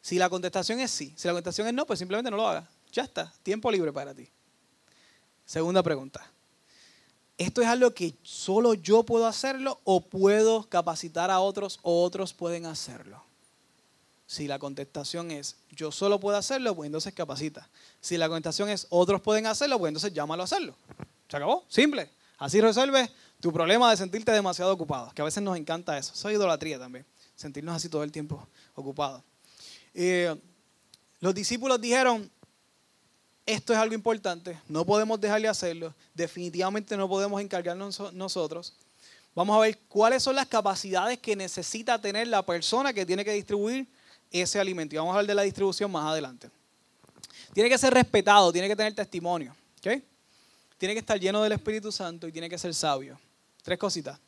Si 0.00 0.16
la 0.16 0.30
contestación 0.30 0.78
es 0.78 0.92
sí, 0.92 1.12
si 1.16 1.26
la 1.26 1.34
contestación 1.34 1.66
es 1.66 1.74
no, 1.74 1.84
pues 1.84 1.98
simplemente 1.98 2.30
no 2.30 2.36
lo 2.36 2.46
hagas. 2.46 2.68
Ya 2.92 3.02
está, 3.02 3.32
tiempo 3.42 3.68
libre 3.72 3.92
para 3.92 4.14
ti. 4.14 4.28
Segunda 5.44 5.82
pregunta. 5.82 6.24
¿Esto 7.36 7.62
es 7.62 7.66
algo 7.66 7.90
que 7.90 8.14
solo 8.22 8.74
yo 8.74 9.02
puedo 9.02 9.26
hacerlo 9.26 9.80
o 9.82 10.02
puedo 10.02 10.68
capacitar 10.68 11.32
a 11.32 11.40
otros 11.40 11.80
o 11.82 12.04
otros 12.04 12.32
pueden 12.32 12.64
hacerlo? 12.66 13.24
Si 14.28 14.46
la 14.46 14.60
contestación 14.60 15.32
es 15.32 15.56
yo 15.70 15.90
solo 15.90 16.20
puedo 16.20 16.36
hacerlo, 16.36 16.76
pues 16.76 16.86
entonces 16.86 17.12
capacita. 17.12 17.68
Si 18.00 18.16
la 18.16 18.28
contestación 18.28 18.68
es 18.68 18.86
otros 18.90 19.20
pueden 19.20 19.48
hacerlo, 19.48 19.80
pues 19.80 19.90
entonces 19.90 20.12
llámalo 20.12 20.42
a 20.42 20.44
hacerlo. 20.44 20.76
¿Se 21.28 21.36
acabó? 21.36 21.64
Simple. 21.66 22.08
Así 22.38 22.60
resuelves 22.60 23.10
tu 23.40 23.52
problema 23.52 23.90
de 23.90 23.96
sentirte 23.96 24.30
demasiado 24.32 24.72
ocupado, 24.72 25.10
que 25.14 25.22
a 25.22 25.24
veces 25.24 25.42
nos 25.42 25.56
encanta 25.56 25.96
eso. 25.96 26.12
Eso 26.14 26.28
es 26.28 26.34
idolatría 26.34 26.78
también, 26.78 27.06
sentirnos 27.34 27.74
así 27.74 27.88
todo 27.88 28.02
el 28.02 28.12
tiempo 28.12 28.46
ocupados. 28.74 29.22
Eh, 29.94 30.34
los 31.20 31.34
discípulos 31.34 31.80
dijeron, 31.80 32.30
esto 33.46 33.72
es 33.72 33.78
algo 33.78 33.94
importante, 33.94 34.58
no 34.68 34.84
podemos 34.84 35.20
dejarle 35.20 35.48
hacerlo, 35.48 35.94
definitivamente 36.14 36.96
no 36.96 37.08
podemos 37.08 37.40
encargarnos 37.40 38.12
nosotros. 38.12 38.74
Vamos 39.34 39.56
a 39.56 39.60
ver 39.60 39.78
cuáles 39.88 40.22
son 40.22 40.36
las 40.36 40.46
capacidades 40.46 41.18
que 41.18 41.36
necesita 41.36 42.00
tener 42.00 42.28
la 42.28 42.44
persona 42.44 42.92
que 42.92 43.06
tiene 43.06 43.24
que 43.24 43.32
distribuir 43.32 43.86
ese 44.30 44.58
alimento. 44.58 44.94
Y 44.94 44.98
vamos 44.98 45.12
a 45.12 45.18
hablar 45.18 45.28
de 45.28 45.34
la 45.34 45.42
distribución 45.42 45.90
más 45.90 46.04
adelante. 46.04 46.50
Tiene 47.52 47.68
que 47.68 47.78
ser 47.78 47.94
respetado, 47.94 48.52
tiene 48.52 48.68
que 48.68 48.76
tener 48.76 48.94
testimonio. 48.94 49.54
Tiene 49.80 50.94
que 50.94 51.00
estar 51.00 51.18
lleno 51.18 51.42
del 51.42 51.52
Espíritu 51.52 51.92
Santo 51.92 52.26
y 52.26 52.32
tiene 52.32 52.48
que 52.48 52.58
ser 52.58 52.74
sabio. 52.74 53.18
Tres 53.62 53.78
cositas. 53.78 54.18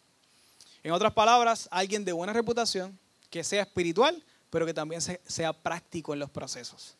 En 0.82 0.92
otras 0.92 1.12
palabras, 1.12 1.68
alguien 1.70 2.04
de 2.04 2.12
buena 2.12 2.32
reputación, 2.32 2.98
que 3.30 3.44
sea 3.44 3.62
espiritual, 3.62 4.22
pero 4.50 4.66
que 4.66 4.74
también 4.74 5.00
sea 5.00 5.52
práctico 5.52 6.12
en 6.12 6.18
los 6.18 6.30
procesos. 6.30 6.94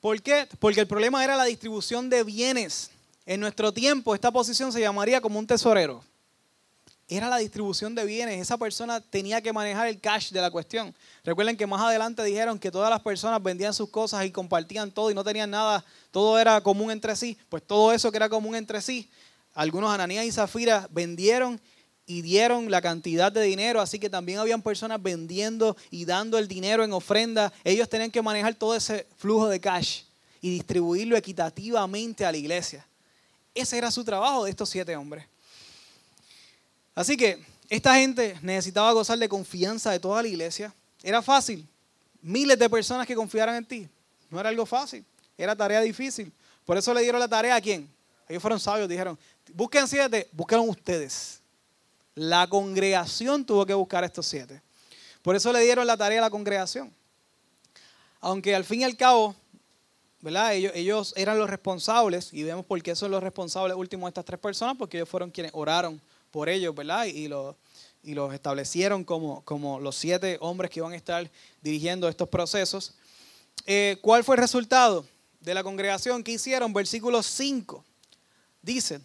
¿Por 0.00 0.20
qué? 0.20 0.48
Porque 0.58 0.80
el 0.80 0.86
problema 0.86 1.22
era 1.22 1.36
la 1.36 1.44
distribución 1.44 2.10
de 2.10 2.24
bienes. 2.24 2.90
En 3.24 3.40
nuestro 3.40 3.72
tiempo 3.72 4.14
esta 4.14 4.30
posición 4.30 4.72
se 4.72 4.80
llamaría 4.80 5.20
como 5.20 5.38
un 5.38 5.46
tesorero. 5.46 6.02
Era 7.08 7.28
la 7.28 7.36
distribución 7.36 7.94
de 7.94 8.04
bienes. 8.04 8.40
Esa 8.40 8.58
persona 8.58 9.00
tenía 9.00 9.40
que 9.40 9.52
manejar 9.52 9.88
el 9.88 10.00
cash 10.00 10.30
de 10.30 10.40
la 10.40 10.50
cuestión. 10.50 10.94
Recuerden 11.22 11.56
que 11.56 11.66
más 11.66 11.80
adelante 11.80 12.24
dijeron 12.24 12.58
que 12.58 12.70
todas 12.70 12.90
las 12.90 13.00
personas 13.00 13.42
vendían 13.42 13.72
sus 13.72 13.90
cosas 13.90 14.24
y 14.24 14.30
compartían 14.30 14.90
todo 14.90 15.10
y 15.10 15.14
no 15.14 15.22
tenían 15.22 15.50
nada, 15.50 15.84
todo 16.10 16.38
era 16.38 16.60
común 16.60 16.90
entre 16.90 17.14
sí. 17.14 17.38
Pues 17.48 17.62
todo 17.62 17.92
eso 17.92 18.10
que 18.10 18.16
era 18.16 18.28
común 18.28 18.56
entre 18.56 18.82
sí, 18.82 19.08
algunos 19.54 19.92
Ananías 19.92 20.24
y 20.24 20.32
Zafira 20.32 20.88
vendieron 20.90 21.60
y 22.06 22.20
dieron 22.22 22.70
la 22.70 22.82
cantidad 22.82 23.32
de 23.32 23.42
dinero, 23.42 23.80
así 23.80 23.98
que 23.98 24.10
también 24.10 24.38
habían 24.38 24.60
personas 24.60 25.02
vendiendo 25.02 25.76
y 25.90 26.04
dando 26.04 26.36
el 26.38 26.48
dinero 26.48 26.84
en 26.84 26.92
ofrenda. 26.92 27.52
Ellos 27.62 27.88
tenían 27.88 28.10
que 28.10 28.20
manejar 28.20 28.54
todo 28.54 28.74
ese 28.74 29.06
flujo 29.16 29.48
de 29.48 29.60
cash 29.60 30.02
y 30.40 30.50
distribuirlo 30.50 31.16
equitativamente 31.16 32.26
a 32.26 32.32
la 32.32 32.36
iglesia. 32.36 32.86
Ese 33.54 33.78
era 33.78 33.90
su 33.90 34.04
trabajo 34.04 34.44
de 34.44 34.50
estos 34.50 34.68
siete 34.68 34.94
hombres. 34.96 35.24
Así 36.94 37.16
que 37.16 37.42
esta 37.68 37.94
gente 37.94 38.38
necesitaba 38.42 38.92
gozar 38.92 39.18
de 39.18 39.28
confianza 39.28 39.90
de 39.90 40.00
toda 40.00 40.20
la 40.20 40.28
iglesia. 40.28 40.74
Era 41.02 41.22
fácil. 41.22 41.66
Miles 42.20 42.58
de 42.58 42.68
personas 42.68 43.06
que 43.06 43.14
confiaran 43.14 43.56
en 43.56 43.64
ti. 43.64 43.88
No 44.30 44.38
era 44.38 44.48
algo 44.48 44.66
fácil. 44.66 45.04
Era 45.38 45.56
tarea 45.56 45.80
difícil. 45.80 46.32
Por 46.64 46.76
eso 46.76 46.92
le 46.92 47.02
dieron 47.02 47.20
la 47.20 47.28
tarea 47.28 47.56
a 47.56 47.60
quién. 47.60 47.88
Ellos 48.28 48.42
fueron 48.42 48.60
sabios. 48.60 48.88
Dijeron, 48.88 49.18
busquen 49.52 49.88
siete, 49.88 50.28
búsquenlo 50.32 50.64
ustedes. 50.64 51.40
La 52.14 52.46
congregación 52.46 53.44
tuvo 53.44 53.66
que 53.66 53.74
buscar 53.74 54.04
estos 54.04 54.26
siete. 54.26 54.62
Por 55.22 55.34
eso 55.36 55.52
le 55.52 55.60
dieron 55.60 55.86
la 55.86 55.96
tarea 55.96 56.18
a 56.18 56.22
la 56.22 56.30
congregación. 56.30 56.92
Aunque 58.20 58.54
al 58.54 58.64
fin 58.64 58.82
y 58.82 58.84
al 58.84 58.96
cabo, 58.96 59.34
¿verdad? 60.20 60.54
Ellos, 60.54 61.12
eran 61.16 61.38
los 61.38 61.50
responsables, 61.50 62.32
y 62.32 62.42
vemos 62.42 62.64
por 62.64 62.82
qué 62.82 62.96
son 62.96 63.10
los 63.10 63.22
responsables 63.22 63.76
últimos 63.76 64.06
de 64.06 64.08
estas 64.08 64.24
tres 64.24 64.40
personas, 64.40 64.76
porque 64.78 64.96
ellos 64.96 65.08
fueron 65.08 65.30
quienes 65.30 65.52
oraron 65.54 66.00
por 66.30 66.48
ellos, 66.48 66.74
¿verdad? 66.74 67.04
Y, 67.04 67.28
los, 67.28 67.54
establecieron 68.32 69.04
como, 69.04 69.42
como 69.44 69.80
los 69.80 69.96
siete 69.96 70.38
hombres 70.40 70.70
que 70.70 70.80
iban 70.80 70.92
a 70.92 70.96
estar 70.96 71.30
dirigiendo 71.60 72.08
estos 72.08 72.28
procesos. 72.28 72.94
Eh, 73.66 73.98
¿Cuál 74.00 74.24
fue 74.24 74.36
el 74.36 74.40
resultado 74.40 75.06
de 75.40 75.54
la 75.54 75.62
congregación? 75.62 76.22
¿Qué 76.22 76.32
hicieron? 76.32 76.72
Versículo 76.72 77.22
5. 77.22 77.84
Dice, 78.62 79.00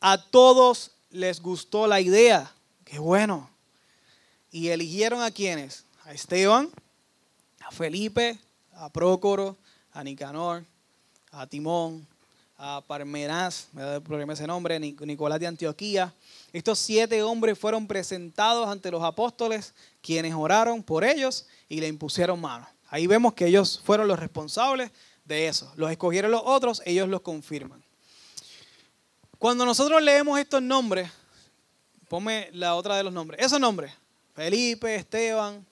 a 0.00 0.22
todos 0.30 0.92
les 1.10 1.40
gustó 1.40 1.86
la 1.86 2.00
idea. 2.00 2.52
Qué 2.84 2.98
bueno. 2.98 3.50
Y 4.50 4.68
eligieron 4.68 5.22
a 5.22 5.30
quienes? 5.30 5.84
A 6.04 6.12
Esteban, 6.12 6.70
a 7.60 7.70
Felipe, 7.70 8.38
a 8.74 8.88
Prócoro, 8.88 9.56
a 9.92 10.02
Nicanor, 10.02 10.64
a 11.30 11.46
Timón, 11.46 12.06
a 12.62 12.82
Parmenas, 12.86 13.68
me 13.72 13.82
da 13.82 14.00
problema 14.00 14.34
ese 14.34 14.46
nombre, 14.46 14.78
Nicolás 14.78 15.40
de 15.40 15.46
Antioquía. 15.46 16.12
Estos 16.52 16.78
siete 16.78 17.22
hombres 17.22 17.58
fueron 17.58 17.86
presentados 17.86 18.68
ante 18.68 18.90
los 18.90 19.02
apóstoles, 19.02 19.72
quienes 20.02 20.34
oraron 20.34 20.82
por 20.82 21.04
ellos 21.04 21.46
y 21.68 21.80
le 21.80 21.88
impusieron 21.88 22.40
manos. 22.40 22.68
Ahí 22.88 23.06
vemos 23.06 23.32
que 23.32 23.46
ellos 23.46 23.80
fueron 23.84 24.08
los 24.08 24.18
responsables 24.18 24.90
de 25.24 25.46
eso. 25.46 25.72
Los 25.76 25.90
escogieron 25.90 26.30
los 26.30 26.42
otros, 26.44 26.82
ellos 26.84 27.08
los 27.08 27.22
confirman. 27.22 27.79
Cuando 29.40 29.64
nosotros 29.64 30.02
leemos 30.02 30.38
estos 30.38 30.60
nombres, 30.60 31.10
ponme 32.10 32.50
la 32.52 32.74
otra 32.74 32.98
de 32.98 33.02
los 33.02 33.10
nombres. 33.10 33.42
Esos 33.42 33.58
nombres, 33.58 33.90
Felipe, 34.34 34.94
Esteban, 34.94 35.64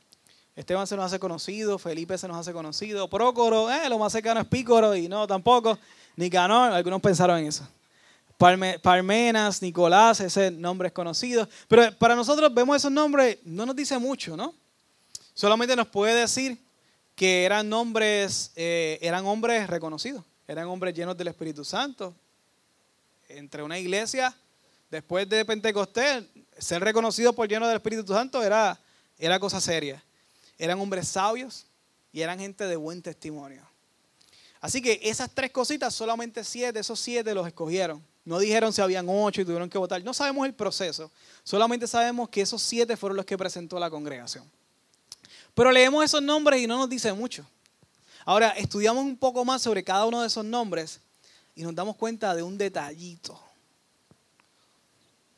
Esteban 0.57 0.87
se 0.87 0.97
nos 0.97 1.05
hace 1.05 1.19
conocido, 1.19 1.79
Felipe 1.79 2.17
se 2.17 2.27
nos 2.27 2.39
hace 2.39 2.55
conocido, 2.55 3.11
Prócoro, 3.11 3.71
eh, 3.71 3.87
lo 3.91 3.99
más 3.99 4.11
cercano 4.11 4.41
es 4.41 4.47
Pícoro 4.47 4.97
y 4.97 5.07
no 5.07 5.27
tampoco, 5.27 5.79
Nicanor, 6.17 6.73
algunos 6.73 7.03
pensaron 7.03 7.41
en 7.41 7.49
eso. 7.49 7.69
Parmenas, 8.39 9.61
Nicolás, 9.61 10.21
ese 10.21 10.51
nombre 10.51 10.89
es 10.89 10.95
conocido. 10.95 11.47
Pero 11.69 11.95
para 11.99 12.17
nosotros 12.17 12.55
vemos 12.55 12.75
esos 12.75 12.91
nombres, 12.91 13.37
no 13.45 13.67
nos 13.67 13.77
dice 13.77 13.99
mucho, 13.99 14.35
¿no? 14.35 14.55
Solamente 15.35 15.77
nos 15.77 15.89
puede 15.89 16.15
decir 16.15 16.57
que 17.15 17.45
eran 17.45 17.69
nombres, 17.69 18.51
eh, 18.57 18.99
eran 19.03 19.27
hombres 19.27 19.69
reconocidos, 19.69 20.25
eran 20.47 20.69
hombres 20.69 20.95
llenos 20.95 21.19
del 21.19 21.29
Espíritu 21.29 21.67
Santo, 21.67 22.15
entre 23.29 23.63
una 23.63 23.79
iglesia, 23.79 24.35
después 24.91 25.29
de 25.29 25.45
Pentecostés, 25.45 26.25
ser 26.59 26.83
reconocido 26.83 27.33
por 27.33 27.49
lleno 27.49 27.67
del 27.67 27.77
Espíritu 27.77 28.13
Santo 28.13 28.43
era, 28.43 28.81
era 29.19 29.39
cosa 29.39 29.61
seria. 29.61 30.03
Eran 30.59 30.81
hombres 30.81 31.09
sabios 31.09 31.67
y 32.13 32.23
eran 32.23 32.39
gente 32.39 32.67
de 32.67 32.77
buen 32.77 33.03
testimonio. 33.03 33.63
Así 34.61 34.83
que 34.83 34.99
esas 35.03 35.31
tres 35.33 35.53
cositas, 35.53 35.95
solamente 35.95 36.43
siete, 36.43 36.81
esos 36.81 36.99
siete 36.99 37.33
los 37.35 37.47
escogieron. 37.47 38.05
No 38.25 38.39
dijeron 38.39 38.73
si 38.73 38.83
habían 38.83 39.07
ocho 39.09 39.41
y 39.41 39.45
tuvieron 39.45 39.71
que 39.71 39.79
votar. 39.79 40.03
No 40.03 40.13
sabemos 40.13 40.47
el 40.47 40.55
proceso. 40.55 41.11
Solamente 41.45 41.87
sabemos 41.87 42.29
que 42.29 42.41
esos 42.43 42.61
siete 42.61 42.97
fueron 42.97 43.17
los 43.17 43.25
que 43.25 43.39
presentó 43.39 43.79
la 43.79 43.89
congregación. 43.89 44.45
Pero 45.55 45.71
leemos 45.71 46.05
esos 46.05 46.23
nombres 46.23 46.61
y 46.61 46.67
no 46.67 46.77
nos 46.77 46.89
dice 46.89 47.13
mucho. 47.13 47.47
Ahora, 48.25 48.51
estudiamos 48.51 49.05
un 49.05 49.17
poco 49.17 49.45
más 49.45 49.63
sobre 49.63 49.83
cada 49.83 50.05
uno 50.05 50.21
de 50.21 50.27
esos 50.27 50.45
nombres 50.45 51.01
y 51.59 51.63
nos 51.65 51.75
damos 51.75 51.97
cuenta 51.97 52.37
de 52.37 52.43
un 52.45 52.57
detallito. 52.57 53.37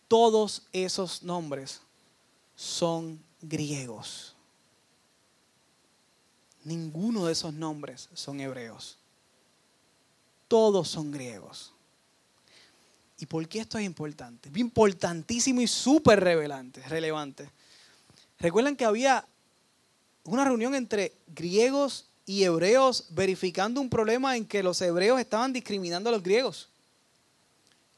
Todos 0.07 0.65
esos 0.71 1.23
nombres 1.23 1.81
son 2.55 3.19
griegos. 3.41 4.35
Ninguno 6.63 7.25
de 7.25 7.33
esos 7.33 7.55
nombres 7.55 8.11
son 8.13 8.39
hebreos. 8.39 8.99
Todos 10.47 10.89
son 10.89 11.11
griegos. 11.11 11.73
¿Y 13.19 13.25
por 13.25 13.49
qué 13.49 13.61
esto 13.61 13.79
es 13.79 13.87
importante? 13.87 14.51
Importantísimo 14.57 15.63
y 15.63 15.67
súper 15.67 16.21
relevante. 16.21 17.51
Recuerden 18.39 18.77
que 18.77 18.85
había 18.85 19.27
una 20.25 20.45
reunión 20.45 20.75
entre 20.75 21.15
griegos 21.29 22.10
y 22.31 22.45
hebreos 22.45 23.07
verificando 23.11 23.81
un 23.81 23.91
problema 23.91 24.37
en 24.37 24.47
que 24.47 24.63
los 24.63 24.81
hebreos 24.81 25.19
estaban 25.19 25.53
discriminando 25.53 26.11
a 26.11 26.13
los 26.13 26.23
griegos. 26.23 26.69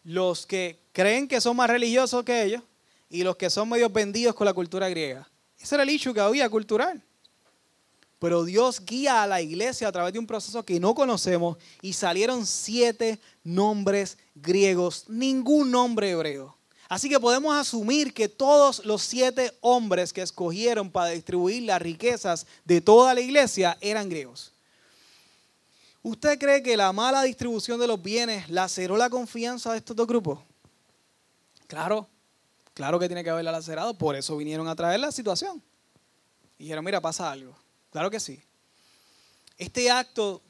Los 0.05 0.47
que 0.47 0.79
creen 0.91 1.29
que 1.29 1.39
son 1.39 1.55
más 1.55 1.69
religiosos 1.69 2.25
que 2.25 2.43
ellos 2.43 2.63
y 3.11 3.25
los 3.25 3.37
que 3.37 3.51
son 3.51 3.69
medio 3.69 3.91
vendidos 3.91 4.35
con 4.35 4.47
la 4.47 4.55
cultura 4.55 4.89
griega. 4.89 5.29
Ese 5.61 5.75
era 5.75 5.85
el 5.85 5.91
issue 5.91 6.15
que 6.15 6.21
había 6.21 6.49
cultural. 6.49 7.03
Pero 8.19 8.43
Dios 8.45 8.83
guía 8.83 9.23
a 9.23 9.27
la 9.27 9.43
iglesia 9.43 9.89
a 9.89 9.93
través 9.93 10.15
de 10.15 10.19
un 10.19 10.27
proceso 10.27 10.65
que 10.65 10.81
no 10.81 10.95
conocemos 10.95 11.59
y 11.83 11.93
salieron 11.93 12.47
siete 12.47 13.21
nombres 13.45 14.17
griegos, 14.35 15.05
ningún 15.11 15.71
nombre 15.71 16.09
hebreo. 16.09 16.57
Así 16.93 17.09
que 17.09 17.19
podemos 17.19 17.57
asumir 17.57 18.13
que 18.13 18.29
todos 18.29 18.85
los 18.85 19.01
siete 19.01 19.57
hombres 19.63 20.13
que 20.13 20.21
escogieron 20.21 20.91
para 20.91 21.09
distribuir 21.09 21.63
las 21.63 21.81
riquezas 21.81 22.47
de 22.67 22.83
toda 22.83 23.15
la 23.15 23.23
iglesia 23.23 23.79
eran 23.81 24.11
griegos. 24.11 24.53
¿Usted 26.03 26.39
cree 26.39 26.63
que 26.63 26.77
la 26.77 26.93
mala 26.93 27.23
distribución 27.23 27.81
de 27.81 27.87
los 27.87 28.03
bienes 28.03 28.51
laceró 28.51 28.99
la 28.99 29.09
confianza 29.09 29.73
de 29.73 29.79
estos 29.79 29.97
dos 29.97 30.07
grupos? 30.07 30.41
Claro, 31.67 32.07
claro 32.75 32.99
que 32.99 33.09
tiene 33.09 33.25
que 33.25 33.31
haberla 33.31 33.53
lacerado, 33.53 33.95
por 33.95 34.15
eso 34.15 34.37
vinieron 34.37 34.69
a 34.69 34.77
traer 34.77 35.01
la 35.01 35.13
situación. 35.13 35.63
Y 36.59 36.65
dijeron, 36.65 36.85
mira, 36.85 37.01
pasa 37.01 37.33
algo. 37.33 37.57
Claro 37.91 38.11
que 38.11 38.21
sí. 38.21 38.39
Este 39.57 39.91
acto 39.91 40.43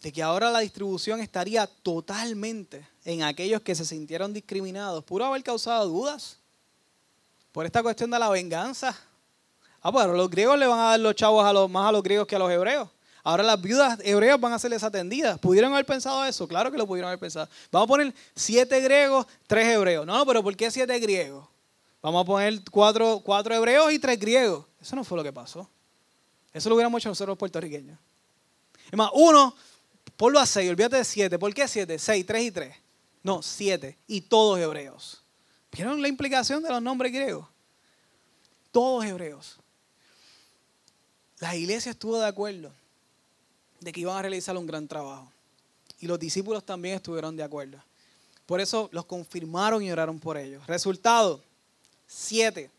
de 0.00 0.12
que 0.12 0.22
ahora 0.22 0.50
la 0.50 0.60
distribución 0.60 1.20
estaría 1.20 1.66
totalmente 1.66 2.86
en 3.04 3.22
aquellos 3.22 3.60
que 3.60 3.74
se 3.74 3.84
sintieron 3.84 4.32
discriminados, 4.32 5.04
puro 5.04 5.26
haber 5.26 5.42
causado 5.42 5.86
dudas 5.86 6.38
por 7.52 7.66
esta 7.66 7.82
cuestión 7.82 8.10
de 8.10 8.18
la 8.18 8.28
venganza. 8.28 8.96
Ah, 9.82 9.92
pues 9.92 10.06
los 10.06 10.30
griegos 10.30 10.58
le 10.58 10.66
van 10.66 10.78
a 10.78 10.84
dar 10.90 11.00
los 11.00 11.14
chavos 11.14 11.70
más 11.70 11.88
a 11.88 11.92
los 11.92 12.02
griegos 12.02 12.26
que 12.26 12.36
a 12.36 12.38
los 12.38 12.50
hebreos. 12.50 12.88
Ahora 13.22 13.42
las 13.42 13.60
viudas 13.60 13.98
hebreas 14.02 14.40
van 14.40 14.52
a 14.52 14.58
ser 14.58 14.70
desatendidas. 14.70 15.38
¿Pudieron 15.38 15.72
haber 15.72 15.84
pensado 15.84 16.24
eso? 16.24 16.48
Claro 16.48 16.70
que 16.70 16.78
lo 16.78 16.86
pudieron 16.86 17.08
haber 17.08 17.18
pensado. 17.18 17.48
Vamos 17.70 17.86
a 17.86 17.88
poner 17.88 18.14
siete 18.34 18.80
griegos, 18.80 19.26
tres 19.46 19.66
hebreos. 19.68 20.06
No, 20.06 20.16
no, 20.16 20.26
pero 20.26 20.42
¿por 20.42 20.56
qué 20.56 20.70
siete 20.70 20.98
griegos? 20.98 21.46
Vamos 22.02 22.22
a 22.22 22.24
poner 22.24 22.62
cuatro, 22.70 23.20
cuatro 23.22 23.54
hebreos 23.54 23.92
y 23.92 23.98
tres 23.98 24.18
griegos. 24.18 24.64
Eso 24.80 24.96
no 24.96 25.04
fue 25.04 25.18
lo 25.18 25.24
que 25.24 25.32
pasó. 25.32 25.68
Eso 26.52 26.68
lo 26.70 26.76
hubiéramos 26.76 27.00
hecho 27.00 27.10
nosotros 27.10 27.36
puertorriqueños. 27.36 27.98
Es 28.90 28.96
más, 28.96 29.10
uno, 29.12 29.54
ponlo 30.20 30.38
a 30.38 30.44
seis, 30.44 30.68
olvídate 30.68 30.98
de 30.98 31.04
siete. 31.06 31.38
¿Por 31.38 31.54
qué 31.54 31.66
siete? 31.66 31.98
Seis, 31.98 32.26
tres 32.26 32.42
y 32.42 32.50
tres. 32.50 32.76
No, 33.22 33.40
siete. 33.40 33.96
Y 34.06 34.20
todos 34.20 34.60
hebreos. 34.60 35.22
¿Vieron 35.72 36.02
la 36.02 36.08
implicación 36.08 36.62
de 36.62 36.68
los 36.68 36.82
nombres 36.82 37.10
griegos? 37.10 37.48
Todos 38.70 39.02
hebreos. 39.06 39.56
La 41.38 41.56
iglesia 41.56 41.92
estuvo 41.92 42.18
de 42.18 42.26
acuerdo 42.26 42.70
de 43.80 43.92
que 43.92 44.00
iban 44.00 44.14
a 44.14 44.20
realizar 44.20 44.54
un 44.58 44.66
gran 44.66 44.86
trabajo. 44.86 45.32
Y 46.00 46.06
los 46.06 46.18
discípulos 46.18 46.66
también 46.66 46.96
estuvieron 46.96 47.34
de 47.34 47.42
acuerdo. 47.42 47.82
Por 48.44 48.60
eso 48.60 48.90
los 48.92 49.06
confirmaron 49.06 49.82
y 49.82 49.90
oraron 49.90 50.20
por 50.20 50.36
ellos. 50.36 50.66
Resultado, 50.66 51.42
siete. 52.06 52.70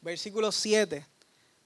Versículo 0.00 0.50
7 0.50 1.06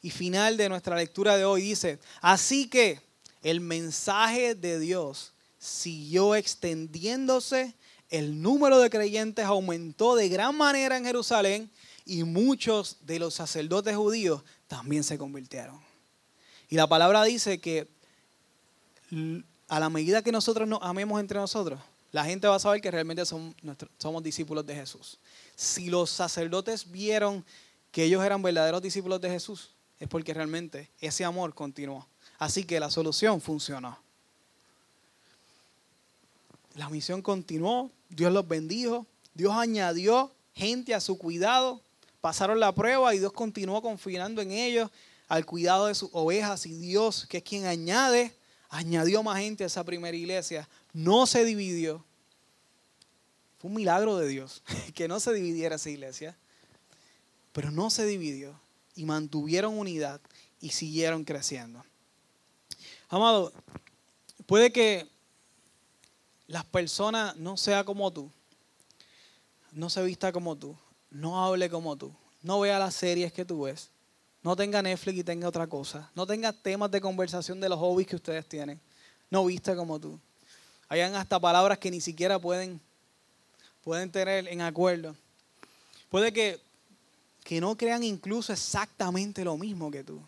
y 0.03 0.11
final 0.11 0.57
de 0.57 0.69
nuestra 0.69 0.97
lectura 0.97 1.37
de 1.37 1.45
hoy 1.45 1.63
dice, 1.63 2.01
así 2.21 2.69
que 2.69 3.01
el 3.45 3.61
mensaje 3.61 4.57
de 4.57 4.81
Dios 4.81 5.33
siguió 5.59 6.35
extendiéndose, 6.35 7.75
el 8.11 8.43
número 8.43 8.81
de 8.81 8.91
creyentes 8.91 9.45
aumentó 9.45 10.17
de 10.17 10.29
gran 10.29 10.57
manera 10.57 10.97
en 10.97 11.05
Jerusalén 11.05 11.71
y 12.07 12.25
muchos 12.25 12.97
de 13.03 13.19
los 13.19 13.35
sacerdotes 13.35 13.95
judíos 13.97 14.43
también 14.67 15.05
se 15.05 15.19
convirtieron. 15.19 15.79
Y 16.69 16.77
la 16.77 16.87
palabra 16.87 17.23
dice 17.23 17.61
que 17.61 17.87
a 19.69 19.81
la 19.81 19.91
medida 19.91 20.23
que 20.23 20.33
nosotros 20.33 20.67
nos 20.67 20.81
amemos 20.83 21.21
entre 21.21 21.39
nosotros, 21.39 21.79
la 22.13 22.25
gente 22.25 22.47
va 22.47 22.57
a 22.57 22.61
saber 22.61 22.81
que 22.81 22.91
realmente 22.91 23.25
somos, 23.27 24.23
discípulos 24.23 24.65
de 24.65 24.75
Jesús. 24.75 25.19
Si 25.55 25.91
los 25.91 26.09
sacerdotes 26.11 26.91
vieron 26.91 27.45
que 27.91 28.05
ellos 28.05 28.25
eran 28.25 28.41
verdaderos 28.41 28.81
discípulos 28.81 29.21
de 29.21 29.29
Jesús, 29.29 29.75
es 29.99 30.09
porque 30.09 30.33
realmente 30.33 30.91
ese 31.01 31.25
amor 31.25 31.55
continuó. 31.55 32.07
Así 32.39 32.65
que 32.65 32.81
la 32.81 32.91
solución 32.91 33.41
funcionó. 33.41 33.99
La 36.75 36.89
misión 36.89 37.23
continuó, 37.23 37.91
Dios 38.09 38.33
los 38.33 38.47
bendijo, 38.49 39.07
Dios 39.33 39.53
añadió 39.55 40.33
gente 40.55 40.95
a 40.95 41.01
su 41.01 41.19
cuidado, 41.19 41.81
pasaron 42.21 42.59
la 42.59 42.75
prueba 42.75 43.15
y 43.15 43.19
Dios 43.19 43.33
continuó 43.33 43.81
confinando 43.81 44.43
en 44.43 44.51
ellos 44.51 44.91
al 45.29 45.47
cuidado 45.47 45.87
de 45.87 45.95
sus 45.95 46.11
ovejas 46.13 46.67
y 46.67 46.75
Dios, 46.75 47.27
que 47.29 47.39
es 47.39 47.45
quien 47.45 47.67
añade, 47.67 48.35
añadió 48.69 49.23
más 49.23 49.39
gente 49.39 49.65
a 49.65 49.69
esa 49.69 49.85
primera 49.85 50.17
iglesia, 50.17 50.69
no 50.93 51.27
se 51.27 51.45
dividió. 51.45 52.05
Fue 53.59 53.69
un 53.69 53.77
milagro 53.77 54.17
de 54.17 54.29
Dios 54.29 54.63
que 54.95 55.07
no 55.07 55.21
se 55.21 55.33
dividiera 55.33 55.77
esa 55.77 55.91
iglesia, 55.91 56.37
pero 57.53 57.71
no 57.71 57.89
se 57.89 58.05
dividió 58.05 58.59
y 58.97 59.05
mantuvieron 59.05 59.79
unidad 59.79 60.21
y 60.61 60.71
siguieron 60.71 61.25
creciendo. 61.25 61.85
Amado, 63.09 63.53
puede 64.47 64.73
que 64.73 65.09
las 66.47 66.65
personas 66.65 67.37
no 67.37 67.57
sea 67.57 67.85
como 67.85 68.13
tú, 68.13 68.31
no 69.73 69.91
se 69.91 70.03
vista 70.03 70.33
como 70.33 70.57
tú, 70.57 70.77
no 71.11 71.45
hable 71.45 71.71
como 71.71 71.97
tú, 71.97 72.15
no 72.43 72.61
vea 72.61 72.79
las 72.79 72.95
series 72.95 73.33
que 73.33 73.45
tú 73.45 73.63
ves, 73.63 73.91
no 74.43 74.57
tenga 74.57 74.83
Netflix 74.83 75.19
y 75.19 75.25
tenga 75.25 75.49
otra 75.49 75.67
cosa, 75.67 76.11
no 76.15 76.27
tenga 76.27 76.53
temas 76.53 76.91
de 76.91 77.01
conversación 77.01 77.61
de 77.61 77.69
los 77.69 77.79
hobbies 77.79 78.09
que 78.09 78.17
ustedes 78.17 78.49
tienen, 78.49 78.81
no 79.31 79.45
vista 79.45 79.75
como 79.75 79.99
tú. 79.99 80.19
Hayan 80.89 81.15
hasta 81.15 81.41
palabras 81.41 81.79
que 81.79 81.91
ni 81.91 82.01
siquiera 82.01 82.39
pueden, 82.39 82.81
pueden 83.83 84.13
tener 84.13 84.47
en 84.49 84.61
acuerdo. 84.61 85.17
Puede 86.11 86.33
que 86.33 86.61
que 87.45 87.61
no 87.61 87.77
crean 87.77 88.03
incluso 88.03 88.53
exactamente 88.53 89.45
lo 89.45 89.57
mismo 89.57 89.91
que 89.91 90.03
tú. 90.03 90.21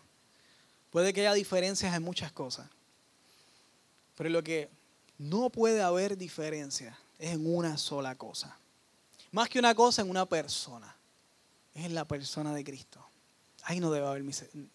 Puede 0.91 1.13
que 1.13 1.21
haya 1.21 1.33
diferencias 1.33 1.95
en 1.95 2.03
muchas 2.03 2.31
cosas. 2.31 2.67
Pero 4.15 4.29
lo 4.29 4.43
que 4.43 4.69
no 5.17 5.49
puede 5.49 5.81
haber 5.81 6.17
diferencia 6.17 6.97
es 7.19 7.31
en 7.31 7.53
una 7.53 7.77
sola 7.77 8.15
cosa. 8.15 8.57
Más 9.31 9.49
que 9.49 9.59
una 9.59 9.75
cosa, 9.75 10.01
en 10.01 10.09
una 10.09 10.25
persona. 10.25 10.95
Es 11.73 11.85
en 11.85 11.93
la 11.93 12.05
persona 12.05 12.53
de 12.53 12.63
Cristo. 12.63 13.05
Ahí 13.63 13.79
no 13.79 13.91
debe 13.91 14.07
haber 14.07 14.23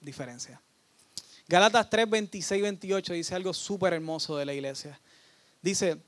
diferencia. 0.00 0.60
Galatas 1.48 1.88
3, 1.90 2.08
26 2.08 2.62
28 2.62 3.12
dice 3.14 3.34
algo 3.34 3.52
súper 3.52 3.94
hermoso 3.94 4.36
de 4.36 4.46
la 4.46 4.54
iglesia. 4.54 5.00
Dice, 5.60 5.98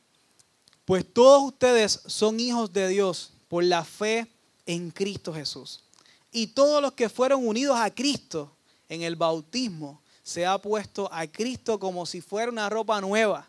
pues 0.84 1.04
todos 1.12 1.42
ustedes 1.42 2.00
son 2.06 2.38
hijos 2.38 2.72
de 2.72 2.88
Dios 2.88 3.32
por 3.48 3.64
la 3.64 3.84
fe 3.84 4.26
en 4.66 4.90
Cristo 4.90 5.32
Jesús. 5.32 5.82
Y 6.30 6.48
todos 6.48 6.82
los 6.82 6.92
que 6.92 7.08
fueron 7.08 7.46
unidos 7.46 7.78
a 7.78 7.92
Cristo 7.92 8.54
en 8.88 9.02
el 9.02 9.16
bautismo 9.16 10.00
se 10.22 10.46
ha 10.46 10.58
puesto 10.58 11.08
a 11.12 11.26
Cristo 11.26 11.78
como 11.78 12.06
si 12.06 12.20
fuera 12.20 12.50
una 12.50 12.68
ropa 12.68 13.00
nueva. 13.00 13.48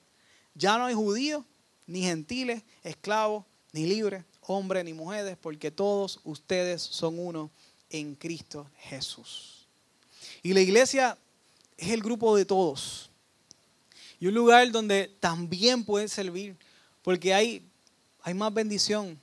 Ya 0.53 0.77
no 0.77 0.85
hay 0.85 0.93
judíos, 0.93 1.43
ni 1.87 2.01
gentiles, 2.01 2.63
esclavos, 2.83 3.45
ni 3.71 3.85
libres, 3.85 4.23
hombres 4.41 4.83
ni 4.83 4.93
mujeres, 4.93 5.37
porque 5.39 5.71
todos 5.71 6.19
ustedes 6.23 6.81
son 6.81 7.19
uno 7.19 7.49
en 7.89 8.15
Cristo 8.15 8.69
Jesús. 8.77 9.67
Y 10.43 10.53
la 10.53 10.61
iglesia 10.61 11.17
es 11.77 11.89
el 11.89 12.01
grupo 12.01 12.35
de 12.35 12.45
todos. 12.45 13.09
Y 14.19 14.27
un 14.27 14.33
lugar 14.33 14.69
donde 14.71 15.11
también 15.19 15.83
pueden 15.83 16.09
servir, 16.09 16.55
porque 17.01 17.33
hay, 17.33 17.61
hay 18.21 18.33
más 18.33 18.53
bendición 18.53 19.19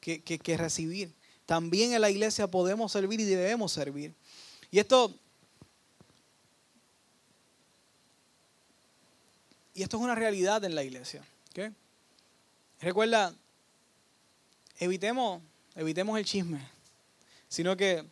que, 0.00 0.20
que 0.22 0.56
recibir 0.56 1.12
también 1.46 1.92
en 1.92 2.00
la 2.00 2.10
iglesia 2.10 2.50
podemos 2.50 2.92
servir 2.92 3.20
y 3.20 3.24
debemos 3.24 3.72
servir. 3.72 4.14
Y 4.74 4.80
esto, 4.80 5.14
y 9.72 9.84
esto 9.84 9.96
es 9.98 10.02
una 10.02 10.16
realidad 10.16 10.64
en 10.64 10.74
la 10.74 10.82
iglesia. 10.82 11.24
Recuerda, 12.80 13.32
evitemos, 14.80 15.40
evitemos 15.76 16.18
el 16.18 16.24
chisme, 16.24 16.68
sino 17.48 17.76
que 17.76 18.04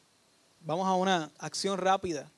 vamos 0.60 0.86
a 0.86 0.94
una 0.94 1.32
acción 1.38 1.78
rápida 1.78 2.30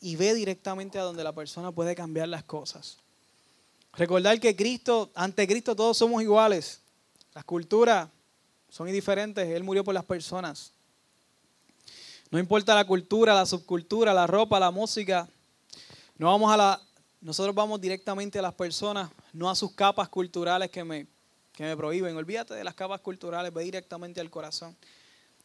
y 0.00 0.16
ve 0.16 0.32
directamente 0.32 0.98
a 0.98 1.02
donde 1.02 1.22
la 1.22 1.34
persona 1.34 1.70
puede 1.70 1.94
cambiar 1.94 2.28
las 2.28 2.44
cosas. 2.44 2.96
Recordar 3.92 4.40
que 4.40 4.56
Cristo, 4.56 5.10
ante 5.14 5.46
Cristo 5.46 5.76
todos 5.76 5.98
somos 5.98 6.22
iguales. 6.22 6.80
Las 7.34 7.44
culturas 7.44 8.08
son 8.70 8.88
indiferentes. 8.88 9.46
Él 9.46 9.62
murió 9.62 9.84
por 9.84 9.92
las 9.92 10.06
personas. 10.06 10.72
No 12.30 12.38
importa 12.38 12.74
la 12.74 12.86
cultura, 12.86 13.34
la 13.34 13.46
subcultura, 13.46 14.12
la 14.12 14.26
ropa, 14.26 14.60
la 14.60 14.70
música. 14.70 15.28
No 16.16 16.26
vamos 16.26 16.52
a 16.52 16.56
la, 16.56 16.82
nosotros 17.20 17.54
vamos 17.54 17.80
directamente 17.80 18.38
a 18.38 18.42
las 18.42 18.52
personas, 18.52 19.10
no 19.32 19.48
a 19.48 19.54
sus 19.54 19.72
capas 19.72 20.08
culturales 20.10 20.70
que 20.70 20.84
me, 20.84 21.06
que 21.52 21.64
me 21.64 21.76
prohíben. 21.76 22.14
Olvídate 22.16 22.54
de 22.54 22.64
las 22.64 22.74
capas 22.74 23.00
culturales, 23.00 23.52
ve 23.52 23.64
directamente 23.64 24.20
al 24.20 24.30
corazón. 24.30 24.76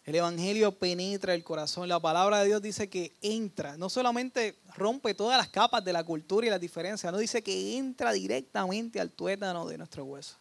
El 0.03 0.15
Evangelio 0.15 0.77
penetra 0.77 1.33
el 1.33 1.45
corazón. 1.45 1.87
La 1.87 2.01
palabra 2.01 2.39
de 2.39 2.47
Dios 2.47 2.61
dice 2.61 2.89
que 2.89 3.15
entra. 3.21 3.77
No 3.77 3.89
solamente 3.89 4.59
rompe 4.75 5.13
todas 5.13 5.37
las 5.37 5.47
capas 5.47 5.85
de 5.85 5.93
la 5.93 6.03
cultura 6.03 6.45
y 6.45 6.49
las 6.49 6.59
diferencias, 6.59 7.13
no 7.13 7.17
dice 7.17 7.41
que 7.41 7.77
entra 7.77 8.11
directamente 8.11 8.99
al 8.99 9.11
tuétano 9.11 9.65
de 9.65 9.77
nuestro 9.77 10.03
hueso. 10.03 10.35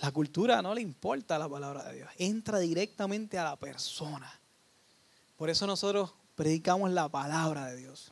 La 0.00 0.12
cultura 0.12 0.62
no 0.62 0.74
le 0.74 0.80
importa 0.80 1.38
la 1.38 1.48
palabra 1.48 1.84
de 1.84 1.96
Dios. 1.96 2.10
Entra 2.18 2.58
directamente 2.58 3.38
a 3.38 3.44
la 3.44 3.56
persona. 3.56 4.32
Por 5.36 5.50
eso 5.50 5.66
nosotros 5.66 6.12
predicamos 6.34 6.90
la 6.90 7.08
palabra 7.08 7.66
de 7.66 7.76
Dios. 7.76 8.10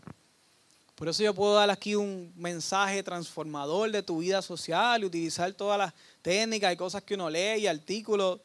Por 0.95 1.09
eso 1.09 1.23
yo 1.23 1.35
puedo 1.35 1.55
dar 1.55 1.71
aquí 1.71 1.95
un 1.95 2.33
mensaje 2.37 3.03
transformador 3.03 3.91
de 3.93 4.03
tu 4.03 4.19
vida 4.19 4.43
social 4.43 5.03
y 5.03 5.07
utilizar 5.07 5.53
todas 5.53 5.79
las 5.79 5.93
técnicas 6.23 6.73
y 6.73 6.77
cosas 6.77 7.03
que 7.03 7.15
uno 7.15 7.31
lee 7.31 7.61
y 7.61 7.67
artículos 7.67 8.41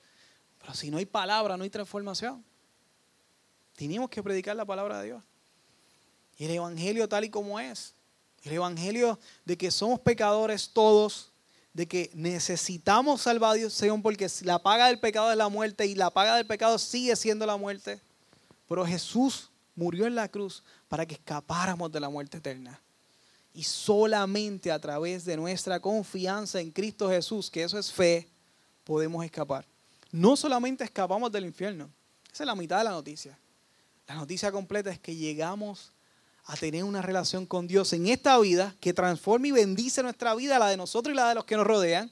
pero 0.62 0.76
si 0.76 0.92
no 0.92 0.98
hay 0.98 1.06
palabra, 1.06 1.58
no 1.58 1.64
hay 1.64 1.70
transformación. 1.70 2.44
Tenemos 3.76 4.10
que 4.10 4.22
predicar 4.22 4.56
la 4.56 4.66
palabra 4.66 5.00
de 5.00 5.08
Dios. 5.08 5.24
Y 6.38 6.46
el 6.46 6.52
Evangelio 6.52 7.10
tal 7.10 7.24
y 7.26 7.30
como 7.30 7.60
es. 7.60 7.96
El 8.44 8.54
Evangelio 8.54 9.20
de 9.44 9.58
que 9.58 9.72
somos 9.72 10.00
pecadores 10.00 10.70
todos, 10.70 11.31
de 11.74 11.88
que 11.88 12.12
necesitamos 12.14 13.22
salvación 13.22 14.02
porque 14.02 14.28
la 14.42 14.60
paga 14.60 14.88
del 14.88 15.00
pecado 15.00 15.32
es 15.32 15.38
la 15.38 15.50
muerte 15.50 15.86
y 15.86 15.96
la 15.96 16.10
paga 16.10 16.36
del 16.36 16.46
pecado 16.46 16.78
sigue 16.78 17.16
siendo 17.16 17.46
la 17.46 17.58
muerte. 17.58 18.02
Pero 18.68 18.86
Jesús 18.86 19.50
murió 19.76 20.06
en 20.06 20.16
la 20.16 20.28
cruz 20.28 20.64
para 20.88 21.06
que 21.06 21.16
escapáramos 21.16 21.92
de 21.92 22.00
la 22.00 22.10
muerte 22.10 22.38
eterna. 22.38 22.80
Y 23.54 23.64
solamente 23.64 24.72
a 24.72 24.80
través 24.80 25.26
de 25.26 25.36
nuestra 25.38 25.80
confianza 25.80 26.60
en 26.60 26.72
Cristo 26.72 27.10
Jesús, 27.10 27.50
que 27.50 27.64
eso 27.64 27.78
es 27.78 27.92
fe, 27.92 28.30
podemos 28.84 29.24
escapar 29.24 29.66
no 30.12 30.36
solamente 30.36 30.84
escapamos 30.84 31.32
del 31.32 31.46
infierno, 31.46 31.90
esa 32.32 32.44
es 32.44 32.48
la 32.48 32.56
mitad 32.56 32.78
de 32.80 32.84
la 32.84 32.92
noticia. 32.92 33.38
La 34.08 34.16
noticia 34.16 34.52
completa 34.52 34.90
es 34.90 35.00
que 35.00 35.16
llegamos 35.16 35.92
a 36.52 36.58
tener 36.58 36.84
una 36.84 37.02
relación 37.02 37.46
con 37.46 37.66
Dios 37.66 37.94
en 37.94 38.08
esta 38.08 38.38
vida 38.38 38.76
que 38.82 38.92
transforma 38.92 39.48
y 39.48 39.52
bendice 39.52 40.04
nuestra 40.04 40.36
vida, 40.36 40.60
la 40.60 40.68
de 40.68 40.76
nosotros 40.76 41.14
y 41.14 41.16
la 41.16 41.30
de 41.30 41.36
los 41.36 41.46
que 41.46 41.56
nos 41.56 41.66
rodean, 41.66 42.12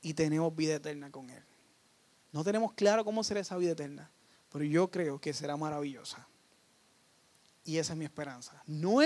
y 0.00 0.14
tenemos 0.14 0.54
vida 0.54 0.76
eterna 0.76 1.10
con 1.10 1.28
Él. 1.28 1.42
No 2.30 2.44
tenemos 2.44 2.72
claro 2.74 3.04
cómo 3.04 3.24
será 3.24 3.40
esa 3.40 3.56
vida 3.56 3.72
eterna, 3.72 4.08
pero 4.52 4.64
yo 4.64 4.92
creo 4.92 5.20
que 5.20 5.34
será 5.34 5.56
maravillosa. 5.56 6.24
Y 7.64 7.78
esa 7.78 7.94
es 7.94 7.98
mi 7.98 8.04
esperanza. 8.04 8.62
No, 8.64 8.98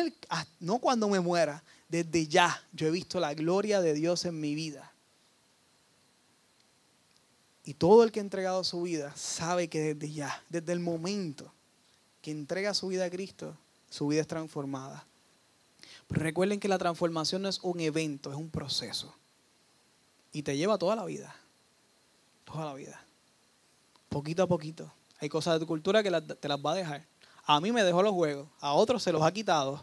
no 0.60 0.78
cuando 0.80 1.08
me 1.08 1.20
muera, 1.20 1.64
desde 1.88 2.26
ya 2.26 2.62
yo 2.72 2.88
he 2.88 2.90
visto 2.90 3.18
la 3.18 3.32
gloria 3.32 3.80
de 3.80 3.94
Dios 3.94 4.26
en 4.26 4.38
mi 4.38 4.54
vida. 4.54 4.92
Y 7.64 7.72
todo 7.72 8.04
el 8.04 8.12
que 8.12 8.20
ha 8.20 8.22
entregado 8.22 8.62
su 8.64 8.82
vida 8.82 9.16
sabe 9.16 9.68
que 9.68 9.94
desde 9.94 10.12
ya, 10.12 10.42
desde 10.50 10.74
el 10.74 10.80
momento 10.80 11.50
que 12.20 12.32
entrega 12.32 12.74
su 12.74 12.88
vida 12.88 13.06
a 13.06 13.10
Cristo, 13.10 13.56
su 13.96 14.06
vida 14.08 14.20
es 14.20 14.26
transformada. 14.26 15.06
Pero 16.06 16.22
recuerden 16.22 16.60
que 16.60 16.68
la 16.68 16.78
transformación 16.78 17.42
no 17.42 17.48
es 17.48 17.58
un 17.62 17.80
evento, 17.80 18.30
es 18.30 18.36
un 18.36 18.50
proceso. 18.50 19.14
Y 20.32 20.42
te 20.42 20.56
lleva 20.56 20.76
toda 20.76 20.94
la 20.94 21.04
vida. 21.04 21.34
Toda 22.44 22.66
la 22.66 22.74
vida. 22.74 23.02
Poquito 24.08 24.42
a 24.42 24.46
poquito. 24.46 24.92
Hay 25.18 25.28
cosas 25.28 25.54
de 25.54 25.60
tu 25.60 25.66
cultura 25.66 26.02
que 26.02 26.10
te 26.10 26.48
las 26.48 26.58
va 26.58 26.72
a 26.72 26.74
dejar. 26.74 27.06
A 27.44 27.60
mí 27.60 27.72
me 27.72 27.82
dejó 27.82 28.02
los 28.02 28.12
juegos, 28.12 28.48
a 28.60 28.72
otros 28.74 29.02
se 29.02 29.12
los 29.12 29.22
ha 29.22 29.32
quitado. 29.32 29.82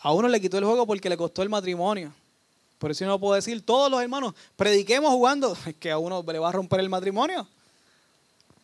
A 0.00 0.12
uno 0.12 0.28
le 0.28 0.40
quitó 0.40 0.58
el 0.58 0.64
juego 0.64 0.86
porque 0.86 1.08
le 1.08 1.16
costó 1.16 1.42
el 1.42 1.48
matrimonio. 1.48 2.12
Por 2.78 2.90
eso 2.90 3.04
no 3.06 3.18
puedo 3.18 3.34
decir, 3.34 3.64
todos 3.64 3.90
los 3.90 4.00
hermanos, 4.00 4.34
prediquemos 4.56 5.10
jugando, 5.10 5.56
es 5.66 5.74
que 5.76 5.90
a 5.90 5.98
uno 5.98 6.22
le 6.22 6.38
va 6.38 6.50
a 6.50 6.52
romper 6.52 6.80
el 6.80 6.88
matrimonio. 6.88 7.48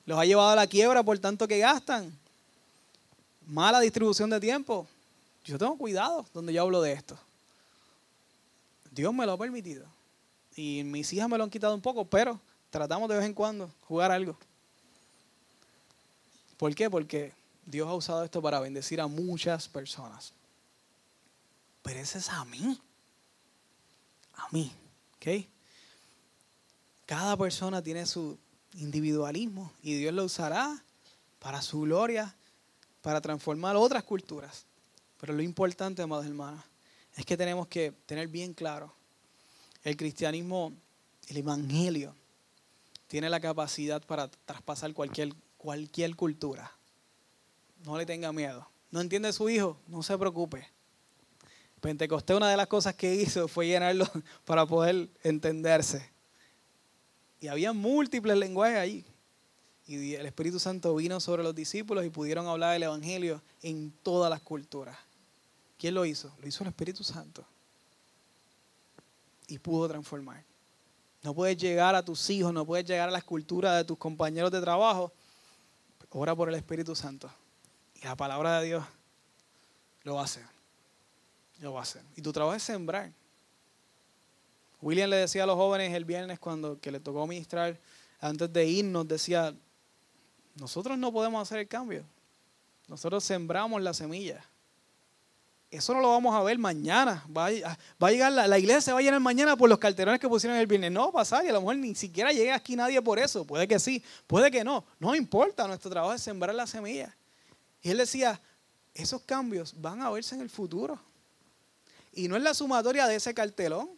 Los 0.07 0.19
ha 0.19 0.25
llevado 0.25 0.51
a 0.51 0.57
la 0.57 0.67
quiebra 0.67 1.03
por 1.03 1.19
tanto 1.19 1.49
que 1.49 1.59
gastan. 1.59 2.17
Mala 3.49 3.81
distribución 3.81 4.31
de 4.31 4.39
tiempo. 4.39 4.87
Yo 5.45 5.59
tengo 5.59 5.77
cuidado 5.77 6.25
donde 6.33 6.53
yo 6.53 6.63
hablo 6.63 6.81
de 6.81 6.93
esto. 6.93 7.19
Dios 8.93 9.13
me 9.13 9.27
lo 9.27 9.33
ha 9.33 9.39
permitido. 9.39 9.85
Y 10.55 10.85
mis 10.85 11.13
hijas 11.13 11.29
me 11.29 11.37
lo 11.37 11.43
han 11.43 11.51
quitado 11.51 11.75
un 11.75 11.81
poco, 11.81 12.05
pero 12.05 12.41
tratamos 12.71 13.09
de 13.09 13.17
vez 13.17 13.27
en 13.27 13.35
cuando 13.35 13.69
jugar 13.89 14.13
algo. 14.13 14.39
¿Por 16.57 16.73
qué? 16.77 16.89
Porque 16.89 17.33
Dios 17.67 17.89
ha 17.89 17.95
usado 17.95 18.23
esto 18.23 18.41
para 18.41 18.61
bendecir 18.61 19.01
a 19.01 19.09
muchas 19.09 19.67
personas. 19.67 20.33
Pero 21.83 21.99
ese 21.99 22.19
es 22.19 22.29
a 22.29 22.45
mí 22.45 22.81
a 24.39 24.47
mí. 24.51 24.73
¿okay? 25.17 25.49
Cada 27.07 27.37
persona 27.37 27.83
tiene 27.83 28.07
su 28.07 28.39
individualismo 28.75 29.73
y 29.83 29.95
Dios 29.95 30.15
lo 30.15 30.25
usará 30.25 30.83
para 31.39 31.63
su 31.63 31.83
gloria, 31.83 32.35
para 33.03 33.21
transformar 33.21 33.77
otras 33.77 34.03
culturas. 34.05 34.67
Pero 35.21 35.33
lo 35.33 35.43
importante, 35.43 36.03
amados 36.03 36.27
hermanos, 36.27 36.65
es 37.17 37.25
que 37.25 37.37
tenemos 37.37 37.67
que 37.67 37.93
tener 38.07 38.29
bien 38.29 38.55
claro, 38.55 38.93
el 39.83 39.97
cristianismo, 39.97 40.73
el 41.29 41.37
evangelio, 41.37 42.15
tiene 43.09 43.29
la 43.31 43.41
capacidad 43.41 44.03
para 44.03 44.29
traspasar 44.29 44.93
cualquier, 44.93 45.35
cualquier 45.57 46.15
cultura. 46.15 46.71
No 47.85 47.97
le 47.97 48.07
tenga 48.07 48.33
miedo. 48.33 48.69
¿No 48.91 49.01
entiende 49.01 49.33
su 49.33 49.49
hijo? 49.49 49.79
No 49.87 50.03
se 50.03 50.17
preocupe. 50.17 50.69
Pentecostés 51.81 52.37
una 52.37 52.51
de 52.51 52.57
las 52.57 52.67
cosas 52.67 52.95
que 52.95 53.15
hizo 53.15 53.49
fue 53.49 53.67
llenarlo 53.67 54.07
para 54.45 54.67
poder 54.67 55.09
entenderse. 55.23 56.11
Y 57.41 57.49
había 57.49 57.73
múltiples 57.73 58.37
lenguajes 58.37 58.79
ahí. 58.79 59.05
Y 59.89 60.15
el 60.15 60.27
Espíritu 60.27 60.61
Santo 60.61 60.95
vino 60.95 61.19
sobre 61.19 61.43
los 61.43 61.55
discípulos 61.55 62.05
y 62.05 62.11
pudieron 62.11 62.47
hablar 62.47 62.75
del 62.75 62.83
Evangelio 62.83 63.41
en 63.63 63.91
todas 64.03 64.29
las 64.29 64.43
culturas. 64.43 64.99
¿Quién 65.79 65.95
lo 65.95 66.05
hizo? 66.05 66.31
Lo 66.43 66.47
hizo 66.47 66.63
el 66.63 66.69
Espíritu 66.69 67.03
Santo. 67.03 67.43
Y 69.47 69.59
pudo 69.59 69.89
transformar. 69.89 70.45
No 71.23 71.33
puedes 71.35 71.57
llegar 71.57 71.95
a 71.95 72.05
tus 72.05 72.29
hijos, 72.29 72.53
no 72.53 72.67
puedes 72.67 72.85
llegar 72.85 73.09
a 73.09 73.13
las 73.13 73.25
culturas 73.25 73.79
de 73.79 73.85
tus 73.85 73.97
compañeros 73.97 74.53
de 74.53 74.61
trabajo. 74.61 75.11
Ora 76.11 76.37
por 76.37 76.51
el 76.51 76.55
Espíritu 76.55 76.95
Santo. 76.95 77.31
Y 77.95 78.05
la 78.05 78.15
palabra 78.15 78.61
de 78.61 78.67
Dios 78.67 78.85
lo 80.03 80.17
va 80.17 80.21
a 80.21 80.25
hacer. 80.25 80.45
Lo 81.61 81.73
va 81.73 81.81
a 81.81 81.83
hacer. 81.85 82.03
Y 82.15 82.21
tu 82.21 82.31
trabajo 82.31 82.55
es 82.55 82.63
sembrar. 82.63 83.11
William 84.83 85.09
le 85.09 85.17
decía 85.17 85.45
a 85.45 85.47
los 85.47 85.57
jóvenes 85.57 85.95
el 85.95 86.05
viernes 86.05 86.39
cuando 86.39 86.79
que 86.79 86.93
le 86.93 87.01
tocó 87.01 87.27
ministrar, 87.27 87.81
antes 88.21 88.53
de 88.53 88.67
irnos, 88.67 89.09
decía, 89.09 89.55
nosotros 90.59 90.99
no 90.99 91.13
podemos 91.13 91.43
hacer 91.43 91.61
el 91.61 91.69
cambio. 91.69 92.05
Nosotros 92.89 93.23
sembramos 93.25 93.81
la 93.83 93.93
semilla. 93.95 94.45
Eso 95.71 95.93
no 95.93 96.01
lo 96.01 96.09
vamos 96.09 96.35
a 96.35 96.43
ver 96.43 96.59
mañana. 96.59 97.25
Va 97.37 97.47
a, 97.47 98.11
llegar, 98.11 98.33
la, 98.33 98.47
la, 98.47 98.59
iglesia 98.59 98.81
se 98.81 98.93
va 98.93 99.01
a 99.01 99.03
llenar 99.03 99.21
mañana 99.21 99.55
por 99.55 99.69
los 99.69 99.79
carterones 99.79 100.19
que 100.19 100.29
pusieron 100.29 100.59
el 100.59 100.67
viernes. 100.67 100.91
No 100.91 101.03
va 101.03 101.09
a 101.09 101.13
pasar 101.13 101.45
y 101.45 101.49
a 101.49 101.53
lo 101.53 101.61
mejor 101.61 101.77
ni 101.77 101.95
siquiera 101.95 102.33
llegue 102.33 102.53
aquí 102.53 102.75
nadie 102.75 103.01
por 103.03 103.19
eso. 103.19 103.45
Puede 103.45 103.69
que 103.69 103.79
sí, 103.79 104.03
puede 104.27 104.51
que 104.51 104.65
no. 104.65 104.85
No 104.99 105.15
importa, 105.15 105.67
nuestro 105.67 105.91
trabajo 105.91 106.15
es 106.15 106.23
sembrar 106.23 106.55
la 106.55 106.67
semilla. 106.67 107.15
Y 107.83 107.91
él 107.91 107.99
decía, 107.99 108.41
esos 108.95 109.23
cambios 109.23 109.75
van 109.79 110.01
a 110.01 110.11
verse 110.11 110.35
en 110.35 110.41
el 110.41 110.51
futuro. 110.51 110.99
Y 112.13 112.29
no 112.29 112.37
es 112.37 112.43
la 112.43 112.55
sumatoria 112.55 113.07
de 113.07 113.17
ese 113.17 113.35
cartelón. 113.35 113.91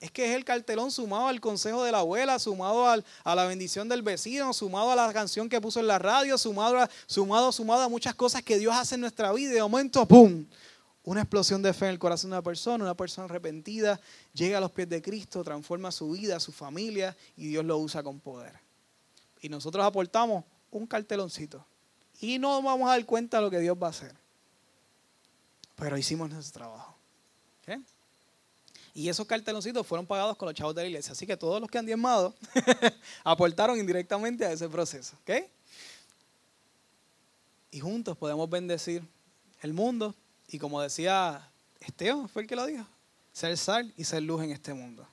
Es 0.00 0.12
que 0.12 0.30
es 0.30 0.36
el 0.36 0.44
cartelón 0.44 0.92
sumado 0.92 1.26
al 1.26 1.40
consejo 1.40 1.82
de 1.82 1.90
la 1.90 1.98
abuela, 1.98 2.38
sumado 2.38 2.88
a 2.88 3.34
la 3.34 3.44
bendición 3.46 3.88
del 3.88 4.02
vecino, 4.02 4.52
sumado 4.52 4.92
a 4.92 4.96
la 4.96 5.12
canción 5.12 5.48
que 5.48 5.60
puso 5.60 5.80
en 5.80 5.88
la 5.88 5.98
radio, 5.98 6.38
sumado, 6.38 6.78
a, 6.78 6.90
sumado, 7.06 7.50
sumado 7.50 7.82
a 7.82 7.88
muchas 7.88 8.14
cosas 8.14 8.42
que 8.42 8.58
Dios 8.58 8.72
hace 8.74 8.94
en 8.94 9.00
nuestra 9.00 9.32
vida. 9.32 9.50
Y 9.50 9.54
de 9.54 9.60
momento, 9.60 10.06
¡pum! 10.06 10.46
Una 11.02 11.22
explosión 11.22 11.62
de 11.62 11.72
fe 11.72 11.86
en 11.86 11.92
el 11.92 11.98
corazón 11.98 12.30
de 12.30 12.36
una 12.36 12.42
persona, 12.42 12.84
una 12.84 12.94
persona 12.94 13.24
arrepentida, 13.24 14.00
llega 14.34 14.58
a 14.58 14.60
los 14.60 14.70
pies 14.70 14.88
de 14.88 15.02
Cristo, 15.02 15.42
transforma 15.42 15.90
su 15.90 16.10
vida, 16.10 16.38
su 16.38 16.52
familia 16.52 17.16
y 17.36 17.48
Dios 17.48 17.64
lo 17.64 17.78
usa 17.78 18.02
con 18.02 18.20
poder. 18.20 18.60
Y 19.40 19.48
nosotros 19.48 19.84
aportamos 19.84 20.44
un 20.70 20.86
carteloncito. 20.86 21.64
Y 22.20 22.38
no 22.38 22.62
vamos 22.62 22.88
a 22.88 22.92
dar 22.92 23.04
cuenta 23.06 23.38
de 23.38 23.42
lo 23.42 23.50
que 23.50 23.58
Dios 23.58 23.76
va 23.80 23.88
a 23.88 23.90
hacer. 23.90 24.14
Pero 25.76 25.96
hicimos 25.96 26.28
nuestro 26.30 26.60
trabajo. 26.60 26.97
Y 28.98 29.08
esos 29.08 29.28
carteloncitos 29.28 29.86
fueron 29.86 30.04
pagados 30.04 30.36
con 30.36 30.46
los 30.46 30.56
chavos 30.56 30.74
de 30.74 30.82
la 30.82 30.88
iglesia. 30.88 31.12
Así 31.12 31.24
que 31.24 31.36
todos 31.36 31.60
los 31.60 31.70
que 31.70 31.78
han 31.78 31.86
diezmado 31.86 32.34
aportaron 33.22 33.78
indirectamente 33.78 34.44
a 34.44 34.50
ese 34.50 34.68
proceso. 34.68 35.16
Y 37.70 37.78
juntos 37.78 38.16
podemos 38.16 38.50
bendecir 38.50 39.04
el 39.62 39.72
mundo. 39.72 40.16
Y 40.48 40.58
como 40.58 40.82
decía 40.82 41.48
Esteban, 41.78 42.28
fue 42.28 42.42
el 42.42 42.48
que 42.48 42.56
lo 42.56 42.66
dijo, 42.66 42.84
ser 43.32 43.56
sal 43.56 43.94
y 43.96 44.02
ser 44.02 44.24
luz 44.24 44.42
en 44.42 44.50
este 44.50 44.74
mundo. 44.74 45.06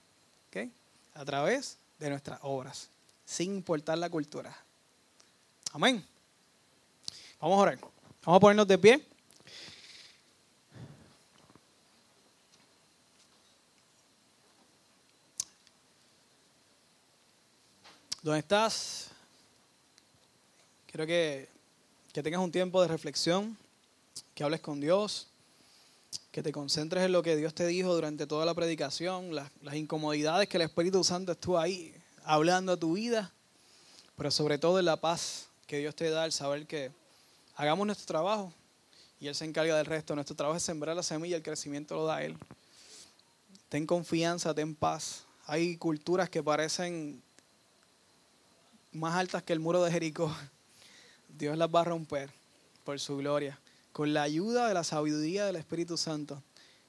A 1.13 1.23
través 1.23 1.77
de 1.99 2.09
nuestras 2.09 2.39
obras, 2.41 2.89
sin 3.23 3.53
importar 3.53 3.99
la 3.99 4.09
cultura. 4.09 4.57
Amén. 5.73 6.03
Vamos 7.39 7.59
a 7.59 7.61
orar. 7.61 7.79
Vamos 8.25 8.37
a 8.37 8.39
ponernos 8.39 8.67
de 8.67 8.79
pie. 8.79 9.07
¿Dónde 18.25 18.39
estás? 18.39 19.09
Quiero 20.87 21.05
que, 21.05 21.47
que 22.11 22.23
tengas 22.23 22.41
un 22.41 22.51
tiempo 22.51 22.81
de 22.81 22.87
reflexión, 22.87 23.55
que 24.33 24.43
hables 24.43 24.61
con 24.61 24.81
Dios, 24.81 25.27
que 26.31 26.41
te 26.41 26.51
concentres 26.51 27.03
en 27.03 27.11
lo 27.11 27.21
que 27.21 27.35
Dios 27.35 27.53
te 27.53 27.67
dijo 27.67 27.93
durante 27.93 28.25
toda 28.25 28.43
la 28.43 28.55
predicación, 28.55 29.35
las, 29.35 29.51
las 29.61 29.75
incomodidades 29.75 30.49
que 30.49 30.57
el 30.57 30.63
Espíritu 30.63 31.03
Santo 31.03 31.33
estuvo 31.33 31.59
ahí 31.59 31.93
hablando 32.23 32.71
a 32.71 32.77
tu 32.77 32.93
vida, 32.93 33.31
pero 34.17 34.31
sobre 34.31 34.57
todo 34.57 34.79
en 34.79 34.85
la 34.85 34.99
paz 34.99 35.49
que 35.67 35.77
Dios 35.77 35.95
te 35.95 36.09
da 36.09 36.23
al 36.23 36.31
saber 36.31 36.65
que 36.65 36.91
hagamos 37.57 37.85
nuestro 37.85 38.07
trabajo 38.07 38.51
y 39.19 39.27
Él 39.27 39.35
se 39.35 39.45
encarga 39.45 39.77
del 39.77 39.85
resto. 39.85 40.15
Nuestro 40.15 40.35
trabajo 40.35 40.57
es 40.57 40.63
sembrar 40.63 40.95
la 40.95 41.03
semilla, 41.03 41.37
el 41.37 41.43
crecimiento 41.43 41.93
lo 41.93 42.07
da 42.07 42.23
Él. 42.23 42.35
Ten 43.69 43.85
confianza, 43.85 44.51
ten 44.55 44.73
paz. 44.73 45.25
Hay 45.45 45.77
culturas 45.77 46.27
que 46.27 46.41
parecen 46.41 47.21
más 48.95 49.15
altas 49.15 49.43
que 49.43 49.53
el 49.53 49.59
muro 49.59 49.83
de 49.83 49.91
Jericó, 49.91 50.33
Dios 51.37 51.57
las 51.57 51.69
va 51.69 51.81
a 51.81 51.85
romper 51.85 52.31
por 52.83 52.99
su 52.99 53.17
gloria, 53.17 53.59
con 53.91 54.13
la 54.13 54.23
ayuda 54.23 54.67
de 54.67 54.73
la 54.73 54.83
sabiduría 54.83 55.45
del 55.45 55.57
Espíritu 55.57 55.97
Santo. 55.97 56.41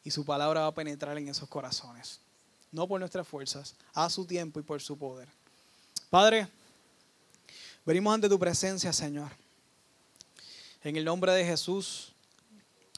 Y 0.05 0.13
su 0.13 0.25
palabra 0.25 0.61
va 0.61 0.67
a 0.69 0.75
penetrar 0.75 1.19
en 1.19 1.29
esos 1.29 1.49
corazones. 1.49 2.21
No 2.71 2.87
por 2.87 3.01
nuestras 3.01 3.27
fuerzas, 3.27 3.75
a 3.93 4.09
su 4.09 4.25
tiempo 4.25 4.61
y 4.61 4.63
por 4.63 4.81
su 4.81 4.97
poder. 4.97 5.27
Padre, 6.11 6.47
venimos 7.85 8.15
ante 8.15 8.29
tu 8.29 8.39
presencia, 8.39 8.93
Señor. 8.93 9.33
En 10.85 10.95
el 10.95 11.05
nombre 11.05 11.33
de 11.33 11.45
Jesús, 11.45 12.13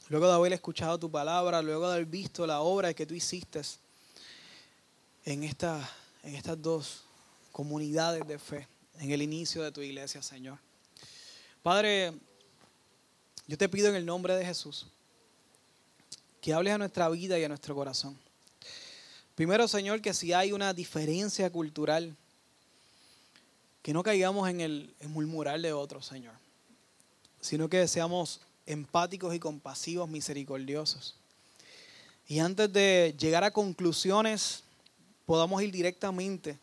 luego 0.07 0.27
de 0.27 0.33
haber 0.33 0.53
escuchado 0.53 0.99
tu 0.99 1.09
palabra, 1.09 1.63
luego 1.63 1.87
de 1.87 1.95
haber 1.95 2.05
visto 2.05 2.45
la 2.45 2.59
obra 2.61 2.93
que 2.93 3.07
tú 3.07 3.15
hiciste 3.15 3.61
en, 5.25 5.43
esta, 5.43 5.89
en 6.21 6.35
estas 6.35 6.61
dos 6.61 7.05
comunidades 7.51 8.27
de 8.27 8.37
fe 8.37 8.67
en 8.99 9.11
el 9.11 9.21
inicio 9.21 9.63
de 9.63 9.71
tu 9.71 9.81
iglesia, 9.81 10.21
Señor. 10.21 10.57
Padre, 11.63 12.13
yo 13.47 13.57
te 13.57 13.69
pido 13.69 13.89
en 13.89 13.95
el 13.95 14.05
nombre 14.05 14.35
de 14.35 14.45
Jesús 14.45 14.87
que 16.41 16.53
hables 16.53 16.73
a 16.73 16.77
nuestra 16.77 17.09
vida 17.09 17.37
y 17.39 17.43
a 17.43 17.49
nuestro 17.49 17.75
corazón. 17.75 18.17
Primero, 19.35 19.67
Señor, 19.67 20.01
que 20.01 20.13
si 20.13 20.33
hay 20.33 20.51
una 20.51 20.73
diferencia 20.73 21.49
cultural, 21.49 22.15
que 23.81 23.93
no 23.93 24.03
caigamos 24.03 24.49
en 24.49 24.61
el 24.61 24.93
murmurar 25.07 25.59
de 25.59 25.73
otros, 25.73 26.05
Señor, 26.05 26.33
sino 27.39 27.69
que 27.69 27.87
seamos 27.87 28.41
empáticos 28.65 29.33
y 29.33 29.39
compasivos, 29.39 30.09
misericordiosos. 30.09 31.15
Y 32.27 32.39
antes 32.39 32.71
de 32.71 33.15
llegar 33.17 33.43
a 33.43 33.51
conclusiones, 33.51 34.63
podamos 35.25 35.61
ir 35.63 35.71
directamente 35.71 36.57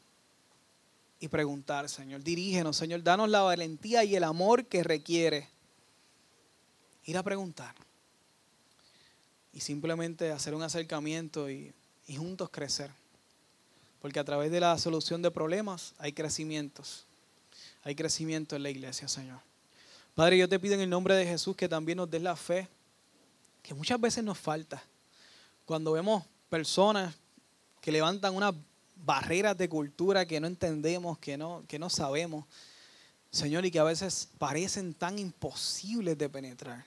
y 1.21 1.29
preguntar, 1.29 1.89
Señor. 1.89 2.23
Dirígenos, 2.23 2.77
Señor. 2.77 3.03
Danos 3.03 3.29
la 3.29 3.43
valentía 3.43 4.05
y 4.05 4.17
el 4.17 4.25
amor 4.25 4.67
que 4.67 4.83
requiere 4.83 5.49
ir 7.05 7.17
a 7.17 7.23
preguntar. 7.23 7.75
Y 9.53 9.61
simplemente 9.61 10.31
hacer 10.31 10.55
un 10.55 10.63
acercamiento 10.63 11.51
y, 11.51 11.73
y 12.07 12.17
juntos 12.17 12.51
crecer. 12.51 12.91
Porque 14.03 14.21
a 14.21 14.25
través 14.25 14.51
de 14.51 14.61
la 14.61 14.77
solución 14.79 15.23
de 15.23 15.31
problemas 15.31 15.95
hay 15.99 16.13
crecimientos. 16.13 17.07
Hay 17.83 17.95
crecimiento 17.95 18.57
en 18.57 18.63
la 18.63 18.71
iglesia, 18.71 19.09
Señor. 19.09 19.41
Padre, 20.15 20.39
yo 20.39 20.49
te 20.49 20.59
pido 20.59 20.75
en 20.75 20.81
el 20.81 20.91
nombre 20.91 21.15
de 21.15 21.27
Jesús 21.27 21.57
que 21.57 21.69
también 21.69 21.99
nos 21.99 22.11
des 22.11 22.23
la 22.23 22.37
fe, 22.37 22.69
que 23.63 23.75
muchas 23.75 24.01
veces 24.01 24.25
nos 24.25 24.39
falta. 24.39 24.83
Cuando 25.65 25.93
vemos 25.93 26.25
personas 26.49 27.15
que 27.81 27.93
levantan 27.93 28.35
una 28.35 28.55
barreras 28.97 29.57
de 29.57 29.69
cultura 29.69 30.27
que 30.27 30.41
no 30.41 30.47
entendemos, 30.47 31.19
que 31.19 31.37
no, 31.37 31.65
que 31.69 31.79
no 31.79 31.91
sabemos, 31.91 32.45
Señor, 33.31 33.65
y 33.65 33.71
que 33.71 33.79
a 33.79 33.85
veces 33.85 34.29
parecen 34.39 34.95
tan 34.95 35.19
imposibles 35.19 36.17
de 36.17 36.29
penetrar. 36.29 36.85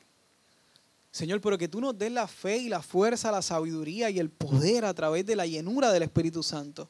Señor, 1.12 1.41
pero 1.41 1.57
que 1.57 1.68
tú 1.68 1.82
nos 1.82 1.97
des 1.97 2.12
la 2.12 2.28
fe 2.28 2.57
y 2.57 2.70
la 2.70 2.82
fuerza, 2.82 3.32
la 3.32 3.41
sabiduría 3.41 4.10
y 4.10 4.20
el 4.20 4.30
poder 4.30 4.86
a 4.86 4.93
través 4.93 5.26
de 5.26 5.36
la 5.36 5.45
llenura 5.45 5.91
del 5.91 6.03
Espíritu 6.03 6.43
Santo. 6.43 6.89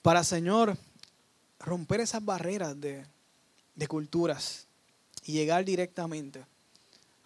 Para, 0.00 0.24
Señor, 0.24 0.76
romper 1.60 2.00
esas 2.00 2.24
barreras 2.24 2.80
de, 2.80 3.04
de 3.74 3.86
culturas 3.86 4.66
y 5.24 5.32
llegar 5.32 5.64
directamente 5.64 6.44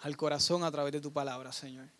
al 0.00 0.16
corazón 0.16 0.64
a 0.64 0.70
través 0.70 0.92
de 0.92 1.00
tu 1.00 1.12
palabra, 1.12 1.52
Señor. 1.52 1.95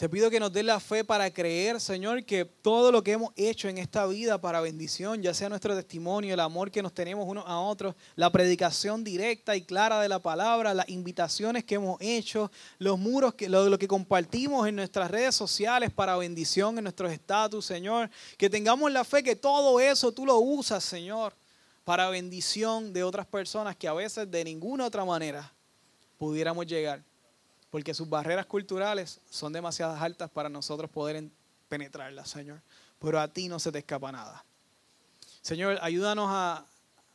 Te 0.00 0.08
pido 0.08 0.30
que 0.30 0.40
nos 0.40 0.50
dé 0.50 0.62
la 0.62 0.80
fe 0.80 1.04
para 1.04 1.30
creer, 1.30 1.78
Señor, 1.78 2.24
que 2.24 2.46
todo 2.46 2.90
lo 2.90 3.02
que 3.02 3.12
hemos 3.12 3.34
hecho 3.36 3.68
en 3.68 3.76
esta 3.76 4.06
vida 4.06 4.40
para 4.40 4.62
bendición, 4.62 5.20
ya 5.20 5.34
sea 5.34 5.50
nuestro 5.50 5.76
testimonio, 5.76 6.32
el 6.32 6.40
amor 6.40 6.70
que 6.70 6.82
nos 6.82 6.94
tenemos 6.94 7.28
unos 7.28 7.44
a 7.46 7.60
otros, 7.60 7.94
la 8.16 8.32
predicación 8.32 9.04
directa 9.04 9.56
y 9.56 9.60
clara 9.60 10.00
de 10.00 10.08
la 10.08 10.18
palabra, 10.18 10.72
las 10.72 10.88
invitaciones 10.88 11.64
que 11.64 11.74
hemos 11.74 12.00
hecho, 12.00 12.50
los 12.78 12.98
muros, 12.98 13.34
que, 13.34 13.50
lo, 13.50 13.68
lo 13.68 13.78
que 13.78 13.86
compartimos 13.86 14.66
en 14.66 14.76
nuestras 14.76 15.10
redes 15.10 15.34
sociales 15.34 15.90
para 15.90 16.16
bendición 16.16 16.78
en 16.78 16.84
nuestros 16.84 17.12
estatus, 17.12 17.66
Señor, 17.66 18.08
que 18.38 18.48
tengamos 18.48 18.90
la 18.90 19.04
fe 19.04 19.22
que 19.22 19.36
todo 19.36 19.80
eso 19.80 20.12
tú 20.12 20.24
lo 20.24 20.38
usas, 20.38 20.82
Señor, 20.82 21.34
para 21.84 22.08
bendición 22.08 22.94
de 22.94 23.04
otras 23.04 23.26
personas 23.26 23.76
que 23.76 23.86
a 23.86 23.92
veces 23.92 24.30
de 24.30 24.44
ninguna 24.44 24.86
otra 24.86 25.04
manera 25.04 25.52
pudiéramos 26.16 26.66
llegar 26.66 27.02
porque 27.70 27.94
sus 27.94 28.08
barreras 28.08 28.46
culturales 28.46 29.20
son 29.30 29.52
demasiado 29.52 29.94
altas 29.94 30.28
para 30.30 30.48
nosotros 30.48 30.90
poder 30.90 31.30
penetrarlas, 31.68 32.28
Señor. 32.28 32.60
Pero 32.98 33.20
a 33.20 33.28
ti 33.28 33.48
no 33.48 33.58
se 33.58 33.70
te 33.70 33.78
escapa 33.78 34.10
nada. 34.10 34.44
Señor, 35.40 35.78
ayúdanos 35.80 36.26
a, 36.28 36.66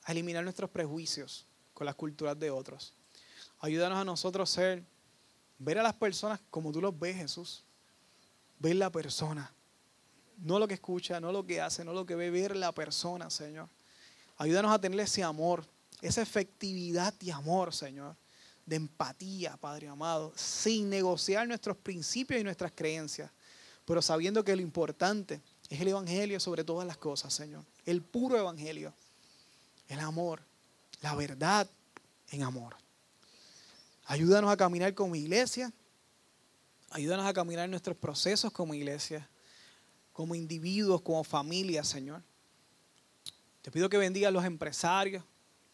eliminar 0.07 0.43
nuestros 0.43 0.69
prejuicios 0.69 1.47
con 1.73 1.85
las 1.85 1.95
culturas 1.95 2.39
de 2.39 2.51
otros. 2.51 2.93
Ayúdanos 3.59 3.97
a 3.97 4.05
nosotros 4.05 4.49
ser, 4.49 4.83
ver 5.57 5.79
a 5.79 5.83
las 5.83 5.93
personas 5.93 6.39
como 6.51 6.71
tú 6.71 6.79
los 6.79 6.97
ves, 6.97 7.17
Jesús. 7.17 7.63
Ver 8.59 8.75
la 8.75 8.91
persona. 8.91 9.51
No 10.37 10.59
lo 10.59 10.67
que 10.67 10.75
escucha, 10.75 11.19
no 11.19 11.31
lo 11.31 11.45
que 11.45 11.59
hace, 11.59 11.83
no 11.83 11.91
lo 11.91 12.05
que 12.05 12.15
ve, 12.15 12.29
ver 12.29 12.55
la 12.55 12.71
persona, 12.71 13.29
Señor. 13.29 13.67
Ayúdanos 14.37 14.71
a 14.71 14.79
tener 14.79 14.99
ese 14.99 15.23
amor, 15.23 15.65
esa 16.01 16.21
efectividad 16.21 17.13
de 17.15 17.31
amor, 17.31 17.73
Señor 17.73 18.15
de 18.65 18.75
empatía, 18.75 19.57
Padre 19.57 19.87
amado, 19.87 20.33
sin 20.35 20.89
negociar 20.89 21.47
nuestros 21.47 21.77
principios 21.77 22.41
y 22.41 22.43
nuestras 22.43 22.71
creencias, 22.73 23.31
pero 23.85 24.01
sabiendo 24.01 24.43
que 24.43 24.55
lo 24.55 24.61
importante 24.61 25.41
es 25.69 25.79
el 25.79 25.89
Evangelio 25.89 26.39
sobre 26.39 26.63
todas 26.63 26.87
las 26.87 26.97
cosas, 26.97 27.33
Señor. 27.33 27.63
El 27.85 28.01
puro 28.01 28.37
Evangelio, 28.37 28.93
el 29.87 29.99
amor, 29.99 30.41
la 31.01 31.15
verdad 31.15 31.69
en 32.31 32.43
amor. 32.43 32.75
Ayúdanos 34.05 34.51
a 34.51 34.57
caminar 34.57 34.93
como 34.93 35.15
iglesia, 35.15 35.71
ayúdanos 36.91 37.25
a 37.25 37.33
caminar 37.33 37.69
nuestros 37.69 37.97
procesos 37.97 38.51
como 38.51 38.73
iglesia, 38.73 39.27
como 40.13 40.33
individuos, 40.33 41.01
como 41.01 41.23
familia, 41.23 41.83
Señor. 41.83 42.23
Te 43.61 43.71
pido 43.71 43.89
que 43.89 43.97
bendiga 43.97 44.27
a 44.29 44.31
los 44.31 44.45
empresarios, 44.45 45.23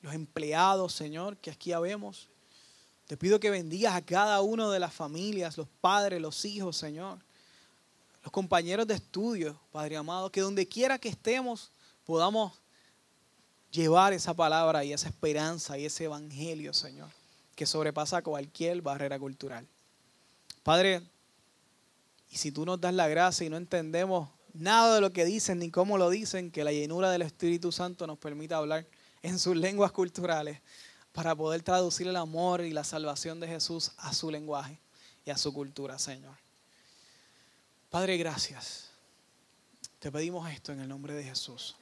los 0.01 0.13
empleados, 0.13 0.93
Señor, 0.93 1.37
que 1.37 1.51
aquí 1.51 1.73
habemos. 1.73 2.30
Te 3.11 3.17
pido 3.17 3.41
que 3.41 3.49
bendigas 3.49 3.93
a 3.93 4.01
cada 4.01 4.39
uno 4.39 4.71
de 4.71 4.79
las 4.79 4.93
familias, 4.93 5.57
los 5.57 5.67
padres, 5.81 6.21
los 6.21 6.45
hijos, 6.45 6.77
Señor. 6.77 7.19
Los 8.23 8.31
compañeros 8.31 8.87
de 8.87 8.93
estudio, 8.93 9.59
Padre 9.73 9.97
amado, 9.97 10.31
que 10.31 10.39
donde 10.39 10.65
quiera 10.65 10.97
que 10.97 11.09
estemos 11.09 11.73
podamos 12.05 12.53
llevar 13.69 14.13
esa 14.13 14.33
palabra 14.33 14.85
y 14.85 14.93
esa 14.93 15.09
esperanza 15.09 15.77
y 15.77 15.83
ese 15.83 16.05
evangelio, 16.05 16.73
Señor, 16.73 17.09
que 17.53 17.65
sobrepasa 17.65 18.21
cualquier 18.21 18.81
barrera 18.81 19.19
cultural. 19.19 19.67
Padre, 20.63 21.01
y 22.29 22.37
si 22.37 22.53
tú 22.53 22.65
nos 22.65 22.79
das 22.79 22.93
la 22.93 23.09
gracia 23.09 23.45
y 23.45 23.49
no 23.49 23.57
entendemos 23.57 24.29
nada 24.53 24.95
de 24.95 25.01
lo 25.01 25.11
que 25.11 25.25
dicen 25.25 25.59
ni 25.59 25.69
cómo 25.69 25.97
lo 25.97 26.09
dicen, 26.09 26.49
que 26.49 26.63
la 26.63 26.71
llenura 26.71 27.11
del 27.11 27.23
Espíritu 27.23 27.73
Santo 27.73 28.07
nos 28.07 28.17
permita 28.19 28.55
hablar 28.55 28.87
en 29.21 29.37
sus 29.37 29.57
lenguas 29.57 29.91
culturales 29.91 30.61
para 31.11 31.35
poder 31.35 31.61
traducir 31.61 32.07
el 32.07 32.15
amor 32.15 32.61
y 32.61 32.71
la 32.71 32.83
salvación 32.83 33.39
de 33.39 33.47
Jesús 33.47 33.91
a 33.97 34.13
su 34.13 34.31
lenguaje 34.31 34.79
y 35.25 35.29
a 35.29 35.37
su 35.37 35.53
cultura, 35.53 35.99
Señor. 35.99 36.35
Padre, 37.89 38.17
gracias. 38.17 38.89
Te 39.99 40.11
pedimos 40.11 40.49
esto 40.49 40.71
en 40.71 40.79
el 40.79 40.87
nombre 40.87 41.13
de 41.13 41.23
Jesús. 41.23 41.75